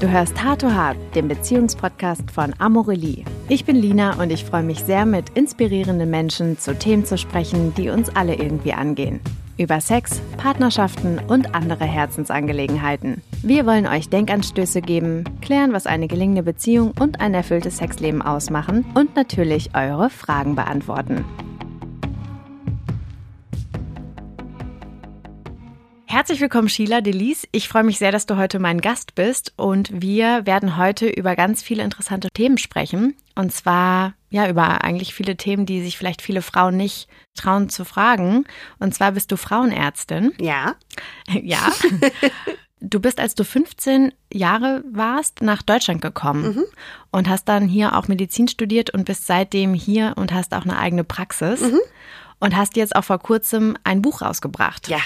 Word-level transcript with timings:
Du 0.00 0.08
hörst 0.08 0.42
Hard 0.42 0.62
to 0.62 0.70
Hard, 0.70 0.96
den 1.14 1.28
Beziehungspodcast 1.28 2.30
von 2.30 2.54
Amorelie. 2.58 3.22
Ich 3.50 3.66
bin 3.66 3.76
Lina 3.76 4.18
und 4.18 4.32
ich 4.32 4.46
freue 4.46 4.62
mich 4.62 4.82
sehr, 4.82 5.04
mit 5.04 5.28
inspirierenden 5.36 6.08
Menschen 6.08 6.58
zu 6.58 6.74
Themen 6.74 7.04
zu 7.04 7.18
sprechen, 7.18 7.74
die 7.74 7.90
uns 7.90 8.08
alle 8.16 8.34
irgendwie 8.34 8.72
angehen. 8.72 9.20
Über 9.58 9.78
Sex, 9.82 10.22
Partnerschaften 10.38 11.20
und 11.28 11.54
andere 11.54 11.84
Herzensangelegenheiten. 11.84 13.20
Wir 13.42 13.66
wollen 13.66 13.86
euch 13.86 14.08
Denkanstöße 14.08 14.80
geben, 14.80 15.24
klären, 15.42 15.74
was 15.74 15.86
eine 15.86 16.08
gelingende 16.08 16.44
Beziehung 16.44 16.94
und 16.98 17.20
ein 17.20 17.34
erfülltes 17.34 17.76
Sexleben 17.76 18.22
ausmachen 18.22 18.86
und 18.94 19.16
natürlich 19.16 19.74
eure 19.74 20.08
Fragen 20.08 20.54
beantworten. 20.54 21.26
Herzlich 26.10 26.40
willkommen, 26.40 26.68
Sheila 26.68 27.02
Delis. 27.02 27.46
Ich 27.52 27.68
freue 27.68 27.84
mich 27.84 27.98
sehr, 27.98 28.10
dass 28.10 28.26
du 28.26 28.36
heute 28.36 28.58
mein 28.58 28.80
Gast 28.80 29.14
bist 29.14 29.52
und 29.54 30.02
wir 30.02 30.44
werden 30.44 30.76
heute 30.76 31.08
über 31.08 31.36
ganz 31.36 31.62
viele 31.62 31.84
interessante 31.84 32.30
Themen 32.34 32.58
sprechen. 32.58 33.14
Und 33.36 33.52
zwar, 33.52 34.14
ja, 34.28 34.48
über 34.48 34.82
eigentlich 34.82 35.14
viele 35.14 35.36
Themen, 35.36 35.66
die 35.66 35.80
sich 35.80 35.96
vielleicht 35.96 36.20
viele 36.20 36.42
Frauen 36.42 36.76
nicht 36.76 37.06
trauen 37.36 37.68
zu 37.68 37.84
fragen. 37.84 38.44
Und 38.80 38.92
zwar 38.92 39.12
bist 39.12 39.30
du 39.30 39.36
Frauenärztin. 39.36 40.32
Ja. 40.40 40.74
Ja. 41.42 41.70
Du 42.82 42.98
bist, 42.98 43.20
als 43.20 43.34
du 43.34 43.44
15 43.44 44.14
Jahre 44.32 44.82
warst, 44.90 45.42
nach 45.42 45.60
Deutschland 45.60 46.00
gekommen 46.00 46.54
mhm. 46.54 46.64
und 47.10 47.28
hast 47.28 47.44
dann 47.44 47.68
hier 47.68 47.94
auch 47.94 48.08
Medizin 48.08 48.48
studiert 48.48 48.88
und 48.88 49.04
bist 49.04 49.26
seitdem 49.26 49.74
hier 49.74 50.14
und 50.16 50.32
hast 50.32 50.54
auch 50.54 50.64
eine 50.64 50.78
eigene 50.78 51.04
Praxis. 51.04 51.60
Mhm 51.60 51.78
und 52.40 52.56
hast 52.56 52.76
jetzt 52.76 52.96
auch 52.96 53.04
vor 53.04 53.18
kurzem 53.18 53.76
ein 53.84 54.02
Buch 54.02 54.22
rausgebracht. 54.22 54.88
Ja. 54.88 54.98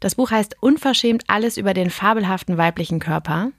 Das 0.00 0.16
Buch 0.16 0.30
heißt 0.30 0.56
Unverschämt 0.60 1.24
alles 1.28 1.56
über 1.56 1.72
den 1.72 1.90
fabelhaften 1.90 2.58
weiblichen 2.58 2.98
Körper. 2.98 3.50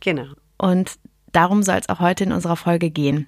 Genau. 0.00 0.28
Und 0.56 0.92
darum 1.32 1.62
soll 1.62 1.76
es 1.76 1.88
auch 1.88 2.00
heute 2.00 2.24
in 2.24 2.32
unserer 2.32 2.56
Folge 2.56 2.90
gehen. 2.90 3.26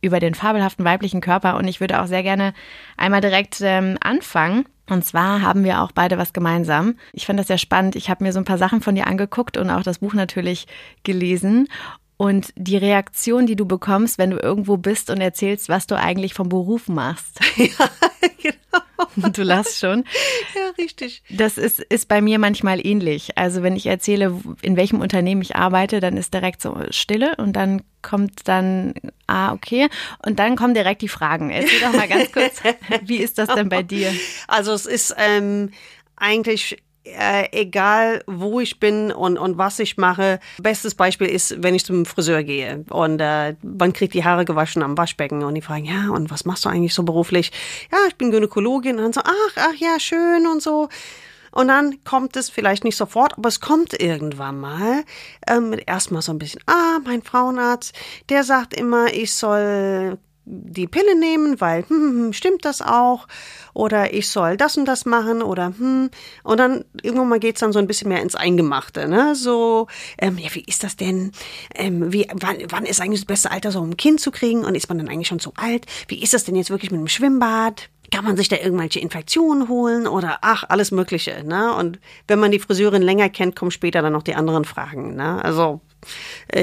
Über 0.00 0.20
den 0.20 0.34
fabelhaften 0.34 0.84
weiblichen 0.84 1.20
Körper. 1.20 1.56
Und 1.56 1.66
ich 1.66 1.80
würde 1.80 2.00
auch 2.00 2.06
sehr 2.06 2.22
gerne 2.22 2.54
einmal 2.96 3.20
direkt 3.20 3.60
ähm, 3.62 3.96
anfangen. 4.00 4.66
Und 4.88 5.04
zwar 5.04 5.42
haben 5.42 5.64
wir 5.64 5.80
auch 5.80 5.92
beide 5.92 6.18
was 6.18 6.32
gemeinsam. 6.32 6.96
Ich 7.12 7.26
fand 7.26 7.38
das 7.38 7.46
sehr 7.46 7.58
spannend. 7.58 7.96
Ich 7.96 8.10
habe 8.10 8.24
mir 8.24 8.32
so 8.32 8.40
ein 8.40 8.44
paar 8.44 8.58
Sachen 8.58 8.82
von 8.82 8.94
dir 8.94 9.06
angeguckt 9.06 9.56
und 9.56 9.70
auch 9.70 9.82
das 9.82 10.00
Buch 10.00 10.12
natürlich 10.12 10.66
gelesen. 11.04 11.68
Und 12.16 12.52
die 12.56 12.76
Reaktion, 12.76 13.46
die 13.46 13.56
du 13.56 13.64
bekommst, 13.64 14.18
wenn 14.18 14.30
du 14.30 14.38
irgendwo 14.38 14.76
bist 14.76 15.08
und 15.08 15.20
erzählst, 15.20 15.68
was 15.68 15.86
du 15.86 15.96
eigentlich 15.96 16.34
vom 16.34 16.48
Beruf 16.48 16.88
machst. 16.88 17.40
Ja, 17.56 17.88
genau. 18.40 18.61
Du 19.32 19.42
lachst 19.42 19.78
schon. 19.78 20.04
Ja, 20.54 20.70
richtig. 20.78 21.22
Das 21.30 21.56
ist, 21.56 21.80
ist 21.80 22.08
bei 22.08 22.20
mir 22.20 22.38
manchmal 22.38 22.84
ähnlich. 22.86 23.38
Also 23.38 23.62
wenn 23.62 23.74
ich 23.74 23.86
erzähle, 23.86 24.38
in 24.60 24.76
welchem 24.76 25.00
Unternehmen 25.00 25.40
ich 25.40 25.56
arbeite, 25.56 26.00
dann 26.00 26.16
ist 26.16 26.34
direkt 26.34 26.60
so 26.60 26.76
Stille 26.90 27.34
und 27.36 27.54
dann 27.54 27.82
kommt 28.02 28.48
dann, 28.48 28.94
ah, 29.26 29.52
okay. 29.52 29.88
Und 30.24 30.38
dann 30.38 30.56
kommen 30.56 30.74
direkt 30.74 31.00
die 31.02 31.08
Fragen. 31.08 31.50
Erzähl 31.50 31.80
doch 31.80 31.92
mal 31.92 32.08
ganz 32.08 32.32
kurz, 32.32 32.60
wie 33.02 33.16
ist 33.16 33.38
das 33.38 33.48
denn 33.54 33.68
bei 33.68 33.82
dir? 33.82 34.12
Also 34.46 34.72
es 34.72 34.86
ist 34.86 35.14
ähm, 35.16 35.70
eigentlich 36.16 36.82
äh, 37.04 37.48
egal 37.52 38.22
wo 38.26 38.60
ich 38.60 38.78
bin 38.78 39.10
und, 39.12 39.38
und 39.38 39.58
was 39.58 39.78
ich 39.78 39.96
mache. 39.96 40.40
Bestes 40.58 40.94
Beispiel 40.94 41.28
ist, 41.28 41.62
wenn 41.62 41.74
ich 41.74 41.84
zum 41.84 42.04
Friseur 42.06 42.42
gehe 42.42 42.84
und 42.90 43.20
äh, 43.20 43.54
man 43.62 43.92
kriegt 43.92 44.14
die 44.14 44.24
Haare 44.24 44.44
gewaschen 44.44 44.82
am 44.82 44.96
Waschbecken 44.96 45.42
und 45.42 45.54
die 45.54 45.62
fragen, 45.62 45.84
ja, 45.84 46.10
und 46.10 46.30
was 46.30 46.44
machst 46.44 46.64
du 46.64 46.68
eigentlich 46.68 46.94
so 46.94 47.02
beruflich? 47.02 47.52
Ja, 47.90 47.98
ich 48.08 48.16
bin 48.16 48.30
Gynäkologin 48.30 48.96
und 48.96 49.02
dann 49.02 49.12
so, 49.12 49.20
ach, 49.24 49.56
ach 49.56 49.74
ja, 49.76 49.98
schön 49.98 50.46
und 50.46 50.62
so. 50.62 50.88
Und 51.50 51.68
dann 51.68 52.02
kommt 52.04 52.36
es 52.36 52.48
vielleicht 52.48 52.82
nicht 52.82 52.96
sofort, 52.96 53.36
aber 53.36 53.48
es 53.48 53.60
kommt 53.60 54.00
irgendwann 54.00 54.58
mal. 54.58 55.04
Ähm, 55.46 55.78
erstmal 55.86 56.22
so 56.22 56.32
ein 56.32 56.38
bisschen, 56.38 56.62
ah, 56.66 56.98
mein 57.04 57.22
Frauenarzt, 57.22 57.94
der 58.30 58.42
sagt 58.42 58.72
immer, 58.72 59.12
ich 59.12 59.34
soll 59.34 60.18
die 60.44 60.88
Pille 60.88 61.18
nehmen, 61.18 61.60
weil, 61.60 61.84
hm, 61.88 61.96
hm, 61.96 62.24
hm, 62.24 62.32
stimmt 62.32 62.64
das 62.64 62.82
auch? 62.82 63.28
Oder 63.74 64.12
ich 64.12 64.28
soll 64.28 64.56
das 64.56 64.76
und 64.76 64.86
das 64.86 65.06
machen 65.06 65.42
oder 65.42 65.72
hm. 65.78 66.10
Und 66.42 66.58
dann 66.58 66.84
irgendwann 67.02 67.28
mal 67.28 67.38
geht's 67.38 67.60
dann 67.60 67.72
so 67.72 67.78
ein 67.78 67.86
bisschen 67.86 68.08
mehr 68.08 68.22
ins 68.22 68.34
Eingemachte, 68.34 69.08
ne? 69.08 69.34
So, 69.34 69.86
ähm, 70.18 70.38
ja, 70.38 70.52
wie 70.54 70.64
ist 70.66 70.84
das 70.84 70.96
denn? 70.96 71.32
Ähm, 71.74 72.12
wie, 72.12 72.26
wann, 72.34 72.56
wann 72.68 72.86
ist 72.86 73.00
eigentlich 73.00 73.20
das 73.20 73.26
beste 73.26 73.50
Alter, 73.50 73.70
so 73.70 73.80
um 73.80 73.90
ein 73.90 73.96
Kind 73.96 74.20
zu 74.20 74.30
kriegen? 74.30 74.64
Und 74.64 74.74
ist 74.74 74.88
man 74.88 74.98
dann 74.98 75.08
eigentlich 75.08 75.28
schon 75.28 75.40
zu 75.40 75.52
alt? 75.56 75.86
Wie 76.08 76.22
ist 76.22 76.34
das 76.34 76.44
denn 76.44 76.56
jetzt 76.56 76.70
wirklich 76.70 76.90
mit 76.90 77.00
dem 77.00 77.08
Schwimmbad? 77.08 77.88
Kann 78.10 78.24
man 78.24 78.36
sich 78.36 78.48
da 78.48 78.56
irgendwelche 78.56 79.00
Infektionen 79.00 79.68
holen 79.68 80.06
oder 80.06 80.38
ach, 80.42 80.64
alles 80.68 80.90
Mögliche, 80.90 81.44
ne? 81.44 81.74
Und 81.74 81.98
wenn 82.28 82.38
man 82.38 82.50
die 82.50 82.58
Friseurin 82.58 83.00
länger 83.00 83.30
kennt, 83.30 83.56
kommen 83.56 83.70
später 83.70 84.02
dann 84.02 84.12
noch 84.12 84.22
die 84.22 84.34
anderen 84.34 84.64
Fragen, 84.64 85.14
ne? 85.14 85.42
Also 85.42 85.80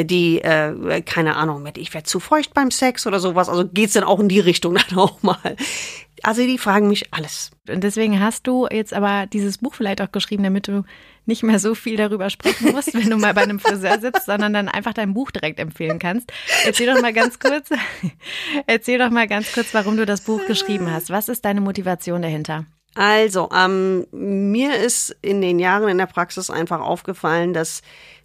die, 0.03 0.41
äh, 0.41 1.01
keine 1.01 1.35
Ahnung, 1.35 1.63
mit 1.63 1.77
ich 1.77 1.93
werde 1.93 2.05
zu 2.05 2.19
feucht 2.19 2.53
beim 2.53 2.71
Sex 2.71 3.07
oder 3.07 3.19
sowas. 3.19 3.49
Also 3.49 3.67
geht's 3.67 3.93
dann 3.93 4.03
auch 4.03 4.19
in 4.19 4.29
die 4.29 4.39
Richtung 4.39 4.75
dann 4.89 4.97
auch 4.97 5.21
mal. 5.23 5.55
Also 6.23 6.41
die 6.41 6.57
fragen 6.57 6.87
mich 6.89 7.13
alles. 7.13 7.51
Und 7.69 7.83
deswegen 7.83 8.19
hast 8.19 8.45
du 8.45 8.67
jetzt 8.69 8.93
aber 8.93 9.25
dieses 9.27 9.59
Buch 9.59 9.73
vielleicht 9.73 10.01
auch 10.01 10.11
geschrieben, 10.11 10.43
damit 10.43 10.67
du 10.67 10.83
nicht 11.25 11.43
mehr 11.43 11.59
so 11.59 11.75
viel 11.75 11.95
darüber 11.95 12.29
sprechen 12.29 12.71
musst, 12.73 12.93
wenn 12.93 13.09
du 13.09 13.17
mal 13.17 13.33
bei 13.33 13.43
einem 13.43 13.59
Friseur 13.59 13.99
sitzt, 13.99 14.25
sondern 14.25 14.53
dann 14.53 14.67
einfach 14.67 14.93
dein 14.93 15.13
Buch 15.13 15.31
direkt 15.31 15.59
empfehlen 15.59 15.99
kannst. 15.99 16.31
Erzähl 16.65 16.93
doch 16.93 17.01
mal 17.01 17.13
ganz 17.13 17.39
kurz, 17.39 17.69
erzähl 18.67 18.99
doch 18.99 19.11
mal 19.11 19.27
ganz 19.27 19.53
kurz, 19.53 19.73
warum 19.73 19.95
du 19.95 20.05
das 20.05 20.21
Buch 20.21 20.45
geschrieben 20.47 20.91
hast. 20.91 21.09
Was 21.09 21.29
ist 21.29 21.45
deine 21.45 21.61
Motivation 21.61 22.21
dahinter? 22.21 22.65
Also, 22.95 23.49
ähm, 23.55 24.07
mir 24.11 24.75
ist 24.75 25.15
in 25.21 25.41
den 25.41 25.59
Jahren 25.59 25.87
in 25.87 25.99
der 25.99 26.07
Praxis 26.07 26.49
einfach 26.49 26.81
aufgefallen, 26.81 27.53
dass 27.53 27.81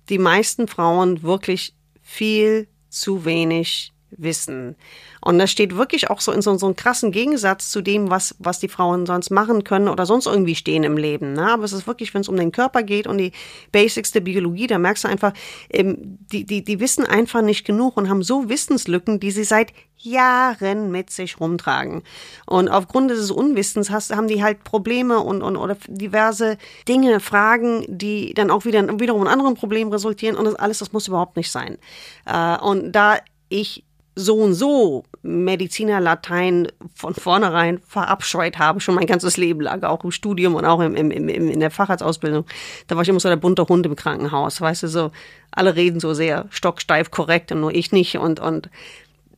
die 0.08 0.18
meisten 0.18 0.68
Frauen 0.68 1.22
wirklich 1.22 1.74
viel 2.02 2.68
zu 2.88 3.24
wenig 3.24 3.92
wissen. 4.16 4.76
Und 5.20 5.38
das 5.38 5.50
steht 5.50 5.76
wirklich 5.76 6.10
auch 6.10 6.20
so 6.20 6.32
in 6.32 6.42
so, 6.42 6.56
so 6.56 6.66
einem 6.66 6.76
krassen 6.76 7.10
Gegensatz 7.10 7.70
zu 7.70 7.80
dem, 7.80 8.10
was, 8.10 8.34
was 8.38 8.60
die 8.60 8.68
Frauen 8.68 9.06
sonst 9.06 9.30
machen 9.30 9.64
können 9.64 9.88
oder 9.88 10.06
sonst 10.06 10.26
irgendwie 10.26 10.54
stehen 10.54 10.84
im 10.84 10.96
Leben. 10.96 11.32
Ne? 11.32 11.50
Aber 11.50 11.64
es 11.64 11.72
ist 11.72 11.86
wirklich, 11.86 12.12
wenn 12.14 12.20
es 12.20 12.28
um 12.28 12.36
den 12.36 12.52
Körper 12.52 12.82
geht 12.82 13.06
und 13.06 13.18
die 13.18 13.32
Basics 13.72 14.12
der 14.12 14.20
Biologie, 14.20 14.66
da 14.66 14.78
merkst 14.78 15.04
du 15.04 15.08
einfach, 15.08 15.32
ähm, 15.70 16.18
die, 16.30 16.44
die, 16.44 16.62
die 16.62 16.80
wissen 16.80 17.06
einfach 17.06 17.42
nicht 17.42 17.64
genug 17.64 17.96
und 17.96 18.08
haben 18.08 18.22
so 18.22 18.48
Wissenslücken, 18.48 19.18
die 19.18 19.30
sie 19.30 19.44
seit 19.44 19.72
Jahren 20.04 20.90
mit 20.90 21.10
sich 21.10 21.40
rumtragen. 21.40 22.02
Und 22.46 22.68
aufgrund 22.68 23.10
dieses 23.10 23.30
Unwissens 23.30 23.90
hast, 23.90 24.14
haben 24.14 24.28
die 24.28 24.42
halt 24.42 24.64
Probleme 24.64 25.20
und, 25.20 25.42
und 25.42 25.56
oder 25.56 25.76
diverse 25.86 26.58
Dinge, 26.88 27.20
Fragen, 27.20 27.84
die 27.88 28.34
dann 28.34 28.50
auch 28.50 28.64
wieder 28.64 29.00
wiederum 29.00 29.22
in 29.22 29.28
anderen 29.28 29.54
Problemen 29.54 29.92
resultieren. 29.92 30.36
Und 30.36 30.44
das 30.44 30.54
alles, 30.54 30.78
das 30.78 30.92
muss 30.92 31.08
überhaupt 31.08 31.36
nicht 31.36 31.50
sein. 31.50 31.78
Äh, 32.26 32.58
und 32.58 32.92
da 32.92 33.18
ich 33.48 33.84
so 34.16 34.36
und 34.36 34.54
so 34.54 35.04
Medizinerlatein 35.22 36.68
von 36.94 37.14
vornherein 37.14 37.80
verabscheut 37.86 38.58
habe, 38.58 38.80
schon 38.80 38.94
mein 38.94 39.06
ganzes 39.06 39.36
Leben 39.36 39.60
lang, 39.60 39.82
auch 39.82 40.04
im 40.04 40.12
Studium 40.12 40.54
und 40.54 40.64
auch 40.64 40.80
im, 40.80 40.94
im, 40.94 41.10
im, 41.10 41.28
in 41.28 41.60
der 41.60 41.70
Facharztausbildung. 41.70 42.44
Da 42.86 42.94
war 42.94 43.02
ich 43.02 43.08
immer 43.08 43.20
so 43.20 43.28
der 43.28 43.36
bunte 43.36 43.66
Hund 43.66 43.86
im 43.86 43.96
Krankenhaus, 43.96 44.60
weißt 44.60 44.84
du, 44.84 44.88
so, 44.88 45.10
alle 45.50 45.74
reden 45.74 45.98
so 45.98 46.14
sehr 46.14 46.46
stocksteif 46.50 47.10
korrekt 47.10 47.50
und 47.52 47.60
nur 47.60 47.74
ich 47.74 47.90
nicht 47.90 48.18
und, 48.18 48.38
und 48.38 48.70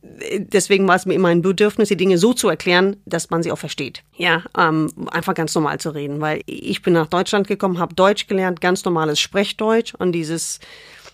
deswegen 0.01 0.87
war 0.87 0.95
es 0.95 1.05
mir 1.05 1.13
immer 1.13 1.29
ein 1.29 1.41
Bedürfnis, 1.41 1.89
die 1.89 1.97
Dinge 1.97 2.17
so 2.17 2.33
zu 2.33 2.49
erklären, 2.49 2.97
dass 3.05 3.29
man 3.29 3.43
sie 3.43 3.51
auch 3.51 3.57
versteht. 3.57 4.03
Ja, 4.15 4.43
ähm, 4.57 4.91
einfach 5.11 5.33
ganz 5.33 5.53
normal 5.55 5.79
zu 5.79 5.89
reden, 5.89 6.21
weil 6.21 6.41
ich 6.45 6.81
bin 6.81 6.93
nach 6.93 7.07
Deutschland 7.07 7.47
gekommen, 7.47 7.79
habe 7.79 7.95
Deutsch 7.95 8.27
gelernt, 8.27 8.61
ganz 8.61 8.85
normales 8.85 9.19
Sprechdeutsch 9.19 9.93
und 9.95 10.11
dieses 10.11 10.59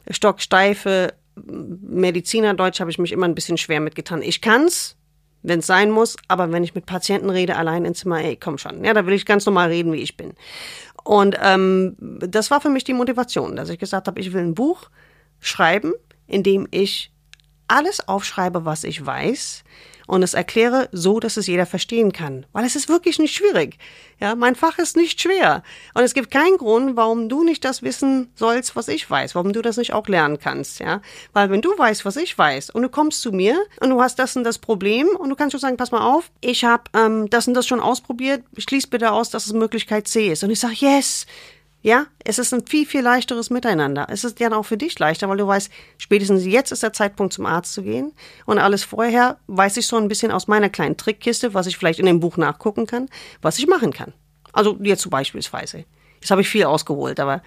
stocksteife 0.10 1.14
Medizinerdeutsch 1.36 2.80
habe 2.80 2.92
ich 2.92 3.00
mich 3.00 3.12
immer 3.12 3.28
ein 3.28 3.36
bisschen 3.36 3.58
schwer 3.58 3.80
mitgetan. 3.80 4.22
Ich 4.22 4.42
kann's, 4.42 4.96
wenn 5.42 5.60
es 5.60 5.68
sein 5.68 5.90
muss, 5.90 6.16
aber 6.28 6.52
wenn 6.52 6.64
ich 6.64 6.76
mit 6.76 6.86
Patienten 6.86 7.30
rede, 7.30 7.56
allein 7.56 7.86
ins 7.86 8.00
Zimmer, 8.00 8.22
ey, 8.22 8.38
komm 8.38 8.58
schon. 8.58 8.84
Ja, 8.84 8.94
da 8.94 9.06
will 9.06 9.14
ich 9.14 9.26
ganz 9.26 9.46
normal 9.46 9.70
reden, 9.70 9.92
wie 9.94 10.02
ich 10.02 10.16
bin. 10.16 10.34
Und 11.04 11.38
ähm, 11.42 11.96
das 12.00 12.52
war 12.52 12.62
für 12.62 12.70
mich 12.70 12.84
die 12.84 12.94
Motivation, 12.94 13.56
dass 13.56 13.70
ich 13.70 13.80
gesagt 13.80 14.08
habe, 14.08 14.20
ich 14.20 14.32
will 14.32 14.42
ein 14.42 14.56
Buch 14.56 14.90
schreiben, 15.40 15.94
in 16.28 16.44
dem 16.44 16.68
ich 16.72 17.13
alles 17.68 18.08
aufschreibe, 18.08 18.66
was 18.66 18.84
ich 18.84 19.06
weiß, 19.06 19.64
und 20.08 20.24
es 20.24 20.34
erkläre 20.34 20.90
so, 20.92 21.20
dass 21.20 21.38
es 21.38 21.48
jeder 21.48 21.66
verstehen 21.66 22.12
kann. 22.12 22.46
Weil 22.52 22.66
es 22.66 22.76
ist 22.76 22.90
wirklich 22.90 23.20
nicht 23.20 23.36
schwierig. 23.36 23.78
Ja, 24.20 24.36
mein 24.36 24.56
Fach 24.56 24.78
ist 24.78 24.96
nicht 24.96 25.22
schwer. 25.22 25.64
Und 25.94 26.04
es 26.04 26.14
gibt 26.14 26.32
keinen 26.32 26.58
Grund, 26.58 26.96
warum 26.96 27.30
du 27.30 27.44
nicht 27.44 27.64
das 27.64 27.84
wissen 27.84 28.32
sollst, 28.36 28.76
was 28.76 28.88
ich 28.88 29.10
weiß, 29.10 29.36
warum 29.36 29.54
du 29.54 29.62
das 29.62 29.78
nicht 29.78 29.94
auch 29.94 30.08
lernen 30.08 30.40
kannst. 30.40 30.80
Ja, 30.80 31.02
weil 31.32 31.50
wenn 31.50 31.62
du 31.62 31.78
weißt, 31.78 32.06
was 32.06 32.18
ich 32.18 32.38
weiß, 32.38 32.70
und 32.72 32.82
du 32.82 32.90
kommst 32.90 33.22
zu 33.22 33.32
mir 33.32 33.58
und 33.80 33.90
du 33.90 34.02
hast 34.02 34.20
das 34.20 34.36
und 34.36 34.44
das 34.44 34.60
Problem 34.60 35.08
und 35.08 35.30
du 35.30 35.36
kannst 35.36 35.54
schon 35.54 35.62
sagen, 35.62 35.78
pass 35.78 35.92
mal 35.92 36.02
auf, 36.02 36.32
ich 36.42 36.66
habe 36.66 36.84
ähm, 36.94 37.30
das 37.30 37.48
und 37.48 37.54
das 37.54 37.68
schon 37.68 37.80
ausprobiert, 37.80 38.44
schließ 38.58 38.88
bitte 38.88 39.12
aus, 39.12 39.30
dass 39.30 39.46
es 39.46 39.54
Möglichkeit 39.54 40.08
C 40.08 40.32
ist. 40.32 40.44
Und 40.44 40.52
ich 40.52 40.60
sage, 40.60 40.76
yes, 40.78 41.26
ja, 41.84 42.06
es 42.24 42.40
ist 42.40 42.54
ein 42.54 42.66
viel, 42.66 42.86
viel 42.86 43.02
leichteres 43.02 43.50
Miteinander. 43.50 44.08
Es 44.10 44.24
ist 44.24 44.40
dann 44.40 44.54
auch 44.54 44.64
für 44.64 44.78
dich 44.78 44.98
leichter, 44.98 45.28
weil 45.28 45.38
du 45.38 45.46
weißt, 45.46 45.70
spätestens 45.98 46.46
jetzt 46.46 46.72
ist 46.72 46.82
der 46.82 46.94
Zeitpunkt 46.94 47.34
zum 47.34 47.46
Arzt 47.46 47.74
zu 47.74 47.84
gehen. 47.84 48.14
Und 48.46 48.58
alles 48.58 48.86
vorher 48.86 49.38
weiß 49.48 49.76
ich 49.76 49.86
so 49.86 49.98
ein 49.98 50.08
bisschen 50.08 50.32
aus 50.32 50.48
meiner 50.48 50.70
kleinen 50.70 50.96
Trickkiste, 50.96 51.54
was 51.54 51.68
ich 51.68 51.78
vielleicht 51.78 52.00
in 52.00 52.06
dem 52.06 52.22
Buch 52.22 52.38
nachgucken 52.38 52.88
kann, 52.88 53.10
was 53.42 53.60
ich 53.60 53.68
machen 53.68 53.92
kann. 53.92 54.14
Also 54.54 54.78
jetzt 54.82 55.02
zum 55.02 55.10
beispielsweise. 55.10 55.84
Jetzt 56.22 56.32
habe 56.32 56.40
ich 56.40 56.48
viel 56.48 56.64
ausgeholt, 56.64 57.20
aber. 57.20 57.42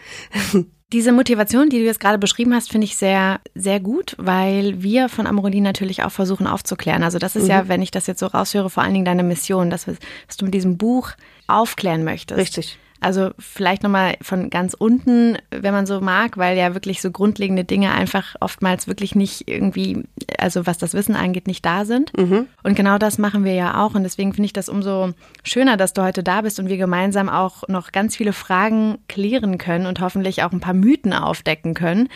Diese 0.92 1.10
Motivation, 1.10 1.68
die 1.68 1.78
du 1.78 1.84
jetzt 1.84 1.98
gerade 1.98 2.18
beschrieben 2.18 2.54
hast, 2.54 2.70
finde 2.70 2.84
ich 2.84 2.96
sehr, 2.96 3.40
sehr 3.56 3.80
gut, 3.80 4.14
weil 4.18 4.82
wir 4.82 5.08
von 5.08 5.26
Amorelie 5.26 5.60
natürlich 5.60 6.04
auch 6.04 6.12
versuchen 6.12 6.46
aufzuklären. 6.46 7.02
Also 7.02 7.18
das 7.18 7.34
ist 7.34 7.44
mhm. 7.44 7.50
ja, 7.50 7.68
wenn 7.68 7.82
ich 7.82 7.90
das 7.90 8.06
jetzt 8.06 8.20
so 8.20 8.26
raushöre, 8.26 8.70
vor 8.70 8.84
allen 8.84 8.92
Dingen 8.92 9.04
deine 9.04 9.24
Mission, 9.24 9.68
dass, 9.70 9.86
dass 9.86 10.36
du 10.36 10.44
mit 10.44 10.54
diesem 10.54 10.76
Buch 10.76 11.10
aufklären 11.48 12.04
möchtest. 12.04 12.38
Richtig. 12.38 12.78
Also 13.00 13.30
vielleicht 13.38 13.82
nochmal 13.82 14.16
von 14.22 14.48
ganz 14.48 14.74
unten, 14.74 15.36
wenn 15.50 15.74
man 15.74 15.86
so 15.86 16.00
mag, 16.00 16.38
weil 16.38 16.56
ja 16.56 16.74
wirklich 16.74 17.02
so 17.02 17.10
grundlegende 17.10 17.64
Dinge 17.64 17.92
einfach 17.92 18.36
oftmals 18.40 18.88
wirklich 18.88 19.14
nicht 19.14 19.48
irgendwie, 19.48 20.04
also 20.38 20.66
was 20.66 20.78
das 20.78 20.94
Wissen 20.94 21.14
angeht, 21.14 21.46
nicht 21.46 21.64
da 21.64 21.84
sind. 21.84 22.16
Mhm. 22.16 22.46
Und 22.62 22.74
genau 22.74 22.98
das 22.98 23.18
machen 23.18 23.44
wir 23.44 23.52
ja 23.52 23.84
auch. 23.84 23.94
Und 23.94 24.02
deswegen 24.02 24.32
finde 24.32 24.46
ich 24.46 24.52
das 24.52 24.68
umso 24.68 25.12
schöner, 25.44 25.76
dass 25.76 25.92
du 25.92 26.02
heute 26.02 26.22
da 26.22 26.40
bist 26.40 26.58
und 26.58 26.68
wir 26.68 26.78
gemeinsam 26.78 27.28
auch 27.28 27.68
noch 27.68 27.92
ganz 27.92 28.16
viele 28.16 28.32
Fragen 28.32 28.98
klären 29.08 29.58
können 29.58 29.86
und 29.86 30.00
hoffentlich 30.00 30.42
auch 30.42 30.52
ein 30.52 30.60
paar 30.60 30.74
Mythen 30.74 31.12
aufdecken 31.12 31.74
können. 31.74 32.08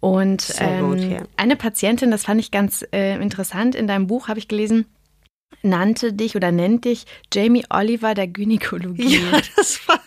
Und 0.00 0.54
ähm, 0.58 0.88
gut, 0.88 1.00
ja. 1.00 1.18
eine 1.36 1.56
Patientin, 1.56 2.10
das 2.10 2.24
fand 2.24 2.40
ich 2.40 2.50
ganz 2.50 2.84
äh, 2.92 3.16
interessant, 3.22 3.74
in 3.74 3.86
deinem 3.86 4.06
Buch 4.06 4.28
habe 4.28 4.38
ich 4.38 4.48
gelesen, 4.48 4.86
nannte 5.62 6.12
dich 6.12 6.36
oder 6.36 6.52
nennt 6.52 6.84
dich 6.84 7.06
Jamie 7.32 7.64
Oliver 7.70 8.14
der 8.14 8.28
Gynäkologie. 8.28 9.20
Ja, 9.20 9.40
das 9.56 9.80
war 9.88 10.00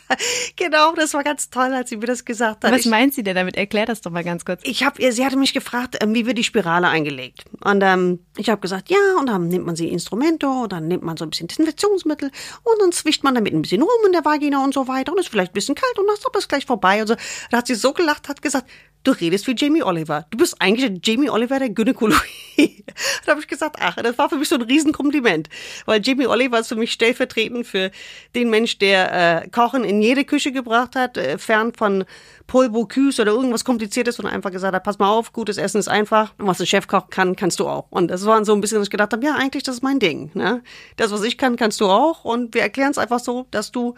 genau, 0.55 0.93
das 0.93 1.13
war 1.13 1.23
ganz 1.23 1.49
toll, 1.49 1.73
als 1.73 1.89
sie 1.89 1.97
mir 1.97 2.07
das 2.07 2.25
gesagt 2.25 2.63
hat. 2.63 2.71
Was 2.71 2.81
ich, 2.81 2.85
meint 2.87 3.13
sie 3.13 3.23
denn 3.23 3.35
damit? 3.35 3.57
Erklär 3.57 3.85
das 3.85 4.01
doch 4.01 4.11
mal 4.11 4.23
ganz 4.23 4.45
kurz. 4.45 4.61
Ich 4.63 4.83
habe, 4.83 5.11
sie 5.11 5.25
hatte 5.25 5.37
mich 5.37 5.53
gefragt, 5.53 5.97
ähm, 6.01 6.13
wie 6.13 6.25
wird 6.25 6.37
die 6.37 6.43
Spirale 6.43 6.87
eingelegt? 6.87 7.45
Und 7.63 7.81
ähm, 7.83 8.19
ich 8.37 8.49
habe 8.49 8.61
gesagt, 8.61 8.89
ja, 8.89 8.97
und 9.19 9.27
dann 9.27 9.47
nimmt 9.47 9.65
man 9.65 9.75
sie 9.75 9.87
Instrumento, 9.89 10.63
und 10.63 10.71
dann 10.71 10.87
nimmt 10.87 11.03
man 11.03 11.17
so 11.17 11.25
ein 11.25 11.29
bisschen 11.29 11.47
Desinfektionsmittel 11.47 12.31
und 12.63 12.81
dann 12.81 12.91
zwischt 12.91 13.23
man 13.23 13.35
damit 13.35 13.53
ein 13.53 13.61
bisschen 13.61 13.81
rum 13.81 14.05
in 14.05 14.11
der 14.11 14.25
Vagina 14.25 14.63
und 14.63 14.73
so 14.73 14.87
weiter 14.87 15.11
und 15.11 15.19
ist 15.19 15.29
vielleicht 15.29 15.51
ein 15.51 15.53
bisschen 15.53 15.75
kalt 15.75 15.97
und 15.97 16.07
dann 16.07 16.15
ist 16.15 16.25
es 16.37 16.47
gleich 16.47 16.65
vorbei. 16.65 17.01
Und 17.01 17.07
so. 17.07 17.15
Da 17.51 17.57
hat 17.57 17.67
sie 17.67 17.75
so 17.75 17.93
gelacht, 17.93 18.29
hat 18.29 18.41
gesagt, 18.41 18.69
du 19.07 19.11
redest 19.13 19.47
wie 19.47 19.55
Jamie 19.57 19.83
Oliver. 19.83 20.25
Du 20.31 20.37
bist 20.37 20.61
eigentlich 20.61 20.99
Jamie 21.03 21.29
Oliver 21.29 21.59
der 21.59 21.69
Gynäkologie. 21.69 22.83
da 23.25 23.31
habe 23.31 23.39
ich 23.39 23.47
gesagt, 23.47 23.77
ach, 23.79 23.95
das 23.95 24.17
war 24.17 24.29
für 24.29 24.35
mich 24.35 24.49
so 24.49 24.55
ein 24.55 24.61
Riesenkompliment. 24.63 25.47
Weil 25.85 26.01
Jamie 26.03 26.27
Oliver 26.27 26.59
ist 26.59 26.67
für 26.67 26.75
mich 26.75 26.91
stellvertretend 26.91 27.65
für 27.65 27.91
den 28.35 28.49
Mensch, 28.49 28.77
der 28.79 29.43
äh, 29.43 29.49
Kochen 29.49 29.83
in 29.83 30.01
jede 30.01 30.25
Küche 30.25 30.51
gebracht 30.51 30.95
hat, 30.95 31.17
äh, 31.17 31.37
fern 31.37 31.71
von 31.73 32.03
Paul 32.47 32.69
Bocuse 32.69 33.21
oder 33.21 33.31
irgendwas 33.31 33.63
Kompliziertes 33.63 34.19
und 34.19 34.25
einfach 34.25 34.51
gesagt 34.51 34.75
hat, 34.75 34.83
pass 34.83 34.99
mal 34.99 35.09
auf, 35.09 35.31
gutes 35.31 35.57
Essen 35.57 35.77
ist 35.77 35.87
einfach. 35.87 36.33
Was 36.37 36.59
ein 36.59 36.67
Chefkoch 36.67 37.09
kann, 37.09 37.35
kannst 37.35 37.59
du 37.59 37.67
auch. 37.67 37.87
Und 37.89 38.09
das 38.09 38.25
war 38.25 38.43
so 38.43 38.53
ein 38.53 38.61
bisschen, 38.61 38.79
dass 38.79 38.87
ich 38.87 38.91
gedacht 38.91 39.13
habe, 39.13 39.25
ja, 39.25 39.35
eigentlich, 39.35 39.63
das 39.63 39.75
ist 39.75 39.83
mein 39.83 39.99
Ding. 39.99 40.31
Ne? 40.33 40.63
Das, 40.97 41.11
was 41.11 41.23
ich 41.23 41.37
kann, 41.37 41.55
kannst 41.55 41.79
du 41.79 41.85
auch. 41.85 42.25
Und 42.25 42.53
wir 42.53 42.61
erklären 42.61 42.91
es 42.91 42.97
einfach 42.97 43.19
so, 43.19 43.47
dass 43.51 43.71
du 43.71 43.95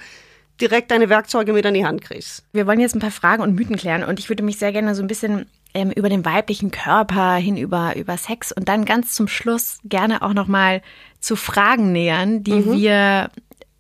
direkt 0.62 0.92
deine 0.92 1.10
Werkzeuge 1.10 1.54
mit 1.54 1.66
an 1.66 1.74
die 1.74 1.86
Hand 1.86 2.02
kriegst. 2.02 2.44
Wir 2.54 2.68
wollen 2.68 2.80
jetzt 2.80 2.96
ein 2.96 3.00
paar 3.00 3.12
Fragen 3.12 3.42
und 3.44 3.56
Mythen 3.56 3.78
klären 3.78 4.04
und 4.04 4.20
ich 4.20 4.30
würde 4.30 4.44
mich 4.44 4.58
sehr 4.58 4.72
gerne 4.72 4.96
so 4.96 5.02
ein 5.02 5.08
bisschen 5.08 5.46
ähm, 5.74 5.92
über 5.92 6.10
den 6.10 6.26
weiblichen 6.26 6.72
Körper 6.72 7.36
hin 7.36 7.58
über, 7.58 7.94
Sex 8.18 8.52
und 8.52 8.68
dann 8.68 8.86
ganz 8.86 9.14
zum 9.14 9.28
Schluss 9.28 9.80
gerne 9.84 10.22
auch 10.22 10.34
nochmal 10.34 10.82
zu 11.20 11.36
Fragen 11.36 11.92
nähern, 11.92 12.44
die 12.44 12.54
mhm. 12.54 12.74
wir 12.74 13.30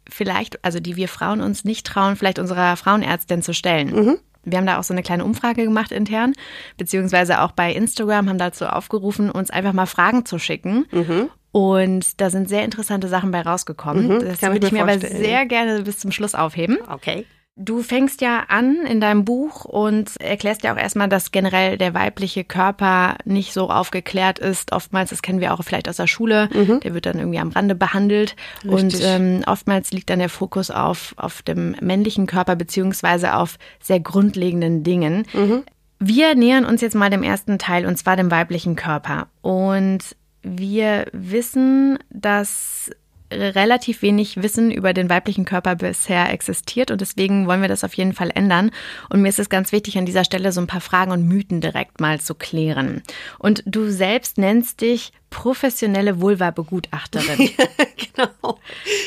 vielleicht, 0.07 0.63
also 0.63 0.79
die 0.79 0.95
wir 0.95 1.07
Frauen 1.07 1.41
uns 1.41 1.63
nicht 1.63 1.85
trauen, 1.85 2.15
vielleicht 2.15 2.39
unserer 2.39 2.75
Frauenärztin 2.75 3.41
zu 3.41 3.53
stellen. 3.53 3.89
Mhm. 3.89 4.17
Wir 4.43 4.57
haben 4.57 4.65
da 4.65 4.79
auch 4.79 4.83
so 4.83 4.93
eine 4.93 5.03
kleine 5.03 5.25
Umfrage 5.25 5.63
gemacht 5.63 5.91
intern, 5.91 6.33
beziehungsweise 6.77 7.41
auch 7.41 7.51
bei 7.51 7.73
Instagram 7.73 8.29
haben 8.29 8.37
dazu 8.37 8.65
aufgerufen, 8.65 9.29
uns 9.29 9.49
einfach 9.49 9.73
mal 9.73 9.85
Fragen 9.85 10.25
zu 10.25 10.39
schicken. 10.39 10.85
Mhm. 10.91 11.29
Und 11.51 12.21
da 12.21 12.29
sind 12.29 12.47
sehr 12.47 12.63
interessante 12.63 13.07
Sachen 13.07 13.31
bei 13.31 13.41
rausgekommen. 13.41 14.07
Mhm, 14.07 14.19
das 14.25 14.41
würde 14.41 14.67
ich 14.67 14.71
mir 14.71 14.83
aber 14.83 14.99
sehr 14.99 15.45
gerne 15.45 15.81
bis 15.81 15.99
zum 15.99 16.11
Schluss 16.11 16.35
aufheben. 16.35 16.77
Okay. 16.89 17.25
Du 17.61 17.83
fängst 17.83 18.21
ja 18.21 18.45
an 18.47 18.85
in 18.87 19.01
deinem 19.01 19.25
Buch 19.25 19.65
und 19.65 20.15
erklärst 20.21 20.63
ja 20.63 20.73
auch 20.73 20.77
erstmal, 20.77 21.09
dass 21.09 21.31
generell 21.31 21.77
der 21.77 21.93
weibliche 21.93 22.45
Körper 22.45 23.17
nicht 23.25 23.51
so 23.51 23.69
aufgeklärt 23.69 24.39
ist. 24.39 24.71
Oftmals, 24.71 25.09
das 25.09 25.21
kennen 25.21 25.41
wir 25.41 25.53
auch 25.53 25.61
vielleicht 25.61 25.89
aus 25.89 25.97
der 25.97 26.07
Schule, 26.07 26.47
mhm. 26.53 26.79
der 26.79 26.93
wird 26.93 27.05
dann 27.05 27.19
irgendwie 27.19 27.39
am 27.39 27.49
Rande 27.49 27.75
behandelt. 27.75 28.37
Richtig. 28.63 28.71
Und 28.71 29.01
ähm, 29.03 29.43
oftmals 29.45 29.91
liegt 29.91 30.09
dann 30.09 30.19
der 30.19 30.29
Fokus 30.29 30.71
auf, 30.71 31.13
auf 31.17 31.41
dem 31.41 31.75
männlichen 31.81 32.27
Körper 32.27 32.55
beziehungsweise 32.55 33.35
auf 33.35 33.57
sehr 33.81 33.99
grundlegenden 33.99 34.83
Dingen. 34.83 35.25
Mhm. 35.33 35.63
Wir 35.99 36.35
nähern 36.35 36.63
uns 36.63 36.79
jetzt 36.79 36.95
mal 36.95 37.09
dem 37.09 37.23
ersten 37.23 37.59
Teil 37.59 37.85
und 37.85 37.97
zwar 37.97 38.15
dem 38.15 38.31
weiblichen 38.31 38.77
Körper. 38.77 39.27
Und 39.41 40.15
wir 40.41 41.07
wissen, 41.11 41.99
dass 42.09 42.89
relativ 43.31 44.01
wenig 44.01 44.41
Wissen 44.41 44.71
über 44.71 44.93
den 44.93 45.09
weiblichen 45.09 45.45
Körper 45.45 45.75
bisher 45.75 46.31
existiert 46.31 46.89
und 46.91 47.01
deswegen 47.01 47.47
wollen 47.47 47.61
wir 47.61 47.67
das 47.67 47.83
auf 47.83 47.93
jeden 47.93 48.13
Fall 48.13 48.31
ändern. 48.33 48.71
Und 49.09 49.21
mir 49.21 49.29
ist 49.29 49.39
es 49.39 49.49
ganz 49.49 49.71
wichtig, 49.71 49.97
an 49.97 50.05
dieser 50.05 50.23
Stelle 50.23 50.51
so 50.51 50.61
ein 50.61 50.67
paar 50.67 50.81
Fragen 50.81 51.11
und 51.11 51.27
Mythen 51.27 51.61
direkt 51.61 52.01
mal 52.01 52.19
zu 52.19 52.33
klären. 52.33 53.03
Und 53.37 53.63
du 53.65 53.89
selbst 53.89 54.37
nennst 54.37 54.81
dich 54.81 55.11
professionelle 55.29 56.21
Vulva-Begutachterin. 56.21 57.49
genau. 58.15 58.59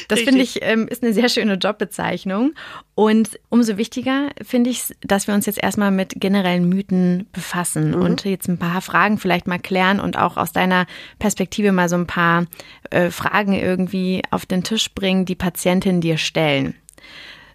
Das 0.09 0.21
finde 0.21 0.43
ich 0.43 0.63
ähm, 0.63 0.89
ist 0.89 1.03
eine 1.03 1.13
sehr 1.13 1.29
schöne 1.29 1.55
Jobbezeichnung. 1.55 2.55
Und 2.95 3.39
umso 3.49 3.77
wichtiger 3.77 4.31
finde 4.43 4.71
ich 4.71 4.79
es, 4.79 4.95
dass 5.01 5.27
wir 5.27 5.35
uns 5.35 5.47
jetzt 5.47 5.63
erstmal 5.63 5.91
mit 5.91 6.15
generellen 6.17 6.69
Mythen 6.69 7.27
befassen 7.33 7.91
mhm. 7.91 8.03
und 8.03 8.25
jetzt 8.25 8.49
ein 8.49 8.59
paar 8.59 8.81
Fragen 8.83 9.19
vielleicht 9.19 9.47
mal 9.47 9.59
klären 9.59 10.01
und 10.01 10.19
auch 10.19 10.37
aus 10.37 10.53
deiner 10.53 10.87
Perspektive 11.19 11.73
mal 11.73 11.89
so 11.89 11.97
ein 11.97 12.07
paar 12.07 12.47
äh, 12.91 13.11
Fragen 13.11 13.55
irgendwie 13.55 14.23
auf 14.31 14.47
den 14.47 14.63
Tisch 14.63 14.95
bringen, 14.95 15.25
die 15.25 15.35
Patientinnen 15.35 16.01
dir 16.01 16.19
stellen. 16.19 16.75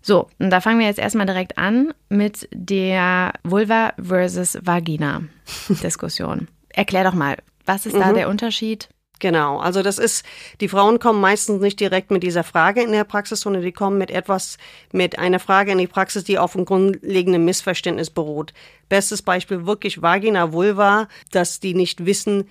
So, 0.01 0.29
und 0.39 0.51
da 0.51 0.61
fangen 0.61 0.79
wir 0.79 0.87
jetzt 0.87 0.99
erstmal 0.99 1.25
direkt 1.25 1.57
an 1.57 1.93
mit 2.07 2.47
der 2.53 3.33
Vulva 3.43 3.93
versus 4.01 4.57
Vagina 4.61 5.23
Diskussion. 5.67 6.47
Erklär 6.69 7.03
doch 7.03 7.13
mal, 7.13 7.35
was 7.67 7.85
ist 7.85 7.95
mhm. 7.95 7.99
da 7.99 8.13
der 8.13 8.29
Unterschied? 8.29 8.89
Genau, 9.19 9.57
also 9.59 9.81
das 9.81 9.97
ist, 9.97 10.23
die 10.61 10.67
Frauen 10.67 10.99
kommen 10.99 11.19
meistens 11.19 11.59
nicht 11.59 11.79
direkt 11.79 12.11
mit 12.11 12.21
dieser 12.21 12.43
Frage 12.43 12.83
in 12.83 12.91
der 12.91 13.03
Praxis, 13.03 13.41
sondern 13.41 13.63
die 13.63 13.71
kommen 13.71 13.97
mit 13.97 14.11
etwas, 14.11 14.57
mit 14.91 15.17
einer 15.17 15.39
Frage 15.39 15.71
in 15.71 15.79
die 15.79 15.87
Praxis, 15.87 16.23
die 16.23 16.37
auf 16.37 16.55
einem 16.55 16.65
grundlegenden 16.65 17.43
Missverständnis 17.43 18.11
beruht. 18.11 18.53
Bestes 18.89 19.23
Beispiel 19.23 19.65
wirklich 19.65 20.01
Vagina, 20.01 20.53
Vulva, 20.53 21.07
dass 21.31 21.59
die 21.59 21.73
nicht 21.73 22.05
wissen, 22.05 22.47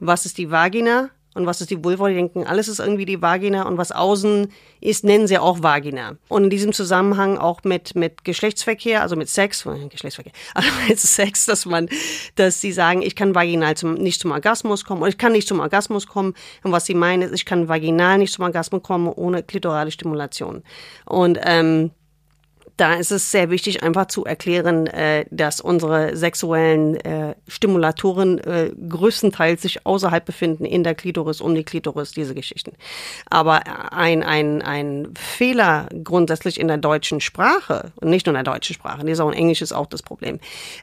was 0.00 0.26
ist 0.26 0.38
die 0.38 0.50
Vagina, 0.50 1.10
und 1.38 1.46
was 1.46 1.60
ist 1.60 1.70
die 1.70 1.82
Vulva? 1.82 2.08
Die 2.08 2.14
denken, 2.14 2.44
alles 2.44 2.66
ist 2.66 2.80
irgendwie 2.80 3.04
die 3.04 3.22
Vagina 3.22 3.62
und 3.62 3.78
was 3.78 3.92
außen 3.92 4.48
ist, 4.80 5.04
nennen 5.04 5.28
sie 5.28 5.38
auch 5.38 5.62
Vagina. 5.62 6.16
Und 6.28 6.44
in 6.44 6.50
diesem 6.50 6.72
Zusammenhang 6.72 7.38
auch 7.38 7.62
mit, 7.62 7.94
mit 7.94 8.24
Geschlechtsverkehr, 8.24 9.02
also 9.02 9.14
mit 9.14 9.28
Sex, 9.28 9.64
äh, 9.64 9.88
Geschlechtsverkehr, 9.88 10.32
also 10.54 10.68
mit 10.88 10.98
Sex, 10.98 11.46
dass 11.46 11.64
man, 11.64 11.88
dass 12.34 12.60
sie 12.60 12.72
sagen, 12.72 13.02
ich 13.02 13.14
kann 13.14 13.34
vaginal 13.34 13.76
zum, 13.76 13.94
nicht 13.94 14.20
zum 14.20 14.32
Orgasmus 14.32 14.84
kommen 14.84 15.00
oder 15.00 15.10
ich 15.10 15.18
kann 15.18 15.32
nicht 15.32 15.46
zum 15.46 15.60
Orgasmus 15.60 16.08
kommen. 16.08 16.34
Und 16.64 16.72
was 16.72 16.86
sie 16.86 16.94
meinen 16.94 17.22
ist, 17.22 17.34
ich 17.34 17.44
kann 17.44 17.68
vaginal 17.68 18.18
nicht 18.18 18.32
zum 18.32 18.44
Orgasmus 18.44 18.82
kommen 18.82 19.08
ohne 19.08 19.42
klitorale 19.44 19.92
Stimulation. 19.92 20.62
Und 21.06 21.38
ähm, 21.42 21.92
da 22.78 22.94
ist 22.94 23.10
es 23.10 23.30
sehr 23.32 23.50
wichtig, 23.50 23.82
einfach 23.82 24.06
zu 24.06 24.24
erklären, 24.24 24.86
äh, 24.86 25.26
dass 25.30 25.60
unsere 25.60 26.16
sexuellen 26.16 26.94
äh, 26.96 27.34
Stimulatoren 27.48 28.38
äh, 28.38 28.70
größtenteils 28.88 29.62
sich 29.62 29.84
außerhalb 29.84 30.24
befinden, 30.24 30.64
in 30.64 30.84
der 30.84 30.94
Klitoris, 30.94 31.40
um 31.40 31.56
die 31.56 31.64
Klitoris, 31.64 32.12
diese 32.12 32.36
Geschichten. 32.36 32.72
Aber 33.28 33.92
ein, 33.92 34.22
ein, 34.22 34.62
ein 34.62 35.12
Fehler 35.18 35.88
grundsätzlich 36.04 36.60
in 36.60 36.68
der 36.68 36.78
deutschen 36.78 37.20
Sprache, 37.20 37.92
und 37.96 38.10
nicht 38.10 38.26
nur 38.26 38.36
in 38.36 38.44
der 38.44 38.52
deutschen 38.52 38.74
Sprache, 38.74 39.06
in 39.06 39.20
auch 39.20 39.28
in 39.28 39.36
Englisch 39.36 39.60
ist 39.60 39.72
auch 39.72 39.86
das 39.86 40.02
Problem, 40.02 40.38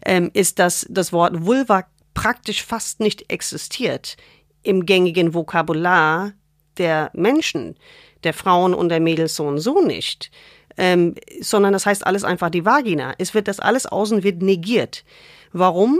ähm, 0.06 0.30
ist, 0.34 0.60
dass 0.60 0.86
das 0.90 1.14
Wort 1.14 1.46
Vulva 1.46 1.86
praktisch 2.14 2.64
fast 2.64 3.00
nicht 3.00 3.32
existiert 3.32 4.18
im 4.64 4.86
gängigen 4.86 5.34
Vokabular 5.34 6.34
der 6.78 7.10
Menschen, 7.14 7.78
der 8.26 8.34
Frauen 8.34 8.74
und 8.74 8.90
der 8.90 9.00
Mädels 9.00 9.38
so 9.38 9.46
und 9.46 9.60
so 9.60 9.82
nicht 9.82 10.30
ähm, 10.78 11.16
sondern 11.42 11.74
das 11.74 11.86
heißt 11.86 12.06
alles 12.06 12.24
einfach 12.24 12.50
die 12.50 12.66
Vagina. 12.66 13.14
Es 13.18 13.34
wird 13.34 13.48
das 13.48 13.60
alles 13.60 13.86
außen 13.86 14.24
wird 14.24 14.42
negiert. 14.42 15.04
Warum? 15.52 16.00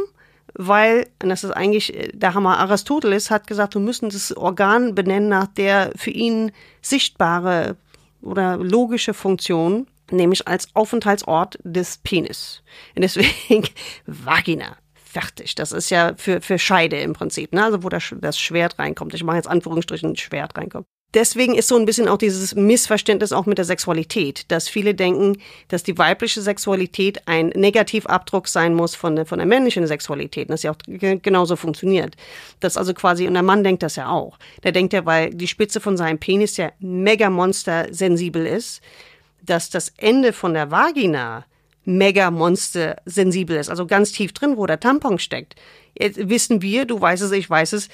Weil, 0.54 1.08
das 1.20 1.44
ist 1.44 1.52
eigentlich, 1.52 1.94
äh, 1.96 2.12
der 2.14 2.34
Hammer 2.34 2.60
Aristoteles 2.60 3.30
hat 3.32 3.48
gesagt, 3.48 3.74
wir 3.74 3.82
müssen 3.82 4.10
das 4.10 4.36
Organ 4.36 4.96
benennen 4.96 5.30
nach 5.30 5.48
der 5.48 5.92
für 5.96 6.12
ihn 6.12 6.52
sichtbare 6.82 7.78
oder 8.22 8.58
logische 8.58 9.14
Funktion, 9.14 9.88
nämlich 10.12 10.48
als 10.48 10.74
Aufenthaltsort 10.76 11.60
des 11.64 11.98
Penis. 11.98 12.64
Und 12.96 13.02
deswegen 13.02 13.68
Vagina 14.06 14.78
fertig. 14.94 15.56
Das 15.56 15.72
ist 15.72 15.90
ja 15.90 16.14
für, 16.18 16.42
für 16.42 16.60
Scheide 16.60 17.00
im 17.00 17.14
Prinzip, 17.14 17.54
ne? 17.54 17.64
also 17.64 17.84
wo 17.84 17.90
das, 17.90 18.14
das 18.20 18.38
Schwert 18.38 18.80
reinkommt. 18.80 19.14
Ich 19.14 19.24
mache 19.24 19.38
jetzt 19.38 19.48
Anführungsstrichen 19.48 20.16
Schwert 20.16 20.58
reinkommt 20.58 20.88
deswegen 21.16 21.56
ist 21.56 21.70
so 21.70 21.78
ein 21.78 21.86
bisschen 21.86 22.08
auch 22.08 22.18
dieses 22.18 22.54
Missverständnis 22.56 23.32
auch 23.32 23.46
mit 23.46 23.58
der 23.58 23.66
Sexualität, 23.66 24.52
dass 24.52 24.68
viele 24.68 24.94
denken, 24.94 25.38
dass 25.70 25.84
die 25.84 25.98
weibliche 25.98 26.42
Sexualität 26.42 27.28
ein 27.28 27.48
Negativabdruck 27.48 28.48
sein 28.48 28.74
muss 28.74 28.96
von 28.96 29.16
der, 29.16 29.26
von 29.26 29.40
der 29.40 29.48
männlichen 29.48 29.88
Sexualität. 29.88 30.50
Und 30.50 30.54
das 30.54 30.64
ja 30.64 30.72
auch 30.72 30.78
genauso 30.88 31.56
funktioniert. 31.56 32.16
Das 32.60 32.78
also 32.78 32.94
quasi, 32.94 33.28
und 33.28 33.34
der 33.34 33.44
Mann 33.44 33.64
denkt 33.64 33.82
das 33.82 33.96
ja 33.96 34.10
auch. 34.10 34.38
Der 34.64 34.74
denkt 34.74 34.94
ja, 34.94 35.06
weil 35.06 35.32
die 35.32 35.48
Spitze 35.48 35.80
von 35.80 35.98
seinem 35.98 36.20
Penis 36.20 36.58
ja 36.58 36.72
mega 36.80 37.30
monster 37.30 37.88
sensibel 37.92 38.46
ist, 38.46 38.82
dass 39.42 39.70
das 39.70 39.94
Ende 39.98 40.34
von 40.34 40.54
der 40.54 40.70
Vagina 40.70 41.46
mega 41.86 42.32
monster 42.32 42.98
sensibel 43.06 43.58
ist, 43.58 43.70
also 43.70 43.86
ganz 43.86 44.12
tief 44.12 44.34
drin, 44.34 44.58
wo 44.58 44.66
der 44.66 44.80
Tampon 44.80 45.20
steckt. 45.20 45.56
Jetzt 45.98 46.30
wissen 46.30 46.62
wir, 46.62 46.86
du 46.86 47.00
weißt 47.00 47.24
es, 47.24 47.32
ich 47.32 47.50
weiß 47.50 47.74
es, 47.74 47.90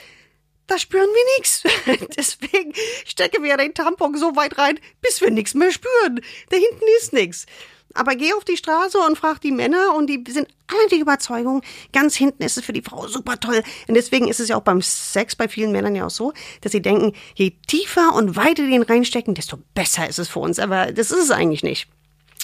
da 0.68 0.78
spüren 0.78 1.10
wir 1.10 1.38
nichts. 1.38 1.64
Deswegen 2.18 2.74
stecken 3.06 3.44
wir 3.44 3.58
den 3.58 3.74
Tampon 3.74 4.18
so 4.18 4.36
weit 4.36 4.58
rein, 4.58 4.80
bis 5.02 5.22
wir 5.22 5.32
nichts 5.32 5.54
mehr 5.54 5.72
spüren. 5.72 6.22
Da 6.50 6.58
hinten 6.58 6.86
ist 7.00 7.14
nichts. 7.14 7.46
Aber 7.94 8.16
geh 8.16 8.34
auf 8.34 8.46
die 8.46 8.56
Straße 8.56 8.98
und 9.00 9.18
frag 9.18 9.42
die 9.42 9.52
Männer 9.52 9.94
und 9.96 10.08
die 10.08 10.24
sind 10.30 10.48
alle 10.68 10.88
die 10.90 11.00
Überzeugung, 11.00 11.62
ganz 11.92 12.16
hinten 12.16 12.44
ist 12.44 12.58
es 12.58 12.64
für 12.64 12.72
die 12.72 12.82
Frau 12.82 13.08
super 13.08 13.38
toll. 13.38 13.64
Und 13.88 13.96
deswegen 13.96 14.30
ist 14.30 14.40
es 14.40 14.48
ja 14.48 14.56
auch 14.56 14.62
beim 14.62 14.82
Sex 14.82 15.36
bei 15.36 15.50
vielen 15.50 15.74
Männern 15.74 15.96
ja 15.96 16.06
auch 16.06 16.12
so, 16.12 16.32
dass 16.62 16.72
sie 16.72 16.82
denken, 16.82 17.14
je 17.36 17.52
tiefer 17.68 18.14
und 18.16 18.38
weiter 18.38 18.66
die 18.66 18.74
ihn 18.74 18.82
reinstecken, 18.82 19.34
desto 19.34 19.58
besser 19.74 20.08
ist 20.08 20.20
es 20.20 20.30
für 20.30 20.40
uns. 20.40 20.60
Aber 20.60 20.94
das 20.94 21.12
ist 21.12 21.24
es 21.24 21.32
eigentlich 21.32 21.64
nicht 21.64 21.90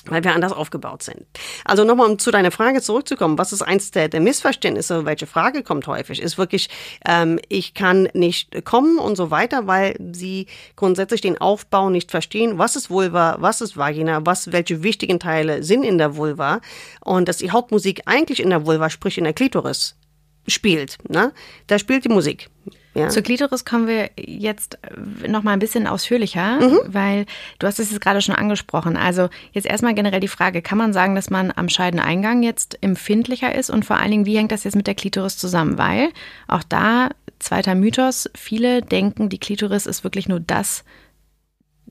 weil 0.09 0.23
wir 0.23 0.33
anders 0.33 0.51
aufgebaut 0.51 1.03
sind. 1.03 1.25
Also 1.65 1.83
nochmal, 1.83 2.09
um 2.09 2.19
zu 2.19 2.31
deiner 2.31 2.51
Frage 2.51 2.81
zurückzukommen, 2.81 3.37
was 3.37 3.53
ist 3.53 3.61
eins 3.61 3.91
der, 3.91 4.09
der 4.09 4.21
Missverständnisse, 4.21 5.05
welche 5.05 5.27
Frage 5.27 5.63
kommt 5.63 5.87
häufig, 5.87 6.21
ist 6.21 6.37
wirklich, 6.37 6.69
ähm, 7.05 7.39
ich 7.49 7.73
kann 7.73 8.09
nicht 8.13 8.65
kommen 8.65 8.97
und 8.97 9.15
so 9.15 9.31
weiter, 9.31 9.67
weil 9.67 9.95
sie 10.13 10.47
grundsätzlich 10.75 11.21
den 11.21 11.37
Aufbau 11.39 11.89
nicht 11.89 12.11
verstehen, 12.11 12.57
was 12.57 12.75
ist 12.75 12.89
Vulva, 12.89 13.37
was 13.39 13.61
ist 13.61 13.77
Vagina, 13.77 14.25
was, 14.25 14.51
welche 14.51 14.83
wichtigen 14.83 15.19
Teile 15.19 15.63
sind 15.63 15.83
in 15.83 15.97
der 15.97 16.15
Vulva 16.15 16.61
und 17.01 17.27
dass 17.27 17.37
die 17.37 17.51
Hauptmusik 17.51 18.01
eigentlich 18.05 18.41
in 18.41 18.49
der 18.49 18.65
Vulva, 18.65 18.89
sprich 18.89 19.17
in 19.17 19.23
der 19.23 19.33
Klitoris, 19.33 19.95
spielt. 20.47 20.97
Ne? 21.09 21.33
Da 21.67 21.79
spielt 21.79 22.05
die 22.05 22.09
Musik. 22.09 22.49
Ja. 22.97 23.09
Zur 23.09 23.21
Klitoris 23.21 23.63
kommen 23.63 23.85
wir 23.85 24.09
jetzt 24.17 24.79
noch 25.27 25.43
mal 25.43 25.51
ein 25.51 25.59
bisschen 25.59 25.85
ausführlicher, 25.85 26.59
mhm. 26.59 26.79
weil 26.87 27.25
du 27.59 27.67
hast 27.67 27.79
es 27.79 27.91
jetzt 27.91 28.01
gerade 28.01 28.21
schon 28.21 28.33
angesprochen. 28.33 28.97
Also 28.97 29.29
jetzt 29.51 29.67
erstmal 29.67 29.93
generell 29.93 30.19
die 30.19 30.27
Frage, 30.27 30.63
kann 30.63 30.79
man 30.79 30.93
sagen, 30.93 31.13
dass 31.13 31.29
man 31.29 31.53
am 31.55 31.69
Scheideneingang 31.69 32.41
jetzt 32.41 32.79
empfindlicher 32.81 33.53
ist 33.53 33.69
und 33.69 33.85
vor 33.85 33.97
allen 33.97 34.09
Dingen, 34.09 34.25
wie 34.25 34.35
hängt 34.35 34.51
das 34.51 34.63
jetzt 34.63 34.75
mit 34.75 34.87
der 34.87 34.95
Klitoris 34.95 35.37
zusammen? 35.37 35.77
Weil 35.77 36.09
auch 36.47 36.63
da, 36.63 37.09
zweiter 37.37 37.75
Mythos, 37.75 38.29
viele 38.35 38.81
denken, 38.81 39.29
die 39.29 39.39
Klitoris 39.39 39.85
ist 39.85 40.03
wirklich 40.03 40.27
nur 40.27 40.39
das. 40.39 40.83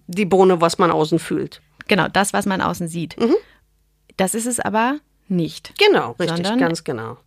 Die 0.09 0.25
Bohne, 0.25 0.61
was 0.61 0.79
man 0.79 0.91
außen 0.91 1.21
fühlt. 1.21 1.63
Genau, 1.87 2.09
das, 2.09 2.33
was 2.33 2.47
man 2.47 2.61
außen 2.61 2.89
sieht. 2.89 3.17
Mhm. 3.21 3.37
Das 4.17 4.35
ist 4.35 4.47
es 4.47 4.59
aber 4.59 4.99
nicht. 5.29 5.73
Genau, 5.79 6.17
richtig, 6.19 6.43
ganz 6.59 6.83
genau. 6.83 7.19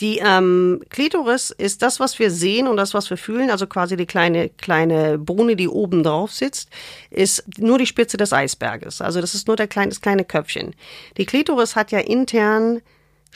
Die 0.00 0.18
ähm, 0.18 0.82
Klitoris 0.90 1.50
ist 1.50 1.82
das, 1.82 2.00
was 2.00 2.18
wir 2.18 2.30
sehen 2.30 2.68
und 2.68 2.76
das, 2.76 2.94
was 2.94 3.10
wir 3.10 3.16
fühlen, 3.16 3.50
also 3.50 3.66
quasi 3.66 3.96
die 3.96 4.06
kleine, 4.06 4.48
kleine 4.48 5.18
Bohne, 5.18 5.56
die 5.56 5.68
oben 5.68 6.02
drauf 6.02 6.32
sitzt, 6.32 6.68
ist 7.10 7.44
nur 7.58 7.78
die 7.78 7.86
Spitze 7.86 8.16
des 8.16 8.32
Eisberges. 8.32 9.00
Also 9.00 9.20
das 9.20 9.34
ist 9.34 9.46
nur 9.46 9.56
der 9.56 9.68
kleine, 9.68 9.88
das 9.88 10.00
kleine 10.00 10.24
Köpfchen. 10.24 10.74
Die 11.16 11.26
Klitoris 11.26 11.76
hat 11.76 11.92
ja 11.92 11.98
intern 11.98 12.80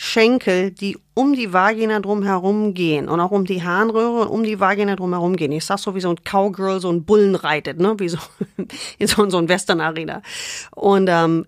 Schenkel, 0.02 0.70
die 0.70 0.96
um 1.12 1.34
die 1.34 1.52
Vagina 1.52 2.00
drumherum 2.00 2.72
gehen 2.72 3.08
und 3.08 3.20
auch 3.20 3.32
um 3.32 3.44
die 3.44 3.62
Harnröhre 3.62 4.22
und 4.22 4.28
um 4.28 4.44
die 4.44 4.58
Vagina 4.58 4.96
drumherum 4.96 5.36
gehen. 5.36 5.52
Ich 5.52 5.66
sag 5.66 5.78
so 5.78 5.94
wie 5.94 6.00
so 6.00 6.08
ein 6.08 6.24
Cowgirl 6.24 6.80
so 6.80 6.90
ein 6.90 7.04
Bullen 7.04 7.34
reitet, 7.34 7.78
ne, 7.78 7.94
wie 7.98 8.08
so 8.08 8.18
in 8.98 9.06
so, 9.06 9.28
so 9.28 9.36
ein 9.36 9.48
Western 9.48 9.82
Arena. 9.82 10.22
Und 10.74 11.08
ähm, 11.10 11.46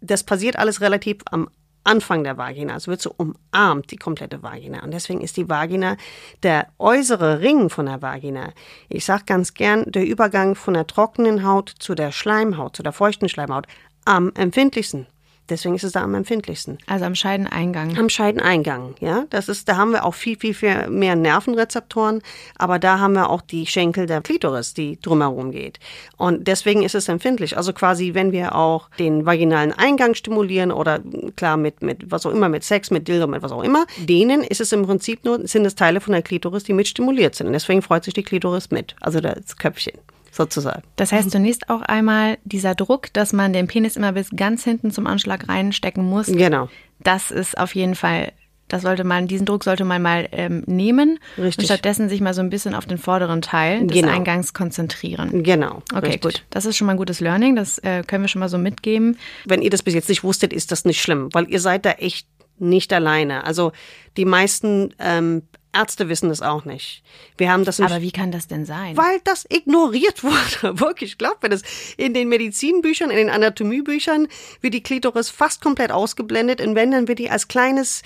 das 0.00 0.22
passiert 0.22 0.56
alles 0.56 0.80
relativ 0.80 1.18
am 1.30 1.50
Anfang 1.84 2.24
der 2.24 2.36
Vagina. 2.36 2.76
Es 2.76 2.88
wird 2.88 3.00
so 3.00 3.14
umarmt, 3.16 3.90
die 3.90 3.96
komplette 3.96 4.42
Vagina. 4.42 4.82
Und 4.82 4.92
deswegen 4.92 5.20
ist 5.20 5.36
die 5.36 5.48
Vagina 5.48 5.96
der 6.42 6.68
äußere 6.78 7.40
Ring 7.40 7.70
von 7.70 7.86
der 7.86 8.02
Vagina. 8.02 8.52
Ich 8.88 9.04
sage 9.04 9.24
ganz 9.26 9.54
gern, 9.54 9.84
der 9.90 10.04
Übergang 10.04 10.54
von 10.54 10.74
der 10.74 10.86
trockenen 10.86 11.44
Haut 11.46 11.74
zu 11.78 11.94
der 11.94 12.12
Schleimhaut, 12.12 12.76
zu 12.76 12.82
der 12.82 12.92
feuchten 12.92 13.28
Schleimhaut, 13.28 13.66
am 14.04 14.32
empfindlichsten. 14.34 15.06
Deswegen 15.50 15.74
ist 15.74 15.84
es 15.84 15.92
da 15.92 16.02
am 16.02 16.14
empfindlichsten. 16.14 16.78
Also 16.86 17.04
am 17.04 17.14
Scheideneingang. 17.14 17.98
Am 17.98 18.08
Scheideneingang, 18.08 18.94
ja. 19.00 19.24
Das 19.30 19.48
ist, 19.48 19.68
da 19.68 19.76
haben 19.76 19.90
wir 19.90 20.04
auch 20.04 20.14
viel, 20.14 20.38
viel, 20.38 20.54
viel 20.54 20.88
mehr 20.88 21.16
Nervenrezeptoren, 21.16 22.22
aber 22.56 22.78
da 22.78 23.00
haben 23.00 23.14
wir 23.14 23.28
auch 23.28 23.42
die 23.42 23.66
Schenkel 23.66 24.06
der 24.06 24.20
Klitoris, 24.20 24.72
die 24.74 25.00
drumherum 25.00 25.50
geht. 25.50 25.80
Und 26.16 26.46
deswegen 26.46 26.82
ist 26.82 26.94
es 26.94 27.08
empfindlich. 27.08 27.56
Also 27.56 27.72
quasi, 27.72 28.14
wenn 28.14 28.30
wir 28.32 28.54
auch 28.54 28.88
den 28.98 29.26
vaginalen 29.26 29.72
Eingang 29.72 30.14
stimulieren 30.14 30.70
oder 30.70 31.00
klar 31.34 31.56
mit, 31.56 31.82
mit 31.82 32.10
was 32.10 32.24
auch 32.24 32.32
immer, 32.32 32.48
mit 32.48 32.62
Sex, 32.62 32.90
mit 32.90 33.08
Dildo, 33.08 33.26
mit 33.26 33.42
was 33.42 33.52
auch 33.52 33.64
immer, 33.64 33.86
denen 33.98 34.42
ist 34.42 34.60
es 34.60 34.72
im 34.72 34.86
Prinzip 34.86 35.24
nur, 35.24 35.46
sind 35.46 35.66
es 35.66 35.74
Teile 35.74 36.00
von 36.00 36.12
der 36.12 36.22
Klitoris, 36.22 36.64
die 36.64 36.72
mit 36.72 36.86
stimuliert 36.86 37.34
sind. 37.34 37.48
Und 37.48 37.52
deswegen 37.54 37.82
freut 37.82 38.04
sich 38.04 38.14
die 38.14 38.22
Klitoris 38.22 38.70
mit. 38.70 38.94
Also 39.00 39.20
das 39.20 39.56
Köpfchen 39.56 39.98
sozusagen. 40.30 40.82
Das 40.96 41.12
heißt 41.12 41.30
zunächst 41.30 41.68
auch 41.70 41.82
einmal 41.82 42.38
dieser 42.44 42.74
Druck, 42.74 43.12
dass 43.12 43.32
man 43.32 43.52
den 43.52 43.66
Penis 43.66 43.96
immer 43.96 44.12
bis 44.12 44.30
ganz 44.34 44.64
hinten 44.64 44.90
zum 44.90 45.06
Anschlag 45.06 45.48
reinstecken 45.48 46.04
muss. 46.04 46.26
Genau. 46.26 46.68
Das 47.00 47.30
ist 47.30 47.58
auf 47.58 47.74
jeden 47.74 47.94
Fall, 47.94 48.32
das 48.68 48.82
sollte 48.82 49.04
man, 49.04 49.26
diesen 49.26 49.46
Druck 49.46 49.64
sollte 49.64 49.84
man 49.84 50.02
mal 50.02 50.28
ähm, 50.32 50.62
nehmen 50.66 51.18
richtig. 51.38 51.58
und 51.58 51.64
stattdessen 51.64 52.08
sich 52.08 52.20
mal 52.20 52.34
so 52.34 52.40
ein 52.42 52.50
bisschen 52.50 52.74
auf 52.74 52.86
den 52.86 52.98
vorderen 52.98 53.42
Teil 53.42 53.86
des 53.86 53.96
genau. 53.96 54.12
Eingangs 54.12 54.52
konzentrieren. 54.52 55.42
Genau. 55.42 55.82
Okay, 55.92 56.06
richtig. 56.06 56.22
gut. 56.22 56.44
Das 56.50 56.66
ist 56.66 56.76
schon 56.76 56.86
mal 56.86 56.92
ein 56.92 56.98
gutes 56.98 57.20
Learning, 57.20 57.56
das 57.56 57.78
äh, 57.78 58.02
können 58.06 58.22
wir 58.22 58.28
schon 58.28 58.40
mal 58.40 58.48
so 58.48 58.58
mitgeben. 58.58 59.18
Wenn 59.46 59.62
ihr 59.62 59.70
das 59.70 59.82
bis 59.82 59.94
jetzt 59.94 60.08
nicht 60.08 60.22
wusstet, 60.22 60.52
ist 60.52 60.70
das 60.70 60.84
nicht 60.84 61.00
schlimm, 61.00 61.30
weil 61.32 61.50
ihr 61.50 61.60
seid 61.60 61.84
da 61.84 61.92
echt 61.92 62.26
nicht 62.58 62.92
alleine. 62.92 63.44
Also 63.44 63.72
die 64.16 64.26
meisten 64.26 64.94
ähm, 64.98 65.42
Ärzte 65.72 66.08
wissen 66.08 66.30
es 66.30 66.42
auch 66.42 66.64
nicht. 66.64 67.02
Wir 67.36 67.52
haben 67.52 67.64
das 67.64 67.78
nicht. 67.78 67.90
Aber 67.90 68.02
wie 68.02 68.10
kann 68.10 68.32
das 68.32 68.48
denn 68.48 68.64
sein? 68.64 68.96
Weil 68.96 69.20
das 69.24 69.46
ignoriert 69.48 70.24
wurde. 70.24 70.80
Wirklich, 70.80 71.16
glaubt 71.16 71.42
mir 71.42 71.48
das. 71.48 71.62
In 71.96 72.12
den 72.12 72.28
Medizinbüchern, 72.28 73.10
in 73.10 73.16
den 73.16 73.30
Anatomiebüchern 73.30 74.26
wird 74.60 74.74
die 74.74 74.82
Klitoris 74.82 75.30
fast 75.30 75.60
komplett 75.60 75.92
ausgeblendet. 75.92 76.60
Und 76.60 76.74
wenn, 76.74 76.90
dann 76.90 77.06
wird 77.06 77.20
die 77.20 77.30
als 77.30 77.46
kleines, 77.46 78.02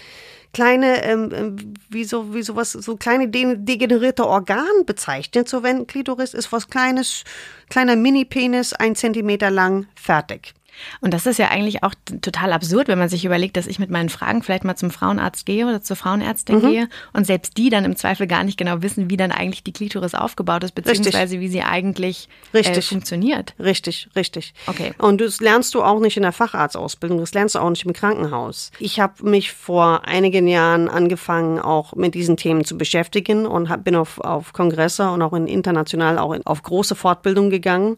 kleine, 0.52 1.04
ähm, 1.04 1.30
ähm 1.34 1.74
wie 1.88 2.04
so, 2.04 2.34
wie 2.34 2.42
sowas, 2.42 2.72
so 2.72 2.96
kleine 2.96 3.28
degenerierte 3.28 4.26
Organ 4.26 4.84
bezeichnet. 4.84 5.48
So 5.48 5.62
wenn 5.62 5.86
Klitoris 5.86 6.34
ist 6.34 6.52
was 6.52 6.68
kleines, 6.68 7.24
kleiner 7.70 7.96
Mini-Penis, 7.96 8.74
ein 8.74 8.94
Zentimeter 8.94 9.50
lang, 9.50 9.86
fertig. 9.94 10.52
Und 11.00 11.14
das 11.14 11.26
ist 11.26 11.38
ja 11.38 11.48
eigentlich 11.48 11.82
auch 11.82 11.94
total 12.20 12.52
absurd, 12.52 12.88
wenn 12.88 12.98
man 12.98 13.08
sich 13.08 13.24
überlegt, 13.24 13.56
dass 13.56 13.66
ich 13.66 13.78
mit 13.78 13.90
meinen 13.90 14.08
Fragen 14.08 14.42
vielleicht 14.42 14.64
mal 14.64 14.76
zum 14.76 14.90
Frauenarzt 14.90 15.46
gehe 15.46 15.66
oder 15.66 15.82
zur 15.82 15.96
Frauenärztin 15.96 16.56
mhm. 16.56 16.70
gehe 16.70 16.88
und 17.12 17.26
selbst 17.26 17.56
die 17.56 17.70
dann 17.70 17.84
im 17.84 17.96
Zweifel 17.96 18.26
gar 18.26 18.44
nicht 18.44 18.58
genau 18.58 18.82
wissen, 18.82 19.10
wie 19.10 19.16
dann 19.16 19.32
eigentlich 19.32 19.62
die 19.62 19.72
Klitoris 19.72 20.14
aufgebaut 20.14 20.64
ist, 20.64 20.74
beziehungsweise 20.74 21.34
richtig. 21.34 21.40
wie 21.40 21.48
sie 21.48 21.62
eigentlich 21.62 22.28
äh, 22.52 22.80
funktioniert. 22.80 23.54
Richtig, 23.58 24.08
richtig. 24.16 24.54
Okay. 24.66 24.92
Und 24.98 25.20
das 25.20 25.40
lernst 25.40 25.74
du 25.74 25.82
auch 25.82 26.00
nicht 26.00 26.16
in 26.16 26.22
der 26.22 26.32
Facharztausbildung, 26.32 27.18
das 27.18 27.34
lernst 27.34 27.54
du 27.54 27.58
auch 27.58 27.70
nicht 27.70 27.84
im 27.84 27.92
Krankenhaus. 27.92 28.70
Ich 28.78 29.00
habe 29.00 29.28
mich 29.28 29.52
vor 29.52 30.04
einigen 30.06 30.46
Jahren 30.46 30.88
angefangen, 30.88 31.58
auch 31.58 31.94
mit 31.94 32.14
diesen 32.14 32.36
Themen 32.36 32.64
zu 32.64 32.76
beschäftigen 32.76 33.46
und 33.46 33.68
hab, 33.68 33.84
bin 33.84 33.96
auf, 33.96 34.20
auf 34.20 34.52
Kongresse 34.52 35.10
und 35.10 35.22
auch 35.22 35.32
in, 35.32 35.46
international 35.46 36.18
auch 36.18 36.32
in, 36.32 36.44
auf 36.46 36.62
große 36.62 36.94
Fortbildung 36.94 37.50
gegangen 37.50 37.96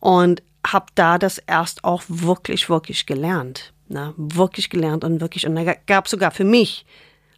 und 0.00 0.42
habe 0.66 0.86
da 0.94 1.18
das 1.18 1.38
erst 1.38 1.84
auch 1.84 2.02
wirklich, 2.08 2.68
wirklich 2.68 3.06
gelernt. 3.06 3.72
Na, 3.86 4.14
wirklich 4.16 4.70
gelernt 4.70 5.04
und 5.04 5.20
wirklich, 5.20 5.46
und 5.46 5.54
da 5.56 5.74
gab 5.86 6.08
sogar 6.08 6.30
für 6.30 6.44
mich 6.44 6.86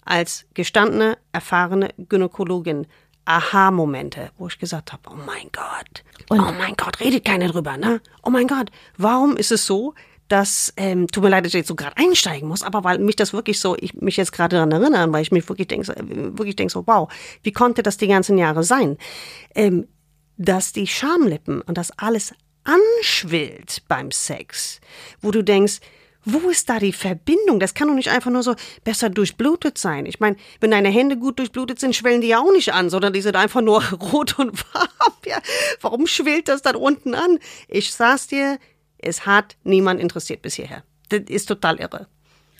als 0.04 0.46
gestandene, 0.54 1.18
erfahrene 1.32 1.88
Gynäkologin 1.98 2.86
Aha-Momente, 3.24 4.30
wo 4.38 4.46
ich 4.46 4.58
gesagt 4.58 4.92
habe, 4.92 5.02
oh 5.10 5.16
mein 5.26 5.50
Gott, 5.52 6.04
und 6.28 6.40
oh 6.40 6.52
mein 6.56 6.76
Gott, 6.76 7.00
redet 7.00 7.24
keiner 7.24 7.48
drüber, 7.48 7.76
ne? 7.76 8.00
Oh 8.22 8.30
mein 8.30 8.46
Gott, 8.46 8.70
warum 8.96 9.36
ist 9.36 9.50
es 9.50 9.66
so, 9.66 9.94
dass, 10.28 10.72
ähm, 10.76 11.08
tut 11.08 11.22
mir 11.22 11.30
leid, 11.30 11.44
dass 11.44 11.50
ich 11.54 11.58
jetzt 11.58 11.68
so 11.68 11.74
gerade 11.74 11.96
einsteigen 11.96 12.48
muss, 12.48 12.62
aber 12.62 12.84
weil 12.84 12.98
mich 12.98 13.16
das 13.16 13.32
wirklich 13.32 13.60
so, 13.60 13.76
ich 13.78 13.94
mich 13.94 14.16
jetzt 14.16 14.32
gerade 14.32 14.56
daran 14.56 14.72
erinnere, 14.72 15.12
weil 15.12 15.22
ich 15.22 15.32
mich 15.32 15.48
wirklich 15.48 15.68
denke, 15.68 15.94
wirklich 16.36 16.56
denke 16.56 16.72
so, 16.72 16.86
wow, 16.86 17.12
wie 17.42 17.52
konnte 17.52 17.82
das 17.82 17.96
die 17.96 18.08
ganzen 18.08 18.38
Jahre 18.38 18.62
sein? 18.62 18.96
Ähm, 19.54 19.88
dass 20.36 20.72
die 20.72 20.86
Schamlippen 20.86 21.62
und 21.62 21.78
das 21.78 21.96
alles 21.98 22.34
anschwillt 22.66 23.82
beim 23.88 24.10
Sex, 24.10 24.80
wo 25.20 25.30
du 25.30 25.42
denkst, 25.42 25.80
wo 26.28 26.50
ist 26.50 26.68
da 26.68 26.80
die 26.80 26.92
Verbindung? 26.92 27.60
Das 27.60 27.74
kann 27.74 27.86
doch 27.86 27.94
nicht 27.94 28.10
einfach 28.10 28.32
nur 28.32 28.42
so 28.42 28.56
besser 28.82 29.10
durchblutet 29.10 29.78
sein. 29.78 30.06
Ich 30.06 30.18
meine, 30.18 30.36
wenn 30.60 30.72
deine 30.72 30.88
Hände 30.88 31.16
gut 31.16 31.38
durchblutet 31.38 31.78
sind, 31.78 31.94
schwellen 31.94 32.20
die 32.20 32.26
ja 32.26 32.40
auch 32.40 32.50
nicht 32.50 32.72
an, 32.72 32.90
sondern 32.90 33.12
die 33.12 33.20
sind 33.20 33.36
einfach 33.36 33.60
nur 33.60 33.82
rot 33.92 34.36
und 34.38 34.58
warm. 34.74 34.88
Ja, 35.24 35.38
warum 35.80 36.08
schwillt 36.08 36.48
das 36.48 36.62
dann 36.62 36.74
unten 36.74 37.14
an? 37.14 37.38
Ich 37.68 37.92
sag's 37.92 38.26
dir, 38.26 38.58
es 38.98 39.24
hat 39.24 39.56
niemand 39.62 40.00
interessiert 40.00 40.42
bis 40.42 40.54
hierher. 40.54 40.82
Das 41.10 41.22
ist 41.28 41.46
total 41.46 41.78
irre. 41.78 42.08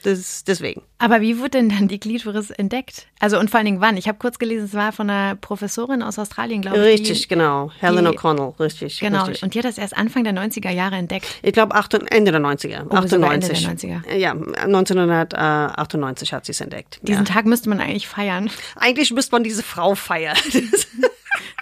Das, 0.07 0.45
deswegen. 0.45 0.83
Aber 0.99 1.19
wie 1.19 1.37
wurde 1.37 1.49
denn 1.49 1.67
dann 1.67 1.89
die 1.89 1.99
Klitoris 1.99 2.49
entdeckt? 2.49 3.07
Also 3.19 3.37
und 3.37 3.49
vor 3.49 3.57
allen 3.57 3.65
Dingen 3.65 3.81
wann? 3.81 3.97
Ich 3.97 4.07
habe 4.07 4.17
kurz 4.17 4.39
gelesen, 4.39 4.63
es 4.63 4.73
war 4.73 4.93
von 4.93 5.09
einer 5.09 5.35
Professorin 5.35 6.01
aus 6.01 6.17
Australien, 6.17 6.61
glaube 6.61 6.77
ich. 6.77 7.01
Richtig, 7.01 7.23
die, 7.23 7.27
genau. 7.27 7.71
Helen 7.77 8.07
O'Connell, 8.07 8.57
richtig. 8.57 9.01
Genau. 9.01 9.25
Richtig. 9.25 9.43
Und 9.43 9.53
die 9.53 9.59
hat 9.59 9.65
das 9.65 9.77
erst 9.77 9.97
Anfang 9.97 10.23
der 10.23 10.31
90er 10.31 10.69
Jahre 10.69 10.95
entdeckt. 10.95 11.27
Ich 11.41 11.51
glaube 11.51 11.75
Ende 12.09 12.31
der 12.31 12.39
90er. 12.39 12.85
Oh, 12.89 12.95
98. 12.95 13.65
Ende 13.65 13.75
der 13.75 14.01
90er. 14.01 14.15
Ja, 14.15 14.31
1998 14.31 16.31
hat 16.31 16.45
sie 16.45 16.53
es 16.53 16.61
entdeckt. 16.61 16.99
Diesen 17.01 17.25
ja. 17.25 17.33
Tag 17.33 17.45
müsste 17.45 17.67
man 17.67 17.81
eigentlich 17.81 18.07
feiern. 18.07 18.49
Eigentlich 18.77 19.11
müsste 19.11 19.35
man 19.35 19.43
diese 19.43 19.63
Frau 19.63 19.93
feiern. 19.93 20.37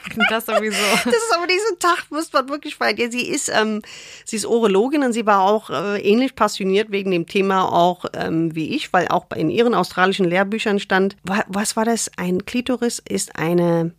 das 0.29 0.45
sowieso. 0.45 0.77
Das 1.05 1.13
ist 1.13 1.33
aber 1.35 1.47
diesen 1.47 1.79
Tag, 1.79 2.05
muss 2.09 2.31
man 2.31 2.49
wirklich 2.49 2.75
feiern. 2.75 2.97
Ja, 2.97 3.09
sie 3.09 3.27
ist, 3.27 3.49
ähm, 3.49 3.81
sie 4.25 4.35
ist 4.37 4.45
Urologin 4.45 5.03
und 5.03 5.13
sie 5.13 5.25
war 5.25 5.41
auch 5.41 5.69
äh, 5.69 6.01
ähnlich 6.01 6.35
passioniert 6.35 6.91
wegen 6.91 7.11
dem 7.11 7.27
Thema 7.27 7.71
auch 7.71 8.05
ähm, 8.13 8.55
wie 8.55 8.75
ich, 8.75 8.93
weil 8.93 9.07
auch 9.07 9.25
in 9.35 9.49
ihren 9.49 9.73
australischen 9.73 10.25
Lehrbüchern 10.25 10.79
stand, 10.79 11.15
was 11.23 11.75
war 11.75 11.85
das? 11.85 12.11
Ein 12.17 12.45
Klitoris 12.45 13.01
ist 13.07 13.35
eine 13.35 13.93